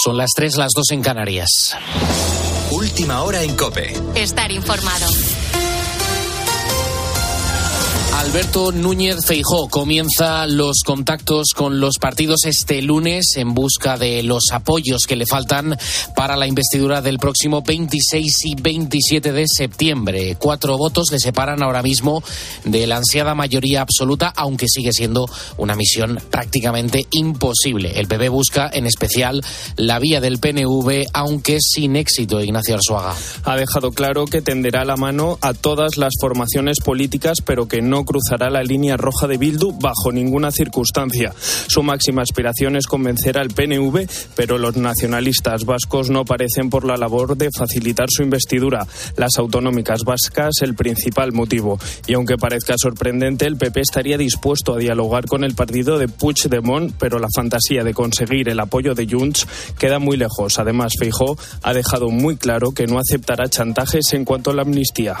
Son 0.00 0.16
las 0.16 0.30
3, 0.36 0.56
las 0.56 0.70
2 0.76 0.92
en 0.92 1.02
Canarias. 1.02 1.76
Última 2.70 3.22
hora 3.22 3.42
en 3.42 3.56
Cope. 3.56 3.92
Estar 4.14 4.52
informado. 4.52 5.06
Alberto 8.18 8.72
Núñez 8.72 9.24
Feijó 9.24 9.68
comienza 9.68 10.44
los 10.48 10.82
contactos 10.84 11.52
con 11.54 11.78
los 11.78 11.98
partidos 11.98 12.46
este 12.46 12.82
lunes 12.82 13.36
en 13.36 13.54
busca 13.54 13.96
de 13.96 14.24
los 14.24 14.46
apoyos 14.50 15.06
que 15.06 15.14
le 15.14 15.24
faltan 15.24 15.78
para 16.16 16.36
la 16.36 16.48
investidura 16.48 17.00
del 17.00 17.20
próximo 17.20 17.62
26 17.62 18.44
y 18.44 18.54
27 18.56 19.30
de 19.30 19.44
septiembre. 19.46 20.36
Cuatro 20.36 20.76
votos 20.76 21.12
le 21.12 21.20
separan 21.20 21.62
ahora 21.62 21.80
mismo 21.80 22.24
de 22.64 22.88
la 22.88 22.96
ansiada 22.96 23.36
mayoría 23.36 23.82
absoluta, 23.82 24.32
aunque 24.34 24.66
sigue 24.68 24.92
siendo 24.92 25.30
una 25.56 25.76
misión 25.76 26.18
prácticamente 26.28 27.06
imposible. 27.12 28.00
El 28.00 28.08
PP 28.08 28.30
busca 28.30 28.68
en 28.72 28.86
especial 28.86 29.44
la 29.76 30.00
vía 30.00 30.20
del 30.20 30.40
PNV, 30.40 31.06
aunque 31.12 31.58
sin 31.60 31.94
éxito, 31.94 32.42
Ignacio 32.42 32.74
Arzuaga. 32.74 33.14
Ha 33.44 33.56
dejado 33.56 33.92
claro 33.92 34.24
que 34.24 34.42
tenderá 34.42 34.84
la 34.84 34.96
mano 34.96 35.38
a 35.40 35.54
todas 35.54 35.96
las 35.96 36.14
formaciones 36.20 36.80
políticas, 36.80 37.38
pero 37.44 37.68
que 37.68 37.80
no 37.80 38.07
cruzará 38.08 38.48
la 38.48 38.62
línea 38.62 38.96
roja 38.96 39.26
de 39.26 39.36
Bildu 39.36 39.72
bajo 39.78 40.10
ninguna 40.10 40.50
circunstancia. 40.50 41.34
Su 41.36 41.82
máxima 41.82 42.22
aspiración 42.22 42.74
es 42.76 42.86
convencer 42.86 43.36
al 43.36 43.50
PNV, 43.50 44.08
pero 44.34 44.56
los 44.56 44.78
nacionalistas 44.78 45.66
vascos 45.66 46.08
no 46.08 46.24
parecen 46.24 46.70
por 46.70 46.86
la 46.86 46.96
labor 46.96 47.36
de 47.36 47.50
facilitar 47.50 48.06
su 48.08 48.22
investidura. 48.22 48.86
Las 49.16 49.36
autonómicas 49.36 50.04
vascas 50.04 50.62
el 50.62 50.74
principal 50.74 51.32
motivo. 51.32 51.78
Y 52.06 52.14
aunque 52.14 52.38
parezca 52.38 52.76
sorprendente, 52.78 53.44
el 53.44 53.58
PP 53.58 53.80
estaría 53.80 54.16
dispuesto 54.16 54.74
a 54.74 54.78
dialogar 54.78 55.26
con 55.26 55.44
el 55.44 55.54
partido 55.54 55.98
de 55.98 56.08
Puigdemont, 56.08 56.94
pero 56.98 57.18
la 57.18 57.28
fantasía 57.34 57.84
de 57.84 57.92
conseguir 57.92 58.48
el 58.48 58.60
apoyo 58.60 58.94
de 58.94 59.06
Junts 59.06 59.46
queda 59.78 59.98
muy 59.98 60.16
lejos. 60.16 60.58
Además, 60.58 60.94
Feijó 60.98 61.36
ha 61.62 61.74
dejado 61.74 62.08
muy 62.08 62.38
claro 62.38 62.72
que 62.72 62.86
no 62.86 62.98
aceptará 62.98 63.48
chantajes 63.50 64.14
en 64.14 64.24
cuanto 64.24 64.50
a 64.50 64.54
la 64.54 64.62
amnistía. 64.62 65.16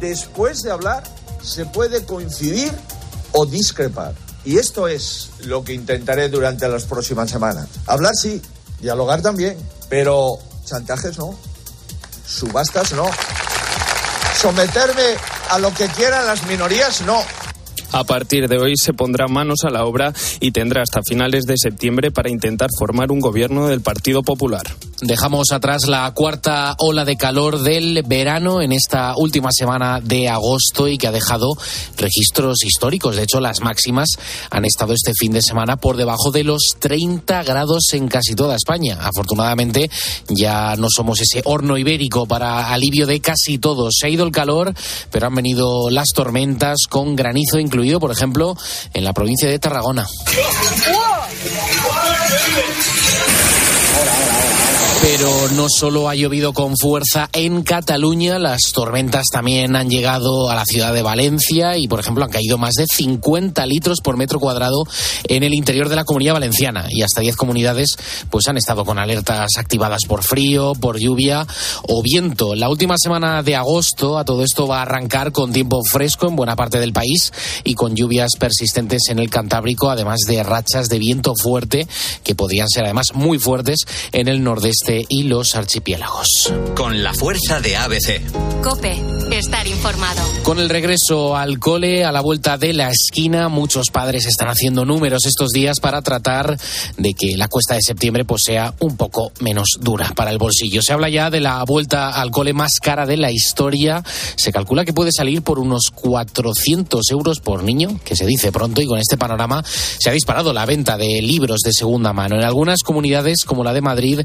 Después 0.00 0.62
de 0.62 0.72
hablar 0.72 1.04
se 1.42 1.66
puede 1.66 2.04
coincidir 2.04 2.72
o 3.32 3.46
discrepar. 3.46 4.14
Y 4.44 4.58
esto 4.58 4.88
es 4.88 5.30
lo 5.44 5.62
que 5.64 5.72
intentaré 5.72 6.28
durante 6.28 6.68
las 6.68 6.84
próximas 6.84 7.30
semanas. 7.30 7.68
Hablar 7.86 8.14
sí, 8.14 8.42
dialogar 8.80 9.22
también, 9.22 9.56
pero 9.88 10.38
chantajes 10.64 11.18
no, 11.18 11.34
subastas 12.26 12.92
no, 12.92 13.08
someterme 14.40 15.16
a 15.50 15.58
lo 15.58 15.72
que 15.72 15.86
quieran 15.88 16.26
las 16.26 16.44
minorías 16.46 17.02
no. 17.02 17.22
A 17.92 18.04
partir 18.04 18.48
de 18.48 18.58
hoy 18.58 18.74
se 18.76 18.94
pondrá 18.94 19.28
manos 19.28 19.60
a 19.64 19.70
la 19.70 19.84
obra 19.84 20.14
y 20.40 20.50
tendrá 20.50 20.82
hasta 20.82 21.02
finales 21.06 21.44
de 21.44 21.58
septiembre 21.58 22.10
para 22.10 22.30
intentar 22.30 22.70
formar 22.78 23.12
un 23.12 23.20
gobierno 23.20 23.68
del 23.68 23.82
Partido 23.82 24.22
Popular. 24.22 24.64
Dejamos 25.02 25.50
atrás 25.50 25.88
la 25.88 26.08
cuarta 26.14 26.76
ola 26.78 27.04
de 27.04 27.16
calor 27.16 27.58
del 27.58 28.04
verano 28.06 28.62
en 28.62 28.70
esta 28.70 29.14
última 29.16 29.50
semana 29.50 30.00
de 30.00 30.28
agosto 30.28 30.86
y 30.86 30.96
que 30.96 31.08
ha 31.08 31.12
dejado 31.12 31.48
registros 31.98 32.62
históricos. 32.64 33.16
De 33.16 33.24
hecho, 33.24 33.40
las 33.40 33.62
máximas 33.62 34.10
han 34.50 34.64
estado 34.64 34.94
este 34.94 35.12
fin 35.18 35.32
de 35.32 35.42
semana 35.42 35.76
por 35.76 35.96
debajo 35.96 36.30
de 36.30 36.44
los 36.44 36.76
30 36.78 37.42
grados 37.42 37.92
en 37.94 38.06
casi 38.06 38.36
toda 38.36 38.54
España. 38.54 38.96
Afortunadamente, 39.00 39.90
ya 40.28 40.76
no 40.76 40.86
somos 40.88 41.20
ese 41.20 41.42
horno 41.46 41.76
ibérico 41.76 42.26
para 42.26 42.72
alivio 42.72 43.04
de 43.08 43.20
casi 43.20 43.58
todos. 43.58 43.96
Se 43.98 44.06
ha 44.06 44.10
ido 44.10 44.24
el 44.24 44.30
calor, 44.30 44.72
pero 45.10 45.26
han 45.26 45.34
venido 45.34 45.90
las 45.90 46.10
tormentas 46.14 46.76
con 46.88 47.16
granizo 47.16 47.58
incluido, 47.58 47.81
por 48.00 48.12
ejemplo, 48.12 48.56
en 48.94 49.04
la 49.04 49.12
provincia 49.12 49.48
de 49.48 49.58
Tarragona. 49.58 50.06
Pero 55.02 55.48
no 55.56 55.66
solo 55.68 56.08
ha 56.08 56.14
llovido 56.14 56.52
con 56.52 56.76
fuerza 56.76 57.28
en 57.32 57.64
Cataluña, 57.64 58.38
las 58.38 58.70
tormentas 58.72 59.26
también 59.32 59.74
han 59.74 59.90
llegado 59.90 60.48
a 60.48 60.54
la 60.54 60.64
ciudad 60.64 60.94
de 60.94 61.02
Valencia 61.02 61.76
y, 61.76 61.88
por 61.88 61.98
ejemplo, 61.98 62.24
han 62.24 62.30
caído 62.30 62.56
más 62.56 62.74
de 62.74 62.86
50 62.86 63.66
litros 63.66 63.98
por 64.00 64.16
metro 64.16 64.38
cuadrado 64.38 64.84
en 65.24 65.42
el 65.42 65.54
interior 65.54 65.88
de 65.88 65.96
la 65.96 66.04
comunidad 66.04 66.34
valenciana 66.34 66.86
y 66.88 67.02
hasta 67.02 67.20
10 67.20 67.34
comunidades 67.34 67.96
pues 68.30 68.46
han 68.46 68.56
estado 68.56 68.84
con 68.84 69.00
alertas 69.00 69.50
activadas 69.58 70.02
por 70.06 70.22
frío, 70.22 70.74
por 70.74 71.00
lluvia 71.00 71.48
o 71.88 72.00
viento. 72.00 72.54
La 72.54 72.68
última 72.68 72.94
semana 72.96 73.42
de 73.42 73.56
agosto 73.56 74.18
a 74.18 74.24
todo 74.24 74.44
esto 74.44 74.68
va 74.68 74.78
a 74.78 74.82
arrancar 74.82 75.32
con 75.32 75.52
tiempo 75.52 75.82
fresco 75.82 76.28
en 76.28 76.36
buena 76.36 76.54
parte 76.54 76.78
del 76.78 76.92
país 76.92 77.32
y 77.64 77.74
con 77.74 77.96
lluvias 77.96 78.30
persistentes 78.38 79.02
en 79.08 79.18
el 79.18 79.30
Cantábrico, 79.30 79.90
además 79.90 80.20
de 80.28 80.44
rachas 80.44 80.88
de 80.88 81.00
viento 81.00 81.34
fuerte 81.34 81.88
que 82.22 82.36
podrían 82.36 82.68
ser 82.68 82.84
además 82.84 83.14
muy 83.14 83.40
fuertes 83.40 83.80
en 84.12 84.28
el 84.28 84.44
nordeste 84.44 84.91
y 85.08 85.24
los 85.24 85.56
archipiélagos. 85.56 86.52
Con 86.74 87.02
la 87.02 87.14
fuerza 87.14 87.60
de 87.60 87.76
ABC. 87.76 88.20
Cope, 88.62 89.00
estar 89.32 89.66
informado. 89.66 90.22
Con 90.44 90.58
el 90.58 90.68
regreso 90.68 91.36
al 91.36 91.58
cole 91.58 92.04
a 92.04 92.12
la 92.12 92.20
vuelta 92.20 92.58
de 92.58 92.72
la 92.72 92.90
esquina, 92.90 93.48
muchos 93.48 93.90
padres 93.90 94.26
están 94.26 94.48
haciendo 94.48 94.84
números 94.84 95.26
estos 95.26 95.50
días 95.50 95.80
para 95.80 96.02
tratar 96.02 96.56
de 96.96 97.14
que 97.14 97.36
la 97.36 97.48
cuesta 97.48 97.74
de 97.74 97.82
septiembre 97.82 98.24
pues, 98.24 98.42
sea 98.44 98.74
un 98.80 98.96
poco 98.96 99.32
menos 99.40 99.78
dura 99.80 100.12
para 100.14 100.30
el 100.30 100.38
bolsillo. 100.38 100.82
Se 100.82 100.92
habla 100.92 101.08
ya 101.08 101.30
de 101.30 101.40
la 101.40 101.64
vuelta 101.64 102.10
al 102.10 102.30
cole 102.30 102.52
más 102.52 102.72
cara 102.80 103.06
de 103.06 103.16
la 103.16 103.30
historia. 103.30 104.02
Se 104.36 104.52
calcula 104.52 104.84
que 104.84 104.92
puede 104.92 105.12
salir 105.12 105.42
por 105.42 105.58
unos 105.58 105.90
400 105.94 107.10
euros 107.10 107.40
por 107.40 107.62
niño, 107.62 107.98
que 108.04 108.16
se 108.16 108.26
dice 108.26 108.52
pronto, 108.52 108.80
y 108.80 108.86
con 108.86 108.98
este 108.98 109.16
panorama 109.16 109.64
se 109.64 110.10
ha 110.10 110.12
disparado 110.12 110.52
la 110.52 110.66
venta 110.66 110.96
de 110.96 111.22
libros 111.22 111.60
de 111.64 111.72
segunda 111.72 112.12
mano. 112.12 112.36
En 112.36 112.44
algunas 112.44 112.82
comunidades, 112.82 113.44
como 113.44 113.64
la 113.64 113.72
de 113.72 113.80
Madrid, 113.80 114.20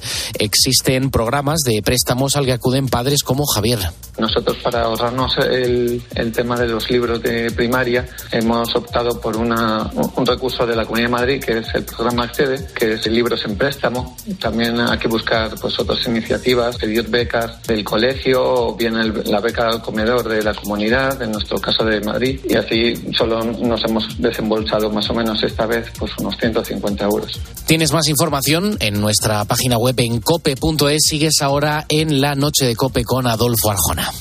existen 0.58 1.12
programas 1.12 1.60
de 1.62 1.82
préstamos 1.84 2.36
al 2.36 2.46
que 2.46 2.54
acuden 2.54 2.88
padres 2.88 3.22
como 3.24 3.46
Javier. 3.46 3.80
Nosotros 4.18 4.58
para 4.64 4.84
ahorrarnos 4.84 5.38
el, 5.38 6.02
el 6.16 6.32
tema 6.32 6.58
de 6.58 6.68
los 6.68 6.90
libros 6.90 7.22
de 7.22 7.52
primaria 7.52 8.08
hemos 8.32 8.76
optado 8.76 9.22
por 9.22 9.38
una, 9.38 9.92
un 10.16 10.26
recurso 10.26 10.66
de 10.66 10.76
la 10.76 10.86
Comunidad 10.86 11.08
de 11.08 11.12
Madrid 11.12 11.44
que 11.44 11.60
es 11.60 11.68
el 11.76 11.84
programa 11.84 12.24
Accede, 12.24 12.68
que 12.74 12.94
es 12.94 13.06
libros 13.06 13.46
en 13.46 13.56
préstamo. 13.56 14.18
También 14.40 14.80
hay 14.80 14.98
que 14.98 15.08
buscar 15.08 15.54
pues 15.62 15.78
otras 15.80 16.06
iniciativas, 16.08 16.78
pedir 16.78 17.08
becas 17.08 17.62
del 17.64 17.84
colegio 17.84 18.44
o 18.44 18.76
bien 18.76 18.96
el, 18.96 19.24
la 19.26 19.40
beca 19.40 19.68
al 19.68 19.82
comedor 19.82 20.28
de 20.28 20.42
la 20.42 20.56
comunidad, 20.56 21.22
en 21.22 21.32
nuestro 21.32 21.60
caso 21.60 21.86
de 21.86 22.02
Madrid, 22.02 22.40
y 22.50 22.56
así 22.56 22.96
solo 23.16 23.44
nos 23.44 23.84
hemos 23.86 24.20
desembolsado 24.20 24.90
más 24.90 25.08
o 25.12 25.14
menos 25.14 25.44
esta 25.44 25.68
vez 25.68 25.92
pues 26.00 26.12
unos 26.18 26.36
150 26.38 27.06
euros. 27.06 27.40
Tienes 27.68 27.94
más 27.94 28.08
información 28.08 28.78
en 28.80 29.00
nuestra 29.00 29.46
página 29.46 29.78
web 29.78 29.96
en 30.00 30.20
cope.es. 30.38 31.02
Sigues 31.08 31.42
ahora 31.42 31.86
en 31.90 32.22
la 32.22 32.36
noche 32.36 32.66
de 32.66 32.76
cope 32.76 33.04
con 33.04 33.26
Adolfo 33.26 33.72
Arjona. 33.72 34.12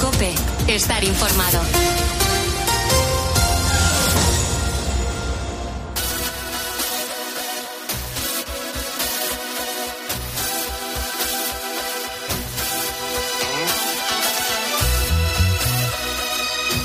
Cope, 0.00 0.32
estar 0.68 1.02
informado. 1.02 1.60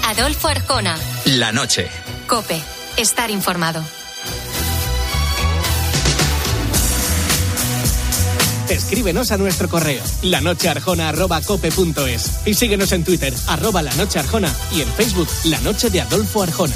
Adolfo 0.08 0.48
Arjona, 0.48 0.98
La 1.26 1.52
noche. 1.52 1.88
Cope, 2.28 2.60
estar 2.98 3.30
informado. 3.30 3.84
Escríbenos 8.72 9.32
a 9.32 9.38
nuestro 9.38 9.68
correo 9.68 10.02
lanochearjona.cope.es 10.22 12.32
y 12.46 12.54
síguenos 12.54 12.94
en 12.94 13.04
Twitter, 13.04 13.34
arroba 13.48 13.82
la 13.82 13.94
noche 13.96 14.20
arjona 14.20 14.56
y 14.72 14.80
en 14.82 14.88
Facebook, 14.88 15.28
La 15.44 15.60
Noche 15.60 15.90
de 15.90 16.00
Adolfo 16.00 16.42
Arjona. 16.42 16.74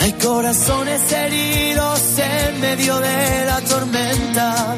Hay 0.00 0.12
corazones 0.14 1.12
heridos 1.12 2.00
en 2.18 2.60
medio 2.60 2.98
de 2.98 3.44
la 3.46 3.60
tormenta. 3.60 4.76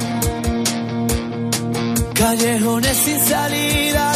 Callejones 2.14 2.96
sin 2.96 3.20
salidas 3.20 4.13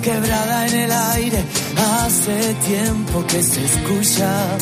quebrada 0.00 0.66
en 0.68 0.74
el 0.74 0.92
aire, 0.92 1.44
hace 1.76 2.54
tiempo 2.66 3.26
que 3.26 3.42
se 3.42 3.64
escucha. 3.64 4.58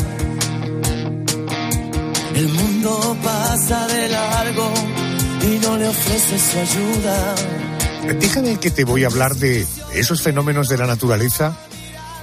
El 2.34 2.48
mundo 2.48 3.16
pasa 3.22 3.86
de 3.88 4.08
largo 4.08 4.72
y 5.42 5.58
no 5.58 5.76
le 5.76 5.88
ofrece 5.88 6.38
su 6.38 6.58
ayuda. 6.58 7.34
Déjame 8.20 8.58
que 8.58 8.70
te 8.70 8.84
voy 8.84 9.04
a 9.04 9.08
hablar 9.08 9.34
de 9.36 9.66
esos 9.94 10.22
fenómenos 10.22 10.68
de 10.68 10.78
la 10.78 10.86
naturaleza 10.86 11.56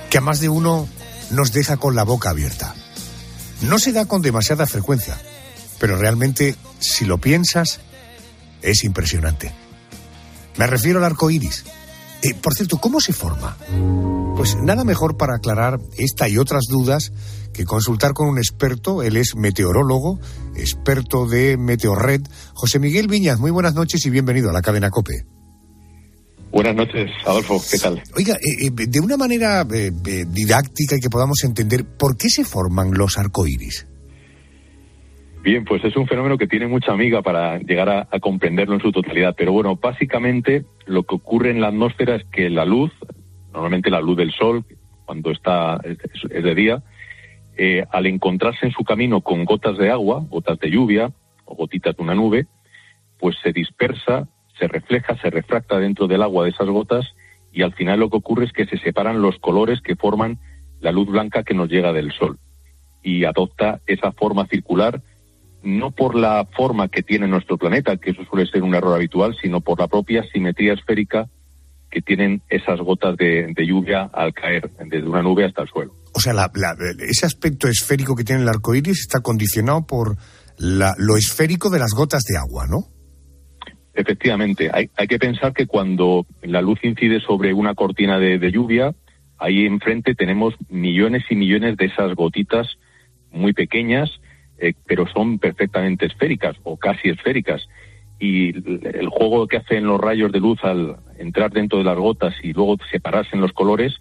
que 0.09 0.17
a 0.17 0.21
más 0.21 0.39
de 0.39 0.50
uno 0.50 0.88
nos 1.31 1.51
deja 1.51 1.77
con 1.77 1.95
la 1.95 2.03
boca 2.03 2.29
abierta. 2.29 2.73
No 3.62 3.79
se 3.79 3.91
da 3.91 4.06
con 4.06 4.21
demasiada 4.21 4.67
frecuencia, 4.67 5.17
pero 5.79 5.97
realmente, 5.97 6.56
si 6.79 7.06
lo 7.06 7.17
piensas, 7.17 7.79
es 8.62 8.83
impresionante. 8.83 9.53
Me 10.57 10.67
refiero 10.67 11.00
al 11.00 11.06
arco 11.06 11.29
iris. 11.29 11.65
Eh, 12.25 12.33
por 12.42 12.56
cierto, 12.56 12.77
¿cómo 12.77 13.00
se 13.00 13.13
forma? 13.13 13.56
Pues 14.36 14.56
nada 14.56 14.83
mejor 14.83 15.16
para 15.16 15.36
aclarar 15.36 15.80
esta 15.95 16.27
y 16.27 16.39
otras 16.39 16.63
dudas 16.68 17.12
que 17.54 17.66
consultar 17.66 18.13
con 18.13 18.27
un 18.27 18.39
experto. 18.39 19.04
Él 19.04 19.16
es 19.16 19.36
meteorólogo, 19.36 20.19
experto 20.56 21.27
de 21.27 21.56
Meteorred. 21.56 22.22
José 22.56 22.80
Miguel 22.80 23.07
Viñas, 23.07 23.39
muy 23.39 23.51
buenas 23.51 23.75
noches 23.75 24.04
y 24.07 24.10
bienvenido 24.10 24.50
a 24.50 24.54
la 24.54 24.63
cadena 24.63 24.89
COPE. 24.89 25.24
Buenas 26.51 26.75
noches, 26.75 27.12
Adolfo, 27.27 27.62
¿qué 27.69 27.77
tal? 27.77 28.01
Oiga, 28.16 28.33
eh, 28.36 28.68
eh, 28.68 28.72
de 28.72 29.00
una 29.01 29.18
manera 29.18 29.63
didáctica 29.63 30.95
y 30.95 31.01
que 31.01 31.10
podamos 31.12 31.44
entender, 31.44 31.86
¿por 31.86 32.18
qué 32.18 32.30
se 32.30 32.44
forman 32.44 32.92
los 32.92 33.19
arcoíris? 33.19 33.86
Bien, 35.45 35.63
pues 35.63 35.86
es 35.86 35.95
un 35.95 36.07
fenómeno 36.07 36.39
que 36.39 36.47
tiene 36.47 36.65
mucha 36.65 36.92
amiga 36.92 37.21
para 37.21 37.59
llegar 37.59 37.88
a, 37.88 38.19
comprenderlo 38.19 38.74
en 38.74 38.81
su 38.81 38.92
totalidad. 38.92 39.36
Pero 39.38 39.51
bueno, 39.51 39.75
básicamente 39.75 40.65
lo 40.88 41.03
que 41.03 41.13
ocurre 41.13 41.51
en 41.51 41.62
la 41.62 41.68
atmósfera 41.68 42.15
es 42.15 42.24
que 42.31 42.50
la 42.50 42.65
luz, 42.65 42.92
normalmente 43.53 43.92
la 43.92 44.01
luz 44.01 44.18
del 44.18 44.31
sol, 44.31 44.65
cuando 45.06 45.30
está 45.30 45.80
es, 45.83 46.44
de 46.44 46.56
día, 46.56 46.81
eh, 47.57 47.86
al 47.92 48.07
encontrarse 48.07 48.65
en 48.65 48.71
su 48.71 48.83
camino 48.83 49.21
con 49.21 49.45
gotas 49.45 49.77
de 49.77 49.92
agua, 49.92 50.25
gotas 50.27 50.57
de 50.57 50.71
lluvia 50.71 51.12
o 51.45 51.53
gotitas 51.53 51.95
de 51.95 52.01
una 52.01 52.15
nube, 52.15 52.48
pues 53.19 53.38
se 53.44 53.53
dispersa, 53.53 54.27
se 54.57 54.68
refleja, 54.68 55.15
se 55.21 55.30
refracta 55.30 55.77
dentro 55.77 56.07
del 56.07 56.24
agua 56.24 56.45
de 56.45 56.50
esas 56.50 56.69
gotas 56.69 57.13
y 57.53 57.62
al 57.62 57.75
final 57.75 58.00
lo 58.00 58.09
que 58.09 58.18
ocurre 58.18 58.45
es 58.45 58.51
que 58.51 58.65
se 58.65 58.80
separan 58.80 59.21
los 59.21 59.38
colores 59.38 59.80
que 59.81 59.95
forman 59.95 60.39
la 60.80 60.91
luz 60.91 61.06
blanca 61.06 61.44
que 61.44 61.53
nos 61.53 61.69
llega 61.69 61.94
del 61.94 62.12
sol 62.13 62.39
y 63.03 63.25
adopta 63.25 63.81
esa 63.86 64.12
forma 64.12 64.48
circular 64.48 65.03
no 65.65 65.91
por 65.91 66.15
la 66.15 66.47
forma 66.56 66.88
que 66.88 67.03
tiene 67.03 67.27
nuestro 67.27 67.57
planeta, 67.57 67.97
que 67.97 68.12
eso 68.12 68.23
suele 68.29 68.50
ser 68.50 68.63
un 68.63 68.75
error 68.75 68.95
habitual, 68.95 69.35
sino 69.41 69.62
por 69.62 69.79
la 69.79 69.88
propia 69.88 70.23
simetría 70.31 70.73
esférica 70.73 71.27
que 71.89 72.01
tienen 72.01 72.41
esas 72.50 72.79
gotas 72.79 73.17
de, 73.17 73.53
lluvia 73.65 74.03
al 74.13 74.33
caer 74.33 74.69
desde 74.85 75.07
una 75.07 75.21
nube 75.21 75.45
hasta 75.45 75.63
el 75.63 75.69
suelo. 75.69 75.95
O 76.13 76.19
sea, 76.19 76.33
ese 77.07 77.25
aspecto 77.25 77.67
esférico 77.67 78.15
que 78.15 78.23
tiene 78.23 78.44
el 78.44 78.50
arco 78.50 78.75
iris 78.75 79.01
está 79.01 79.21
condicionado 79.21 79.85
por 79.85 80.17
lo 80.57 81.17
esférico 81.17 81.69
de 81.69 81.79
las 81.79 81.91
gotas 81.95 82.23
de 82.23 82.38
agua, 82.38 82.65
¿no? 82.69 82.94
Efectivamente, 83.94 84.69
hay, 84.73 85.07
que 85.07 85.17
pensar 85.17 85.53
que 85.53 85.67
cuando 85.67 86.25
la 86.44 86.62
luz 86.62 86.79
incide 86.83 87.21
sobre 87.21 87.53
una 87.53 87.75
cortina 87.75 88.19
de, 88.19 88.39
de 88.39 88.51
lluvia, 88.51 88.94
ahí 89.38 89.65
enfrente 89.65 90.15
tenemos 90.15 90.53
millones 90.69 91.23
y 91.29 91.35
millones 91.35 91.77
de 91.77 91.85
esas 91.85 92.13
gotitas 92.13 92.67
muy 93.31 93.53
pequeñas 93.53 94.09
eh, 94.57 94.73
pero 94.85 95.05
son 95.07 95.39
perfectamente 95.39 96.05
esféricas 96.05 96.55
o 96.63 96.77
casi 96.77 97.09
esféricas. 97.09 97.61
Y 98.19 98.55
el 98.55 99.09
juego 99.09 99.47
que 99.47 99.57
hacen 99.57 99.85
los 99.85 99.99
rayos 99.99 100.31
de 100.31 100.39
luz 100.39 100.59
al 100.63 100.97
entrar 101.17 101.51
dentro 101.51 101.79
de 101.79 101.83
las 101.83 101.97
gotas 101.97 102.33
y 102.41 102.53
luego 102.53 102.77
separarse 102.91 103.31
en 103.33 103.41
los 103.41 103.51
colores 103.51 103.93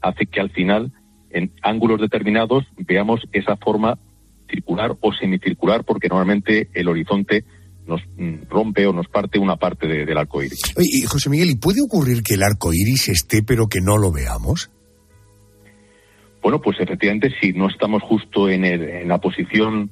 hace 0.00 0.26
que 0.26 0.40
al 0.40 0.50
final, 0.50 0.92
en 1.30 1.52
ángulos 1.62 2.00
determinados, 2.00 2.64
veamos 2.76 3.22
esa 3.32 3.56
forma 3.56 3.98
circular 4.48 4.96
o 5.00 5.12
semicircular, 5.12 5.84
porque 5.84 6.08
normalmente 6.08 6.68
el 6.74 6.86
horizonte 6.86 7.44
nos 7.86 8.00
mm, 8.16 8.48
rompe 8.48 8.86
o 8.86 8.92
nos 8.92 9.08
parte 9.08 9.38
una 9.38 9.56
parte 9.56 9.86
del 9.86 10.18
arco 10.18 10.42
iris. 10.42 10.60
y 10.78 11.02
José 11.02 11.30
Miguel, 11.30 11.50
¿y 11.50 11.56
puede 11.56 11.80
ocurrir 11.82 12.22
que 12.22 12.34
el 12.34 12.42
arco 12.42 12.72
iris 12.72 13.08
esté 13.08 13.42
pero 13.42 13.66
que 13.68 13.80
no 13.80 13.96
lo 13.96 14.12
veamos? 14.12 14.70
Bueno, 16.46 16.60
pues 16.60 16.78
efectivamente, 16.78 17.34
si 17.40 17.52
no 17.54 17.68
estamos 17.68 18.04
justo 18.04 18.48
en, 18.48 18.64
en 18.64 19.08
la 19.08 19.18
posición 19.18 19.90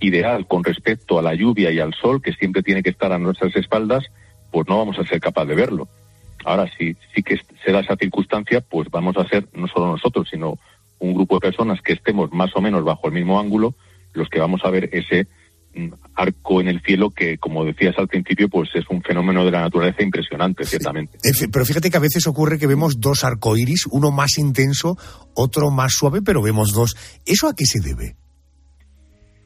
ideal 0.00 0.46
con 0.46 0.64
respecto 0.64 1.18
a 1.18 1.22
la 1.22 1.34
lluvia 1.34 1.70
y 1.70 1.78
al 1.78 1.92
sol, 1.92 2.22
que 2.22 2.32
siempre 2.32 2.62
tiene 2.62 2.82
que 2.82 2.88
estar 2.88 3.12
a 3.12 3.18
nuestras 3.18 3.54
espaldas, 3.54 4.06
pues 4.50 4.66
no 4.66 4.78
vamos 4.78 4.98
a 4.98 5.04
ser 5.04 5.20
capaz 5.20 5.44
de 5.44 5.56
verlo. 5.56 5.88
Ahora, 6.46 6.70
si 6.78 6.96
sí 7.14 7.22
que 7.22 7.38
se 7.62 7.70
da 7.70 7.80
esa 7.80 7.96
circunstancia, 7.96 8.62
pues 8.62 8.88
vamos 8.90 9.18
a 9.18 9.28
ser 9.28 9.46
no 9.52 9.68
solo 9.68 9.88
nosotros, 9.88 10.26
sino 10.30 10.58
un 11.00 11.12
grupo 11.12 11.34
de 11.34 11.40
personas 11.40 11.82
que 11.82 11.92
estemos 11.92 12.32
más 12.32 12.56
o 12.56 12.62
menos 12.62 12.82
bajo 12.82 13.08
el 13.08 13.12
mismo 13.12 13.38
ángulo, 13.38 13.74
los 14.14 14.30
que 14.30 14.40
vamos 14.40 14.62
a 14.64 14.70
ver 14.70 14.88
ese 14.92 15.26
arco 16.14 16.60
en 16.60 16.68
el 16.68 16.80
cielo 16.82 17.10
que, 17.10 17.38
como 17.38 17.64
decías 17.64 17.94
al 17.98 18.08
principio, 18.08 18.48
pues 18.48 18.70
es 18.74 18.84
un 18.90 19.02
fenómeno 19.02 19.44
de 19.44 19.50
la 19.50 19.60
naturaleza 19.60 20.02
impresionante, 20.02 20.64
ciertamente. 20.64 21.18
Pero 21.52 21.64
fíjate 21.64 21.90
que 21.90 21.96
a 21.96 22.00
veces 22.00 22.26
ocurre 22.26 22.58
que 22.58 22.66
vemos 22.66 23.00
dos 23.00 23.24
arcoíris, 23.24 23.86
uno 23.90 24.10
más 24.10 24.38
intenso, 24.38 24.96
otro 25.34 25.70
más 25.70 25.92
suave, 25.92 26.20
pero 26.22 26.42
vemos 26.42 26.72
dos. 26.72 26.96
¿Eso 27.24 27.48
a 27.48 27.54
qué 27.54 27.64
se 27.64 27.80
debe? 27.80 28.16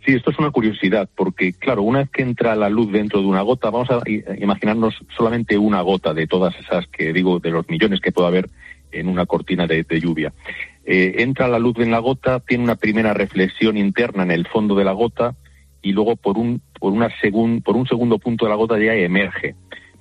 Sí, 0.05 0.13
esto 0.13 0.31
es 0.31 0.39
una 0.39 0.51
curiosidad, 0.51 1.09
porque 1.17 1.55
claro, 1.55 1.83
una 1.83 2.01
vez 2.01 2.11
que 2.11 2.23
entra 2.23 2.55
la 2.57 2.69
luz 2.69 2.93
dentro 2.93 3.21
de 3.21 3.27
una 3.27 3.41
gota, 3.41 3.71
vamos 3.71 3.89
a 3.91 4.03
imaginarnos 4.39 4.95
solamente 5.17 5.57
una 5.57 5.81
gota 5.81 6.13
de 6.13 6.27
todas 6.27 6.55
esas 6.59 6.87
que 6.89 7.13
digo, 7.13 7.39
de 7.39 7.51
los 7.51 7.69
millones 7.71 8.01
que 8.01 8.13
puede 8.13 8.29
haber 8.29 8.51
en 8.93 9.09
una 9.09 9.25
cortina 9.25 9.67
de, 9.67 9.85
lluvia. 10.01 10.33
Eh, 10.85 11.15
entra 11.19 11.49
la 11.49 11.59
luz 11.59 11.79
en 11.79 11.91
la 11.91 12.01
gota, 12.01 12.41
tiene 12.41 12.65
una 12.65 12.77
primera 12.77 13.15
reflexión 13.15 13.79
interna 13.79 14.25
en 14.25 14.31
el 14.31 14.47
fondo 14.47 14.75
de 14.75 14.85
la 14.85 14.93
gota 14.93 15.37
y 15.85 15.93
luego 15.93 16.17
por 16.17 16.39
un, 16.39 16.63
por 16.81 16.93
una 16.93 17.11
por 17.63 17.77
un 17.77 17.87
segundo 17.87 18.19
punto 18.19 18.47
de 18.47 18.51
la 18.51 18.57
gota 18.57 18.79
ya 18.79 18.95
emerge. 18.95 19.55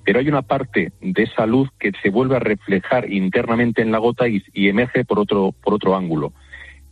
Pero 0.05 0.19
hay 0.19 0.29
una 0.29 0.41
parte 0.41 0.93
de 1.01 1.23
esa 1.23 1.45
luz 1.45 1.69
que 1.77 1.91
se 2.01 2.09
vuelve 2.09 2.37
a 2.37 2.39
reflejar 2.39 3.11
internamente 3.11 3.81
en 3.81 3.91
la 3.91 3.97
gota 3.99 4.27
y, 4.27 4.41
emerge 4.53 5.03
por 5.03 5.19
otro, 5.19 5.51
por 5.51 5.73
otro 5.73 5.95
ángulo, 5.95 6.33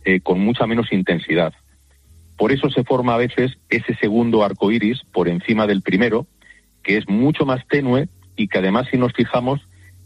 eh, 0.04 0.20
con 0.20 0.40
mucha 0.40 0.66
menos 0.66 0.92
intensidad. 0.92 1.54
Por 2.36 2.52
eso 2.52 2.70
se 2.70 2.84
forma 2.84 3.14
a 3.14 3.18
veces 3.18 3.58
ese 3.70 3.94
segundo 3.94 4.44
arco 4.44 4.70
iris 4.70 5.02
por 5.10 5.28
encima 5.28 5.66
del 5.66 5.80
primero, 5.80 6.26
que 6.82 6.98
es 6.98 7.08
mucho 7.08 7.46
más 7.46 7.66
tenue 7.68 8.08
y 8.36 8.48
que 8.48 8.58
además, 8.58 8.88
si 8.90 8.98
nos 8.98 9.12
fijamos, 9.14 9.60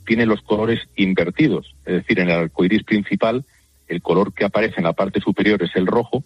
tiene 0.04 0.26
los 0.26 0.42
colores 0.42 0.80
invertidos. 0.94 1.74
Es 1.84 1.94
decir, 1.94 2.20
en 2.20 2.30
el 2.30 2.36
arco 2.36 2.64
iris 2.64 2.84
principal, 2.84 3.44
el 3.88 4.00
color 4.00 4.32
que 4.32 4.44
aparece 4.44 4.76
en 4.78 4.84
la 4.84 4.92
parte 4.92 5.20
superior 5.20 5.60
es 5.62 5.74
el 5.74 5.86
rojo 5.86 6.22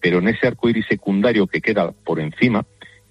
pero 0.00 0.18
en 0.18 0.28
ese 0.28 0.46
arco 0.46 0.68
iris 0.68 0.86
secundario 0.88 1.46
que 1.46 1.60
queda 1.60 1.92
por 1.92 2.20
encima 2.20 2.64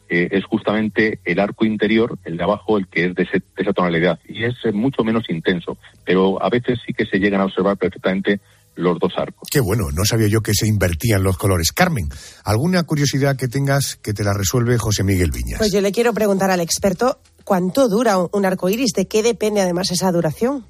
eh, 0.09 0.29
es 0.31 0.45
justamente 0.45 1.19
el 1.25 1.39
arco 1.39 1.65
interior, 1.65 2.17
el 2.23 2.37
de 2.37 2.43
abajo, 2.43 2.77
el 2.77 2.87
que 2.87 3.05
es 3.07 3.15
de, 3.15 3.27
esa 3.57 3.73
tonalidad 3.73 4.19
y 4.27 4.45
es 4.45 4.55
mucho 4.73 5.03
menos 5.03 5.29
intenso, 5.29 5.77
pero 6.05 6.41
a 6.41 6.49
veces 6.49 6.79
sí 6.85 6.93
que 6.93 7.05
se 7.05 7.17
llegan 7.19 7.41
a 7.41 7.45
observar 7.45 7.77
perfectamente 7.77 8.39
los 8.75 8.99
dos 8.99 9.11
arcos. 9.17 9.49
Qué 9.51 9.59
bueno, 9.59 9.85
no 9.93 10.05
sabía 10.05 10.27
yo 10.27 10.41
que 10.41 10.53
se 10.53 10.67
invertían 10.67 11.23
los 11.23 11.37
colores. 11.37 11.71
Carmen, 11.71 12.07
¿alguna 12.45 12.83
curiosidad 12.83 13.35
que 13.35 13.47
tengas 13.47 13.97
que 13.97 14.13
te 14.13 14.23
la 14.23 14.33
resuelve 14.33 14.77
José 14.77 15.03
Miguel 15.03 15.31
Viñas? 15.31 15.57
Pues 15.57 15.73
yo 15.73 15.81
le 15.81 15.91
quiero 15.91 16.13
preguntar 16.13 16.51
al 16.51 16.61
experto 16.61 17.19
cuánto 17.43 17.89
dura 17.89 18.17
un 18.17 18.45
arco 18.45 18.69
iris, 18.69 18.93
de 18.93 19.07
qué 19.07 19.23
depende 19.23 19.61
además 19.61 19.91
esa 19.91 20.11
duración. 20.11 20.65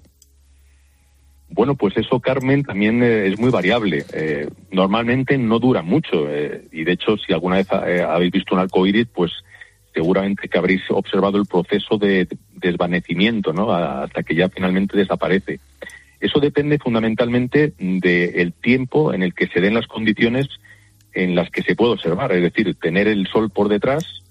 Bueno, 1.49 1.75
pues 1.75 1.95
eso, 1.97 2.19
Carmen, 2.19 2.63
también 2.63 3.01
eh, 3.01 3.27
es 3.27 3.39
muy 3.39 3.49
variable. 3.49 4.05
Eh, 4.13 4.49
normalmente 4.71 5.37
no 5.37 5.59
dura 5.59 5.81
mucho 5.81 6.29
eh, 6.29 6.67
y 6.71 6.83
de 6.83 6.91
hecho, 6.91 7.17
si 7.17 7.33
alguna 7.33 7.57
vez 7.57 7.71
habéis 7.71 8.31
visto 8.31 8.53
un 8.53 8.61
arco 8.61 8.85
iris, 8.85 9.07
pues 9.13 9.31
seguramente 9.93 10.49
que 10.49 10.57
habréis 10.57 10.81
observado 10.89 11.37
el 11.37 11.45
proceso 11.45 11.97
de 11.97 12.27
desvanecimiento, 12.53 13.53
¿no? 13.53 13.71
Hasta 13.71 14.23
que 14.23 14.35
ya 14.35 14.49
finalmente 14.49 14.97
desaparece. 14.97 15.59
Eso 16.19 16.39
depende 16.39 16.77
fundamentalmente 16.77 17.73
del 17.79 18.53
tiempo 18.53 19.13
en 19.13 19.23
el 19.23 19.33
que 19.33 19.47
se 19.47 19.61
den 19.61 19.73
las 19.73 19.87
condiciones 19.87 20.47
en 21.13 21.33
las 21.33 21.49
que 21.49 21.63
se 21.63 21.75
puede 21.75 21.93
observar, 21.93 22.31
es 22.31 22.43
decir, 22.43 22.75
tener 22.75 23.07
el 23.07 23.27
sol 23.27 23.49
por 23.49 23.69
detrás, 23.69 24.23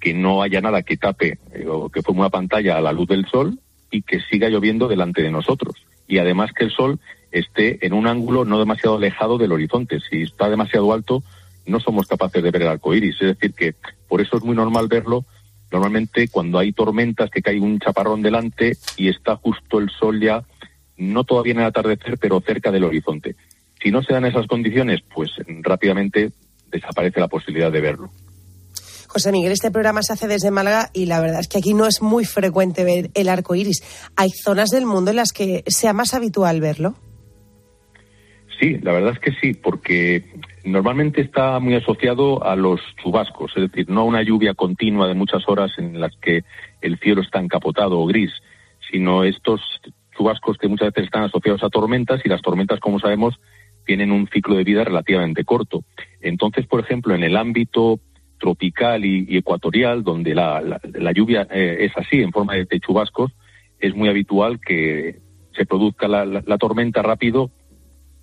que 0.00 0.14
no 0.14 0.42
haya 0.42 0.62
nada 0.62 0.82
que 0.82 0.96
tape 0.96 1.38
o 1.68 1.90
que 1.90 2.02
forme 2.02 2.20
una 2.20 2.30
pantalla 2.30 2.78
a 2.78 2.80
la 2.80 2.92
luz 2.92 3.08
del 3.08 3.26
sol 3.26 3.58
y 3.90 4.02
que 4.02 4.20
siga 4.20 4.48
lloviendo 4.48 4.88
delante 4.88 5.22
de 5.22 5.30
nosotros 5.30 5.74
y 6.12 6.18
además 6.18 6.52
que 6.52 6.64
el 6.64 6.70
sol 6.70 7.00
esté 7.30 7.86
en 7.86 7.94
un 7.94 8.06
ángulo 8.06 8.44
no 8.44 8.58
demasiado 8.58 8.96
alejado 8.96 9.38
del 9.38 9.50
horizonte. 9.50 9.98
Si 9.98 10.20
está 10.20 10.50
demasiado 10.50 10.92
alto, 10.92 11.22
no 11.64 11.80
somos 11.80 12.06
capaces 12.06 12.42
de 12.42 12.50
ver 12.50 12.60
el 12.60 12.68
arco 12.68 12.94
iris. 12.94 13.14
Es 13.14 13.28
decir, 13.28 13.54
que 13.54 13.74
por 14.08 14.20
eso 14.20 14.36
es 14.36 14.44
muy 14.44 14.54
normal 14.54 14.88
verlo. 14.88 15.24
Normalmente, 15.70 16.28
cuando 16.28 16.58
hay 16.58 16.74
tormentas, 16.74 17.30
que 17.30 17.40
cae 17.40 17.58
un 17.58 17.78
chaparrón 17.78 18.20
delante 18.20 18.76
y 18.98 19.08
está 19.08 19.36
justo 19.36 19.78
el 19.78 19.88
sol 19.88 20.20
ya, 20.20 20.44
no 20.98 21.24
todavía 21.24 21.54
en 21.54 21.60
el 21.60 21.64
atardecer, 21.64 22.18
pero 22.18 22.42
cerca 22.42 22.70
del 22.70 22.84
horizonte. 22.84 23.34
Si 23.82 23.90
no 23.90 24.02
se 24.02 24.12
dan 24.12 24.26
esas 24.26 24.46
condiciones, 24.46 25.00
pues 25.14 25.30
rápidamente 25.62 26.30
desaparece 26.70 27.20
la 27.20 27.28
posibilidad 27.28 27.72
de 27.72 27.80
verlo. 27.80 28.10
José 29.12 29.30
Miguel, 29.30 29.52
este 29.52 29.70
programa 29.70 30.00
se 30.02 30.14
hace 30.14 30.26
desde 30.26 30.50
Málaga 30.50 30.88
y 30.94 31.04
la 31.04 31.20
verdad 31.20 31.40
es 31.40 31.48
que 31.48 31.58
aquí 31.58 31.74
no 31.74 31.86
es 31.86 32.00
muy 32.00 32.24
frecuente 32.24 32.82
ver 32.82 33.10
el 33.12 33.28
arco 33.28 33.54
iris. 33.54 33.82
¿Hay 34.16 34.30
zonas 34.30 34.70
del 34.70 34.86
mundo 34.86 35.10
en 35.10 35.18
las 35.18 35.32
que 35.34 35.64
sea 35.66 35.92
más 35.92 36.14
habitual 36.14 36.62
verlo? 36.62 36.94
Sí, 38.58 38.78
la 38.78 38.92
verdad 38.92 39.12
es 39.12 39.18
que 39.18 39.32
sí, 39.38 39.52
porque 39.52 40.24
normalmente 40.64 41.20
está 41.20 41.60
muy 41.60 41.74
asociado 41.74 42.42
a 42.42 42.56
los 42.56 42.80
chubascos, 43.02 43.52
es 43.54 43.70
decir, 43.70 43.90
no 43.90 44.00
a 44.00 44.04
una 44.04 44.22
lluvia 44.22 44.54
continua 44.54 45.06
de 45.08 45.14
muchas 45.14 45.46
horas 45.46 45.72
en 45.76 46.00
las 46.00 46.16
que 46.16 46.42
el 46.80 46.98
cielo 46.98 47.20
está 47.20 47.38
encapotado 47.38 48.00
o 48.00 48.06
gris, 48.06 48.30
sino 48.90 49.24
estos 49.24 49.60
chubascos 50.16 50.56
que 50.56 50.68
muchas 50.68 50.88
veces 50.88 51.04
están 51.04 51.24
asociados 51.24 51.62
a 51.62 51.68
tormentas 51.68 52.22
y 52.24 52.30
las 52.30 52.40
tormentas, 52.40 52.80
como 52.80 52.98
sabemos, 52.98 53.38
tienen 53.84 54.10
un 54.10 54.26
ciclo 54.28 54.54
de 54.56 54.64
vida 54.64 54.84
relativamente 54.84 55.44
corto. 55.44 55.84
Entonces, 56.22 56.66
por 56.66 56.80
ejemplo, 56.80 57.14
en 57.14 57.24
el 57.24 57.36
ámbito 57.36 58.00
tropical 58.42 59.04
y, 59.04 59.36
ecuatorial, 59.36 60.02
donde 60.02 60.34
la, 60.34 60.80
lluvia 61.14 61.46
eh, 61.48 61.76
es 61.86 61.92
así, 61.96 62.20
en 62.20 62.32
forma 62.32 62.54
de, 62.54 62.80
chubascos, 62.80 63.30
es 63.78 63.94
muy 63.94 64.08
habitual 64.08 64.58
que 64.60 65.20
se 65.56 65.64
produzca 65.64 66.08
la, 66.08 66.58
tormenta 66.58 67.02
rápido, 67.02 67.52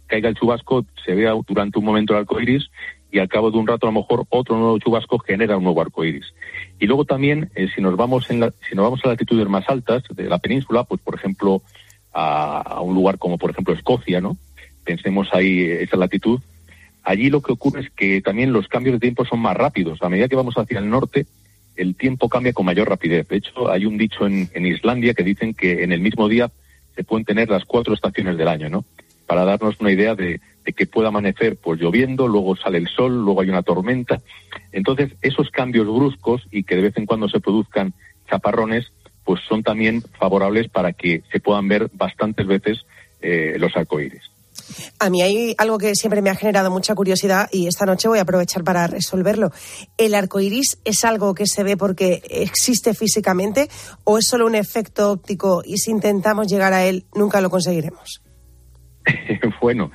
caiga 0.08 0.28
el 0.28 0.36
chubasco, 0.36 0.86
se 1.06 1.16
vea 1.16 1.34
durante 1.48 1.80
un 1.80 1.86
momento 1.86 2.14
el 2.14 2.20
arco 2.20 2.42
iris 2.42 2.70
y 3.12 3.20
al 3.20 3.30
cabo 3.30 3.50
de 3.50 3.58
un 3.58 3.66
rato 3.66 3.88
a 3.88 3.92
lo 3.92 4.00
mejor 4.02 4.26
otro 4.30 4.58
nuevo 4.58 4.78
chubasco 4.78 5.20
genera 5.20 5.56
un 5.56 5.64
nuevo 5.64 5.82
arco 5.82 6.04
iris. 6.04 6.34
Y 6.80 6.86
luego 6.86 7.06
también, 7.06 7.50
eh, 7.56 7.70
si 7.74 7.82
nos 7.82 7.96
vamos 7.96 8.30
en 8.30 8.52
si 8.68 8.76
nos 8.76 8.84
vamos 8.84 9.00
a 9.04 9.08
latitudes 9.08 9.48
más 9.48 9.70
altas 9.70 10.04
de 10.14 10.24
la 10.26 10.40
península, 10.40 10.84
pues 10.84 11.00
por 11.02 11.16
ejemplo 11.16 11.62
a, 12.12 12.82
un 12.82 12.94
lugar 12.94 13.18
como 13.18 13.38
por 13.38 13.52
ejemplo 13.52 13.74
Escocia, 13.74 14.20
¿no? 14.20 14.36
Pensemos 14.84 15.30
ahí 15.32 15.62
esa 15.62 15.96
latitud. 15.96 16.42
Allí 17.10 17.32
lo 17.32 17.42
que 17.42 17.52
ocurre 17.52 17.82
es 17.82 17.90
que 17.90 18.22
también 18.22 18.54
los 18.54 18.68
cambios 18.68 18.94
de 18.94 19.00
tiempo 19.00 19.26
son 19.26 19.40
más 19.40 19.58
rápidos. 19.58 19.98
A 20.04 20.10
medida 20.10 20.28
que 20.28 20.36
vamos 20.36 20.56
hacia 20.60 20.78
el 20.78 20.92
norte, 20.92 21.26
el 21.76 21.96
tiempo 21.96 22.30
cambia 22.30 22.54
con 22.54 22.68
mayor 22.68 22.88
rapidez. 22.88 23.28
De 23.28 23.38
hecho, 23.38 23.72
hay 23.72 23.88
un 23.88 23.98
dicho 23.98 24.28
en, 24.28 24.48
Islandia 24.64 25.16
que 25.16 25.24
dicen 25.24 25.56
que 25.56 25.82
en 25.84 25.92
el 25.92 26.02
mismo 26.02 26.30
día 26.30 26.52
se 26.96 27.04
pueden 27.04 27.26
tener 27.26 27.50
las 27.50 27.66
cuatro 27.66 27.96
estaciones 27.96 28.38
del 28.38 28.48
año, 28.48 28.70
¿no? 28.70 28.86
Para 29.26 29.44
darnos 29.44 29.80
una 29.80 29.92
idea 29.92 30.14
de, 30.14 30.40
que 30.64 30.86
pueda 30.86 31.08
amanecer 31.08 31.58
pues 31.58 31.82
lloviendo, 31.82 32.28
luego 32.28 32.56
sale 32.56 32.78
el 32.78 32.88
sol, 32.88 33.26
luego 33.26 33.42
hay 33.42 33.50
una 33.50 33.64
tormenta. 33.64 34.22
Entonces, 34.72 35.16
esos 35.24 35.50
cambios 35.50 35.88
bruscos 35.88 36.44
y 36.52 36.62
que 36.62 36.76
de 36.76 36.84
vez 36.84 36.98
en 36.98 37.08
cuando 37.08 37.28
se 37.28 37.40
produzcan 37.40 37.92
chaparrones, 38.30 38.92
pues 39.24 39.42
son 39.50 39.64
también 39.64 40.04
favorables 40.20 40.70
para 40.70 40.94
que 40.94 41.24
se 41.32 41.40
puedan 41.40 41.68
ver 41.68 41.90
bastantes 41.92 42.46
veces 42.46 42.86
eh, 43.20 43.56
los 43.58 43.76
arcoíris. 43.76 44.30
A 45.02 45.10
mí 45.10 45.22
hay 45.22 45.56
algo 45.58 45.78
que 45.78 45.96
siempre 45.96 46.22
me 46.22 46.30
ha 46.30 46.36
generado 46.36 46.70
mucha 46.72 46.94
curiosidad 46.94 47.48
y 47.54 47.68
esta 47.68 47.86
noche 47.86 48.10
voy 48.10 48.20
a 48.20 48.24
aprovechar 48.24 48.66
para 48.66 48.86
resolverlo. 48.86 49.52
¿El 49.98 50.14
arco 50.14 50.42
iris 50.42 50.82
es 50.84 51.06
algo 51.06 51.34
que 51.34 51.48
se 51.48 51.64
ve 51.64 51.78
porque 51.78 52.22
existe 52.30 52.94
físicamente 52.94 53.70
o 54.04 54.18
es 54.18 54.28
solo 54.28 54.46
un 54.46 54.56
efecto 54.56 55.12
óptico 55.12 55.62
y 55.66 55.78
si 55.78 55.92
intentamos 55.92 56.48
llegar 56.48 56.74
a 56.74 56.84
él 56.86 57.06
nunca 57.16 57.40
lo 57.40 57.50
conseguiremos? 57.50 58.22
bueno, 59.62 59.90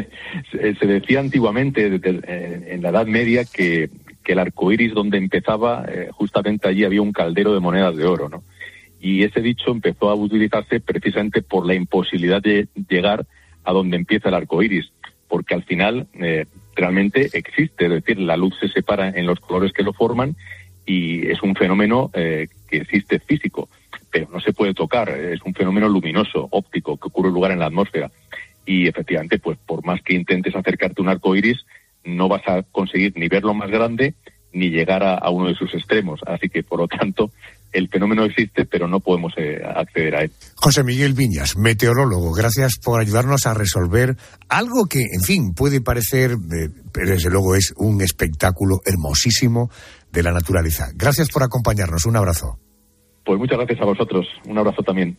se 0.52 0.86
decía 0.86 1.20
antiguamente 1.20 1.86
en 1.86 2.82
la 2.82 2.88
Edad 2.88 3.06
Media 3.06 3.44
que, 3.44 3.88
el 4.26 4.38
arco 4.38 4.70
iris 4.70 4.94
donde 4.94 5.18
empezaba, 5.18 5.84
eh, 5.88 6.08
justamente 6.12 6.68
allí 6.68 6.84
había 6.84 7.02
un 7.02 7.10
caldero 7.10 7.52
de 7.52 7.58
monedas 7.58 7.96
de 7.96 8.06
oro, 8.06 8.28
¿no? 8.28 8.44
y 9.00 9.24
ese 9.24 9.40
dicho 9.40 9.70
empezó 9.70 10.10
a 10.10 10.14
utilizarse 10.14 10.78
precisamente 10.78 11.42
por 11.42 11.66
la 11.66 11.74
imposibilidad 11.74 12.42
de 12.42 12.68
llegar 12.88 13.20
a 13.20 13.26
donde 13.64 13.96
empieza 13.96 14.28
el 14.28 14.34
arco 14.34 14.62
iris, 14.62 14.92
porque 15.28 15.54
al 15.54 15.62
final 15.62 16.08
eh, 16.14 16.46
realmente 16.74 17.30
existe, 17.32 17.86
es 17.86 17.90
decir, 17.90 18.18
la 18.18 18.36
luz 18.36 18.54
se 18.58 18.68
separa 18.68 19.08
en 19.08 19.26
los 19.26 19.40
colores 19.40 19.72
que 19.72 19.82
lo 19.82 19.92
forman 19.92 20.36
y 20.86 21.26
es 21.28 21.42
un 21.42 21.54
fenómeno 21.54 22.10
eh, 22.14 22.48
que 22.68 22.78
existe 22.78 23.20
físico, 23.20 23.68
pero 24.10 24.28
no 24.32 24.40
se 24.40 24.52
puede 24.52 24.74
tocar, 24.74 25.08
es 25.08 25.40
un 25.42 25.54
fenómeno 25.54 25.88
luminoso, 25.88 26.48
óptico, 26.50 26.96
que 26.96 27.08
ocurre 27.08 27.30
lugar 27.30 27.52
en 27.52 27.60
la 27.60 27.66
atmósfera. 27.66 28.10
Y 28.66 28.88
efectivamente, 28.88 29.38
pues 29.38 29.58
por 29.58 29.84
más 29.84 30.02
que 30.02 30.14
intentes 30.14 30.54
acercarte 30.54 31.00
a 31.00 31.02
un 31.02 31.08
arco 31.08 31.34
iris, 31.36 31.64
no 32.04 32.28
vas 32.28 32.46
a 32.46 32.62
conseguir 32.62 33.12
ni 33.16 33.28
verlo 33.28 33.54
más 33.54 33.70
grande 33.70 34.14
ni 34.52 34.70
llegar 34.70 35.04
a 35.04 35.30
uno 35.30 35.48
de 35.48 35.54
sus 35.54 35.72
extremos. 35.74 36.20
Así 36.26 36.48
que, 36.48 36.64
por 36.64 36.80
lo 36.80 36.88
tanto, 36.88 37.30
el 37.72 37.88
fenómeno 37.88 38.24
existe, 38.24 38.64
pero 38.64 38.88
no 38.88 39.00
podemos 39.00 39.32
eh, 39.36 39.60
acceder 39.64 40.16
a 40.16 40.22
él. 40.22 40.32
José 40.54 40.84
Miguel 40.84 41.14
Viñas, 41.14 41.56
meteorólogo, 41.56 42.32
gracias 42.32 42.78
por 42.82 43.00
ayudarnos 43.00 43.46
a 43.46 43.54
resolver 43.54 44.16
algo 44.48 44.86
que, 44.86 45.00
en 45.00 45.22
fin, 45.22 45.54
puede 45.54 45.80
parecer, 45.80 46.32
eh, 46.32 46.68
pero 46.92 47.10
desde 47.10 47.30
luego 47.30 47.54
es 47.54 47.72
un 47.76 48.00
espectáculo 48.02 48.80
hermosísimo 48.84 49.70
de 50.12 50.22
la 50.22 50.32
naturaleza. 50.32 50.88
Gracias 50.94 51.28
por 51.30 51.42
acompañarnos. 51.42 52.06
Un 52.06 52.16
abrazo. 52.16 52.58
Pues 53.24 53.38
muchas 53.38 53.58
gracias 53.58 53.80
a 53.80 53.84
vosotros. 53.84 54.26
Un 54.46 54.58
abrazo 54.58 54.82
también. 54.82 55.16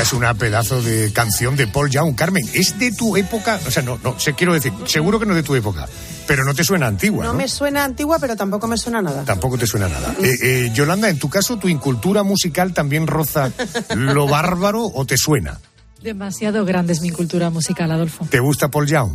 Esta 0.00 0.14
es 0.14 0.18
una 0.18 0.32
pedazo 0.32 0.80
de 0.80 1.12
canción 1.12 1.56
de 1.56 1.66
Paul 1.66 1.90
Young. 1.90 2.14
Carmen, 2.14 2.42
¿es 2.54 2.78
de 2.78 2.90
tu 2.90 3.18
época? 3.18 3.60
O 3.66 3.70
sea, 3.70 3.82
no, 3.82 4.00
no, 4.02 4.18
se, 4.18 4.32
quiero 4.32 4.54
decir, 4.54 4.72
seguro 4.86 5.20
que 5.20 5.26
no 5.26 5.32
es 5.32 5.36
de 5.36 5.42
tu 5.42 5.54
época, 5.54 5.86
pero 6.26 6.42
no 6.42 6.54
te 6.54 6.64
suena 6.64 6.86
antigua. 6.86 7.26
No, 7.26 7.34
me 7.34 7.46
suena 7.46 7.84
antigua, 7.84 8.18
pero 8.18 8.34
tampoco 8.34 8.66
me 8.66 8.78
suena 8.78 9.02
nada. 9.02 9.26
Tampoco 9.26 9.58
te 9.58 9.66
suena 9.66 9.90
nada. 9.90 10.14
Eh, 10.22 10.38
eh, 10.42 10.70
Yolanda, 10.72 11.10
en 11.10 11.18
tu 11.18 11.28
caso, 11.28 11.58
¿tu 11.58 11.68
incultura 11.68 12.22
musical 12.22 12.72
también 12.72 13.06
roza 13.06 13.52
lo 13.94 14.26
bárbaro 14.28 14.86
o 14.86 15.04
te 15.04 15.18
suena? 15.18 15.60
Demasiado 16.02 16.64
grande 16.64 16.94
es 16.94 17.02
mi 17.02 17.10
cultura 17.10 17.50
musical, 17.50 17.92
Adolfo. 17.92 18.24
¿Te 18.30 18.40
gusta 18.40 18.68
Paul 18.68 18.86
Young? 18.86 19.12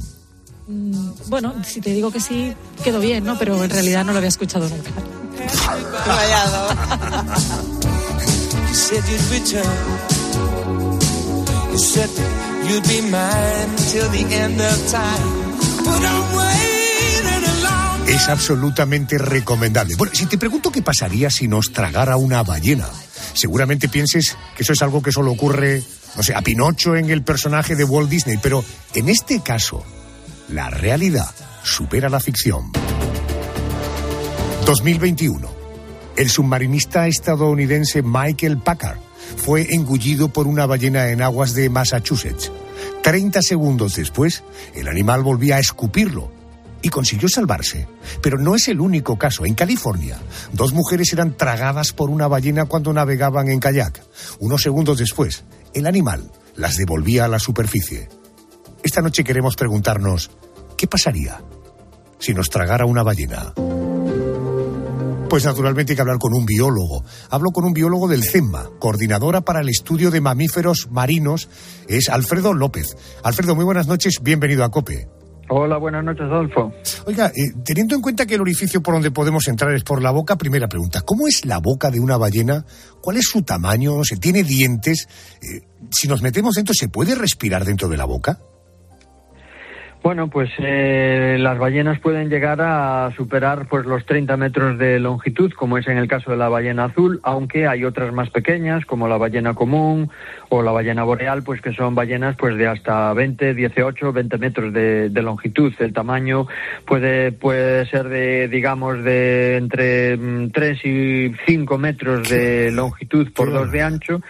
Mm, 0.68 1.10
bueno, 1.30 1.56
si 1.66 1.82
te 1.82 1.94
digo 1.94 2.12
que 2.12 2.20
sí, 2.20 2.54
quedó 2.84 3.00
bien, 3.00 3.26
¿no? 3.26 3.40
Pero 3.40 3.64
en 3.64 3.72
realidad 3.72 4.06
no 4.06 4.12
lo 4.12 4.20
había 4.20 4.30
escuchado 4.30 4.70
nunca. 4.70 4.92
Es 18.08 18.30
absolutamente 18.30 19.18
recomendable. 19.18 19.96
Bueno, 19.96 20.14
si 20.16 20.26
te 20.26 20.38
pregunto 20.38 20.72
qué 20.72 20.82
pasaría 20.82 21.30
si 21.30 21.50
nos 21.50 21.74
tragara 21.74 22.16
una 22.16 22.44
ballena, 22.44 22.88
seguramente 23.34 23.90
pienses 23.90 24.38
que 24.56 24.64
eso 24.64 24.72
es 24.72 24.82
algo 24.82 25.04
que 25.04 25.12
solo 25.12 25.34
ocurre, 25.34 25.84
no 26.16 26.24
sé, 26.24 26.34
a 26.34 26.42
Pinocho 26.42 26.96
en 26.96 27.10
el 27.10 27.24
personaje 27.24 27.76
de 27.76 27.84
Walt 27.84 28.10
Disney, 28.10 28.38
pero 28.42 28.64
en 28.94 29.10
este 29.10 29.42
caso, 29.42 29.84
la 30.48 30.70
realidad 30.70 31.30
supera 31.64 32.08
la 32.08 32.22
ficción. 32.22 32.72
2021. 34.66 35.54
El 36.16 36.30
submarinista 36.30 37.08
estadounidense 37.08 38.02
Michael 38.02 38.60
Packard 38.60 39.00
fue 39.38 39.74
engullido 39.74 40.30
por 40.30 40.48
una 40.48 40.66
ballena 40.66 41.10
en 41.10 41.22
aguas 41.22 41.54
de 41.54 41.70
Massachusetts. 41.70 42.52
Treinta 43.02 43.42
segundos 43.42 43.96
después, 43.96 44.44
el 44.74 44.88
animal 44.88 45.24
volvía 45.24 45.58
a 45.58 45.60
escupirlo 45.60 46.32
y 46.82 46.90
consiguió 46.90 47.28
salvarse. 47.28 47.88
Pero 48.22 48.38
no 48.38 48.56
es 48.56 48.68
el 48.68 48.80
único 48.80 49.18
caso. 49.18 49.46
En 49.46 49.56
California, 49.56 50.20
dos 50.54 50.74
mujeres 50.74 51.12
eran 51.14 51.36
tragadas 51.36 51.94
por 51.94 52.10
una 52.10 52.28
ballena 52.28 52.66
cuando 52.66 52.94
navegaban 52.94 53.50
en 53.50 53.60
kayak. 53.60 54.04
Unos 54.40 54.62
segundos 54.62 55.00
después, 55.00 55.46
el 55.74 55.88
animal 55.88 56.32
las 56.56 56.78
devolvía 56.78 57.26
a 57.26 57.28
la 57.28 57.40
superficie. 57.40 58.08
Esta 58.84 59.02
noche 59.02 59.24
queremos 59.24 59.56
preguntarnos, 59.56 60.30
¿qué 60.78 60.86
pasaría 60.86 61.42
si 62.20 62.34
nos 62.36 62.50
tragara 62.50 62.86
una 62.86 63.02
ballena? 63.02 63.54
Pues 65.36 65.44
naturalmente 65.44 65.92
hay 65.92 65.96
que 65.98 66.02
hablar 66.02 66.18
con 66.18 66.34
un 66.34 66.46
biólogo. 66.46 67.04
Hablo 67.30 67.52
con 67.52 67.66
un 67.66 67.74
biólogo 67.74 68.08
del 68.08 68.24
CEMA, 68.24 68.70
coordinadora 68.80 69.42
para 69.42 69.60
el 69.60 69.68
estudio 69.68 70.10
de 70.10 70.22
mamíferos 70.22 70.88
marinos, 70.90 71.50
es 71.90 72.08
Alfredo 72.08 72.54
López. 72.54 72.96
Alfredo, 73.22 73.54
muy 73.54 73.66
buenas 73.66 73.86
noches, 73.86 74.22
bienvenido 74.24 74.64
a 74.64 74.72
COPE. 74.72 75.10
Hola, 75.50 75.78
buenas 75.78 76.06
noches, 76.06 76.22
Adolfo. 76.22 76.72
Oiga, 77.06 77.34
eh, 77.36 77.52
teniendo 77.66 77.96
en 77.96 78.02
cuenta 78.02 78.26
que 78.26 78.36
el 78.36 78.40
orificio 78.40 78.82
por 78.82 78.94
donde 78.94 79.12
podemos 79.12 79.46
entrar 79.50 79.74
es 79.74 79.84
por 79.84 80.02
la 80.02 80.12
boca, 80.12 80.38
primera 80.38 80.70
pregunta, 80.70 81.02
¿cómo 81.02 81.28
es 81.28 81.46
la 81.46 81.58
boca 81.58 81.92
de 81.92 82.00
una 82.00 82.16
ballena? 82.16 82.66
¿Cuál 83.02 83.18
es 83.18 83.26
su 83.26 83.42
tamaño? 83.42 84.06
¿Se 84.06 84.16
tiene 84.16 84.42
dientes? 84.42 85.10
Eh, 85.42 85.68
si 85.92 86.08
nos 86.08 86.22
metemos 86.22 86.56
dentro, 86.56 86.74
¿se 86.74 86.88
puede 86.88 87.14
respirar 87.14 87.66
dentro 87.66 87.90
de 87.90 87.98
la 87.98 88.06
boca? 88.06 88.40
Bueno, 90.06 90.28
pues 90.28 90.52
eh, 90.60 91.36
las 91.40 91.58
ballenas 91.58 92.00
pueden 92.00 92.30
llegar 92.30 92.62
a 92.62 93.12
superar 93.18 93.68
pues 93.68 93.88
los 93.88 94.06
30 94.06 94.38
metros 94.38 94.78
de 94.78 95.00
longitud, 95.00 95.52
como 95.54 95.80
es 95.80 95.88
en 95.88 95.98
el 95.98 96.08
caso 96.08 96.30
de 96.30 96.38
la 96.38 96.48
ballena 96.48 96.84
azul, 96.84 97.20
aunque 97.24 97.66
hay 97.66 97.86
otras 97.86 98.14
más 98.14 98.30
pequeñas, 98.30 98.86
como 98.86 99.08
la 99.08 99.18
ballena 99.18 99.56
común 99.56 100.12
o 100.50 100.62
la 100.62 100.72
ballena 100.72 101.04
boreal, 101.04 101.42
pues 101.42 101.60
que 101.60 101.74
son 101.74 101.96
ballenas 101.96 102.36
pues 102.36 102.56
de 102.56 102.68
hasta 102.68 103.12
20, 103.16 103.56
18, 103.56 104.14
20 104.14 104.38
metros 104.38 104.74
de, 104.74 105.10
de 105.10 105.22
longitud. 105.24 105.74
El 105.80 105.92
tamaño 105.92 106.46
puede 106.86 107.32
puede 107.32 107.88
ser 107.88 108.08
de 108.08 108.48
digamos 108.48 109.04
de 109.04 109.58
entre 109.58 110.20
3 110.20 110.82
mm, 110.84 110.88
y 110.88 111.36
5 111.48 111.78
metros 111.80 112.30
de 112.30 112.70
longitud 112.72 113.34
por 113.34 113.52
2 113.52 113.72
de 113.72 113.82
ancho 113.82 114.22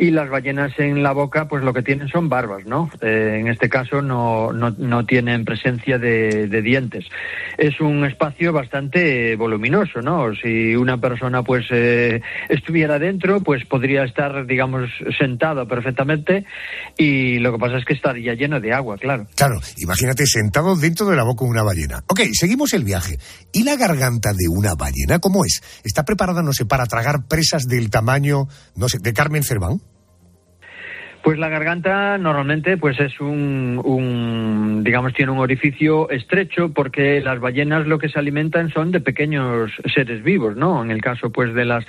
y 0.00 0.10
las 0.10 0.30
ballenas 0.30 0.72
en 0.78 1.02
la 1.02 1.12
boca 1.12 1.46
pues 1.46 1.62
lo 1.62 1.74
que 1.74 1.82
tienen 1.82 2.08
son 2.08 2.30
barbas, 2.30 2.64
¿no? 2.64 2.90
Eh, 3.02 3.36
en 3.38 3.48
este 3.48 3.68
caso 3.68 4.00
no, 4.00 4.50
no, 4.50 4.70
no 4.70 5.04
tienen 5.04 5.44
presencia 5.44 5.98
de, 5.98 6.48
dientes. 6.62 7.04
Es 7.58 7.78
un 7.80 8.06
espacio 8.06 8.50
bastante 8.50 9.36
voluminoso, 9.36 10.00
¿no? 10.00 10.34
Si 10.34 10.74
una 10.74 10.96
persona 10.96 11.42
pues 11.42 11.66
eh, 11.70 12.22
estuviera 12.48 12.98
dentro 12.98 13.42
pues 13.42 13.66
podría 13.66 14.04
estar 14.04 14.46
digamos 14.46 14.88
sentado 15.18 15.68
perfectamente 15.68 16.46
y 16.96 17.38
lo 17.38 17.52
que 17.52 17.58
pasa 17.58 17.76
es 17.76 17.84
que 17.84 17.92
estaría 17.92 18.32
lleno 18.32 18.58
de 18.58 18.72
agua, 18.72 18.96
claro. 18.96 19.26
Claro, 19.36 19.60
imagínate 19.76 20.24
sentado 20.24 20.76
dentro 20.76 21.10
de 21.10 21.16
la 21.16 21.24
boca 21.24 21.44
de 21.44 21.50
una 21.50 21.62
ballena. 21.62 22.02
Ok, 22.06 22.20
seguimos 22.32 22.72
el 22.72 22.84
viaje. 22.84 23.18
¿Y 23.52 23.64
la 23.64 23.76
garganta 23.76 24.30
de 24.32 24.48
una 24.48 24.74
ballena 24.74 25.18
cómo 25.18 25.44
es? 25.44 25.60
¿Está 25.84 26.06
preparada, 26.06 26.42
no 26.42 26.54
sé, 26.54 26.64
para 26.64 26.86
tragar 26.86 27.26
presas 27.28 27.64
del 27.64 27.90
tamaño, 27.90 28.48
no 28.76 28.88
sé, 28.88 28.96
de 28.98 29.12
Carmen 29.12 29.42
Cerván? 29.42 29.82
Pues 31.22 31.38
la 31.38 31.50
garganta 31.50 32.16
normalmente 32.16 32.78
pues 32.78 32.98
es 32.98 33.20
un, 33.20 33.78
un, 33.84 34.82
digamos 34.82 35.12
tiene 35.12 35.30
un 35.30 35.38
orificio 35.38 36.08
estrecho 36.08 36.72
porque 36.72 37.20
las 37.20 37.38
ballenas 37.40 37.86
lo 37.86 37.98
que 37.98 38.08
se 38.08 38.18
alimentan 38.18 38.70
son 38.70 38.90
de 38.90 39.00
pequeños 39.00 39.70
seres 39.92 40.22
vivos, 40.22 40.56
¿no? 40.56 40.82
En 40.82 40.90
el 40.90 41.02
caso 41.02 41.30
pues 41.30 41.52
de 41.52 41.66
las 41.66 41.84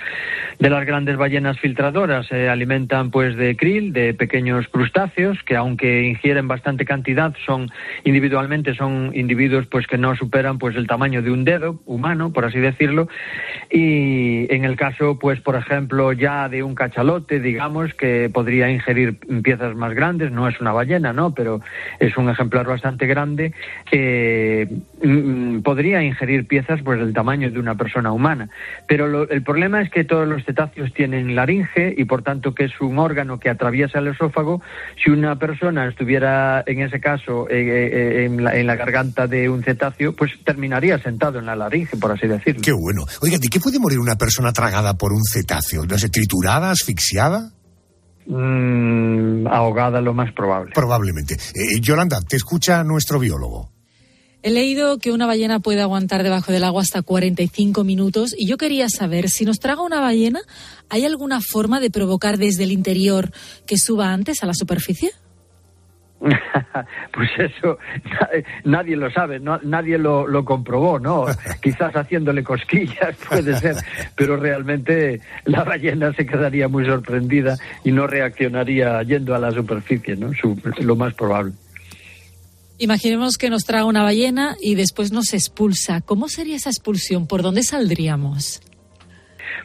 de 0.58 0.68
las 0.68 0.84
grandes 0.84 1.16
ballenas 1.16 1.58
filtradoras 1.58 2.26
se 2.26 2.50
alimentan 2.50 3.10
pues 3.10 3.34
de 3.36 3.56
krill, 3.56 3.94
de 3.94 4.12
pequeños 4.12 4.68
crustáceos 4.68 5.38
que 5.44 5.56
aunque 5.56 6.02
ingieren 6.02 6.46
bastante 6.46 6.84
cantidad 6.84 7.34
son 7.46 7.70
individualmente 8.04 8.74
son 8.74 9.12
individuos 9.14 9.66
pues 9.66 9.86
que 9.86 9.96
no 9.96 10.14
superan 10.14 10.58
pues 10.58 10.76
el 10.76 10.86
tamaño 10.86 11.22
de 11.22 11.30
un 11.30 11.44
dedo 11.44 11.80
humano, 11.86 12.34
por 12.34 12.44
así 12.44 12.58
decirlo, 12.58 13.08
y 13.70 14.52
en 14.54 14.64
el 14.64 14.76
caso 14.76 15.18
pues 15.18 15.40
por 15.40 15.56
ejemplo 15.56 16.12
ya 16.12 16.50
de 16.50 16.62
un 16.62 16.74
cachalote, 16.74 17.40
digamos 17.40 17.94
que 17.94 18.30
podría 18.30 18.70
ingerir 18.70 19.21
piezas 19.42 19.74
más 19.74 19.94
grandes, 19.94 20.30
no 20.30 20.48
es 20.48 20.60
una 20.60 20.72
ballena, 20.72 21.12
¿no? 21.12 21.34
Pero 21.34 21.60
es 21.98 22.16
un 22.16 22.28
ejemplar 22.28 22.66
bastante 22.66 23.06
grande. 23.06 23.52
Eh, 23.90 24.68
podría 25.62 26.02
ingerir 26.02 26.46
piezas 26.46 26.80
pues 26.82 26.98
del 26.98 27.12
tamaño 27.12 27.50
de 27.50 27.58
una 27.58 27.74
persona 27.74 28.12
humana. 28.12 28.48
Pero 28.86 29.08
lo, 29.08 29.28
el 29.28 29.42
problema 29.42 29.82
es 29.82 29.90
que 29.90 30.04
todos 30.04 30.26
los 30.26 30.44
cetáceos 30.44 30.92
tienen 30.92 31.34
laringe 31.34 31.94
y 31.96 32.04
por 32.04 32.22
tanto 32.22 32.54
que 32.54 32.64
es 32.64 32.80
un 32.80 32.98
órgano 32.98 33.38
que 33.38 33.50
atraviesa 33.50 33.98
el 33.98 34.08
esófago. 34.08 34.62
Si 35.02 35.10
una 35.10 35.36
persona 35.36 35.88
estuviera 35.88 36.62
en 36.66 36.80
ese 36.80 37.00
caso 37.00 37.48
eh, 37.48 37.62
eh, 37.62 38.24
en, 38.24 38.44
la, 38.44 38.56
en, 38.56 38.66
la, 38.66 38.76
garganta 38.76 39.26
de 39.26 39.48
un 39.48 39.62
cetáceo, 39.62 40.14
pues 40.14 40.32
terminaría 40.44 40.98
sentado 40.98 41.38
en 41.38 41.46
la 41.46 41.56
laringe, 41.56 41.96
por 41.96 42.12
así 42.12 42.26
decirlo. 42.26 42.62
Qué 42.62 42.72
bueno. 42.72 43.04
Oiga, 43.20 43.38
¿de 43.38 43.48
qué 43.48 43.60
puede 43.60 43.78
morir 43.78 43.98
una 43.98 44.16
persona 44.16 44.52
tragada 44.52 44.94
por 44.94 45.12
un 45.12 45.24
cetáceo? 45.24 45.86
¿No 45.86 45.98
sé, 45.98 46.08
triturada, 46.08 46.70
asfixiada? 46.70 47.50
Mm, 48.32 49.46
ahogada 49.46 50.00
lo 50.00 50.14
más 50.14 50.32
probable. 50.32 50.72
Probablemente. 50.74 51.34
Eh, 51.34 51.80
Yolanda, 51.80 52.20
te 52.22 52.36
escucha 52.36 52.82
nuestro 52.82 53.18
biólogo. 53.18 53.70
He 54.42 54.50
leído 54.50 54.98
que 54.98 55.12
una 55.12 55.26
ballena 55.26 55.60
puede 55.60 55.82
aguantar 55.82 56.22
debajo 56.22 56.50
del 56.50 56.64
agua 56.64 56.82
hasta 56.82 57.02
45 57.02 57.84
minutos 57.84 58.34
y 58.36 58.48
yo 58.48 58.56
quería 58.56 58.88
saber, 58.88 59.28
si 59.28 59.44
nos 59.44 59.60
traga 59.60 59.82
una 59.82 60.00
ballena, 60.00 60.40
¿hay 60.88 61.04
alguna 61.04 61.40
forma 61.40 61.78
de 61.78 61.90
provocar 61.90 62.38
desde 62.38 62.64
el 62.64 62.72
interior 62.72 63.30
que 63.66 63.78
suba 63.78 64.12
antes 64.12 64.42
a 64.42 64.46
la 64.46 64.54
superficie? 64.54 65.12
pues 67.12 67.30
eso 67.38 67.78
nadie 68.64 68.96
lo 68.96 69.10
sabe, 69.10 69.40
no, 69.40 69.58
nadie 69.62 69.98
lo, 69.98 70.26
lo, 70.26 70.44
comprobó, 70.44 70.98
¿no? 70.98 71.26
Quizás 71.62 71.94
haciéndole 71.94 72.44
cosquillas 72.44 73.16
puede 73.28 73.56
ser, 73.58 73.76
pero 74.14 74.36
realmente 74.36 75.20
la 75.44 75.64
ballena 75.64 76.12
se 76.12 76.24
quedaría 76.24 76.68
muy 76.68 76.84
sorprendida 76.84 77.56
y 77.84 77.92
no 77.92 78.06
reaccionaría 78.06 79.02
yendo 79.02 79.34
a 79.34 79.38
la 79.38 79.50
superficie, 79.50 80.16
¿no? 80.16 80.32
Su, 80.34 80.56
lo 80.80 80.96
más 80.96 81.14
probable. 81.14 81.52
Imaginemos 82.78 83.36
que 83.36 83.50
nos 83.50 83.64
traga 83.64 83.84
una 83.84 84.02
ballena 84.02 84.56
y 84.60 84.74
después 84.74 85.12
nos 85.12 85.34
expulsa. 85.34 86.00
¿Cómo 86.00 86.28
sería 86.28 86.56
esa 86.56 86.70
expulsión? 86.70 87.26
¿Por 87.26 87.42
dónde 87.42 87.62
saldríamos? 87.62 88.60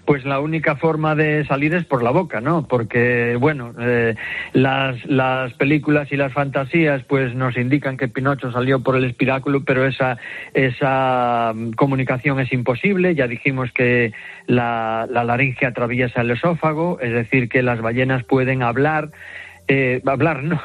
Pues 0.05 0.25
la 0.25 0.39
única 0.39 0.75
forma 0.75 1.15
de 1.15 1.45
salir 1.45 1.73
es 1.73 1.85
por 1.85 2.03
la 2.03 2.11
boca, 2.11 2.41
¿no? 2.41 2.67
Porque, 2.67 3.37
bueno, 3.39 3.73
eh, 3.79 4.15
las, 4.53 5.05
las 5.05 5.53
películas 5.53 6.11
y 6.11 6.17
las 6.17 6.33
fantasías 6.33 7.03
pues 7.03 7.35
nos 7.35 7.57
indican 7.57 7.97
que 7.97 8.07
Pinocho 8.07 8.51
salió 8.51 8.81
por 8.81 8.95
el 8.95 9.05
espiráculo, 9.05 9.63
pero 9.63 9.85
esa, 9.85 10.17
esa 10.53 11.53
comunicación 11.75 12.39
es 12.39 12.51
imposible. 12.51 13.15
Ya 13.15 13.27
dijimos 13.27 13.71
que 13.71 14.13
la, 14.45 15.07
la 15.09 15.23
laringe 15.23 15.65
atraviesa 15.65 16.21
el 16.21 16.31
esófago, 16.31 16.99
es 17.01 17.13
decir, 17.13 17.49
que 17.49 17.61
las 17.61 17.81
ballenas 17.81 18.23
pueden 18.23 18.63
hablar, 18.63 19.09
eh, 19.67 20.01
hablar, 20.05 20.43
no, 20.43 20.61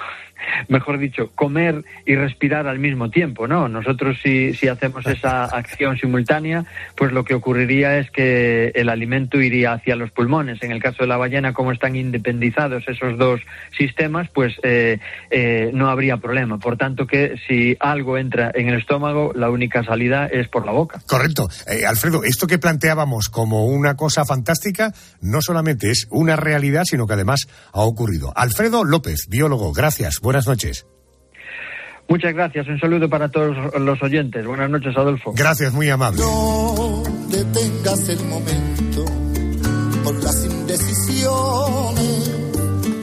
mejor 0.69 0.99
dicho, 0.99 1.31
comer 1.35 1.85
y 2.07 2.15
respirar 2.15 2.67
al 2.67 2.79
mismo 2.79 3.11
tiempo, 3.11 3.47
¿no? 3.49 3.69
Nosotros 3.69 4.19
si, 4.23 4.55
si 4.55 4.69
hacemos 4.69 5.07
esa 5.07 5.45
acción 5.45 5.97
simultánea, 5.97 6.65
pues 6.97 7.13
lo 7.13 7.25
que 7.25 7.35
ocurriría 7.35 7.99
es 7.99 8.11
que 8.11 8.73
el 8.75 8.89
alimento 8.89 9.41
iría 9.41 9.73
hacia 9.73 9.97
los 9.97 10.11
pulmones. 10.11 10.63
En 10.63 10.73
el 10.73 10.83
caso 10.83 11.03
de 11.03 11.09
la 11.09 11.17
ballena, 11.17 11.53
como 11.53 11.73
están 11.73 11.97
independizados 11.97 12.85
esos 12.87 13.19
dos 13.19 13.41
sistemas, 13.77 14.29
pues 14.33 14.55
eh, 14.63 14.99
eh, 15.31 15.71
no 15.73 15.89
habría 15.89 16.17
problema. 16.19 16.59
Por 16.59 16.77
tanto, 16.77 17.07
que 17.07 17.37
si 17.47 17.77
algo 17.81 18.19
entra 18.19 18.51
en 18.55 18.69
el 18.69 18.79
estómago, 18.79 19.33
la 19.35 19.51
única 19.51 19.85
salida 19.85 20.27
es 20.27 20.49
por 20.49 20.67
la 20.67 20.73
boca. 20.73 21.01
Correcto. 21.07 21.49
Eh, 21.67 21.87
Alfredo, 21.87 22.25
esto 22.25 22.47
que 22.47 22.59
planteábamos 22.59 23.29
como 23.29 23.67
una 23.67 23.95
cosa 23.95 24.25
fantástica, 24.25 24.93
no 25.21 25.41
solamente 25.43 25.91
es 25.91 26.07
una 26.11 26.37
realidad, 26.37 26.85
sino 26.85 27.07
que 27.07 27.15
además 27.15 27.47
ha 27.73 27.83
ocurrido. 27.83 28.33
Alfredo 28.37 28.85
López, 28.85 29.27
biólogo, 29.29 29.73
gracias. 29.73 30.21
Buenas 30.33 30.47
noches. 30.47 30.87
Muchas 32.09 32.33
gracias. 32.33 32.67
Un 32.67 32.81
saludo 32.81 33.07
para 33.07 33.29
todos 33.29 33.55
los 33.79 34.03
oyentes. 34.03 34.47
Buenas 34.47 34.71
noches, 34.71 34.97
Adolfo. 34.97 35.35
Gracias, 35.37 35.75
muy 35.75 35.91
amable. 35.91 36.23
No 36.23 37.03
detengas 37.29 38.09
el 38.09 38.25
momento 38.25 39.05
por 40.03 40.25
las 40.25 40.43
indecisiones 40.47 42.31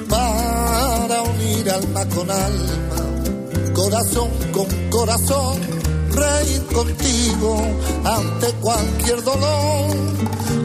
para 0.09 1.21
unir 1.21 1.69
alma 1.69 2.05
con 2.15 2.31
alma, 2.31 3.75
corazón 3.75 4.29
con 4.51 4.89
corazón, 4.89 5.61
reír 6.11 6.63
contigo 6.73 7.61
ante 8.05 8.47
cualquier 8.59 9.21
dolor, 9.21 9.95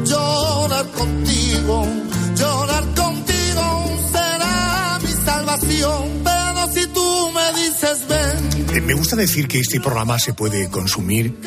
llorar 0.06 0.86
contigo, 0.92 1.86
llorar 2.34 2.84
contigo 2.94 3.98
será 4.10 4.98
mi 5.02 5.12
salvación 5.26 6.24
Eh, 8.72 8.80
me 8.80 8.94
gusta 8.94 9.16
decir 9.16 9.46
que 9.48 9.60
este 9.60 9.80
programa 9.80 10.18
se 10.18 10.32
puede 10.32 10.68
consumir 10.68 11.38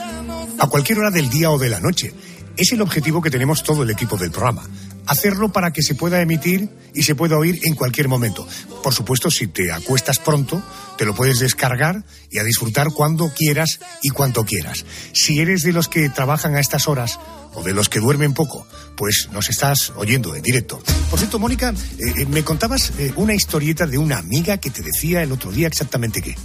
a 0.60 0.68
cualquier 0.68 1.00
hora 1.00 1.12
del 1.12 1.30
día 1.30 1.50
o 1.50 1.58
de 1.58 1.70
la 1.70 1.80
noche. 1.80 2.14
Es 2.56 2.72
el 2.72 2.82
objetivo 2.82 3.22
que 3.22 3.30
tenemos 3.30 3.64
todo 3.64 3.84
el 3.84 3.90
equipo 3.90 4.18
del 4.18 4.32
programa. 4.32 4.64
Hacerlo 5.08 5.50
para 5.52 5.72
que 5.72 5.82
se 5.82 5.96
pueda 5.96 6.22
emitir 6.22 6.70
y 6.94 7.04
se 7.04 7.16
pueda 7.16 7.38
oír 7.38 7.60
en 7.64 7.76
cualquier 7.76 8.08
momento. 8.08 8.48
Por 8.84 8.94
supuesto, 8.94 9.32
si 9.32 9.48
te 9.48 9.72
acuestas 9.72 10.20
pronto, 10.20 10.62
te 10.98 11.06
lo 11.06 11.16
puedes 11.16 11.40
descargar 11.40 12.04
y 12.30 12.40
a 12.40 12.44
disfrutar 12.44 12.88
cuando 12.94 13.32
quieras 13.34 13.80
y 14.02 14.10
cuanto 14.10 14.46
quieras. 14.46 14.86
Si 15.14 15.40
eres 15.40 15.62
de 15.64 15.74
los 15.74 15.88
que 15.88 16.10
trabajan 16.10 16.56
a 16.56 16.60
estas 16.60 16.88
horas 16.88 17.20
o 17.54 17.64
de 17.64 17.74
los 17.74 17.90
que 17.90 18.00
duermen 18.00 18.34
poco, 18.34 18.68
pues 18.96 19.30
nos 19.32 19.50
estás 19.50 19.92
oyendo 19.96 20.36
en 20.36 20.42
directo. 20.42 20.82
Por 21.10 21.20
cierto, 21.20 21.40
Mónica, 21.40 21.74
eh, 22.00 22.26
me 22.26 22.44
contabas 22.44 22.92
eh, 22.98 23.14
una 23.16 23.34
historieta 23.34 23.88
de 23.88 23.98
una 23.98 24.18
amiga 24.18 24.58
que 24.58 24.70
te 24.70 24.82
decía 24.82 25.24
el 25.24 25.32
otro 25.32 25.52
día 25.52 25.68
exactamente 25.68 26.22
qué 26.22 26.36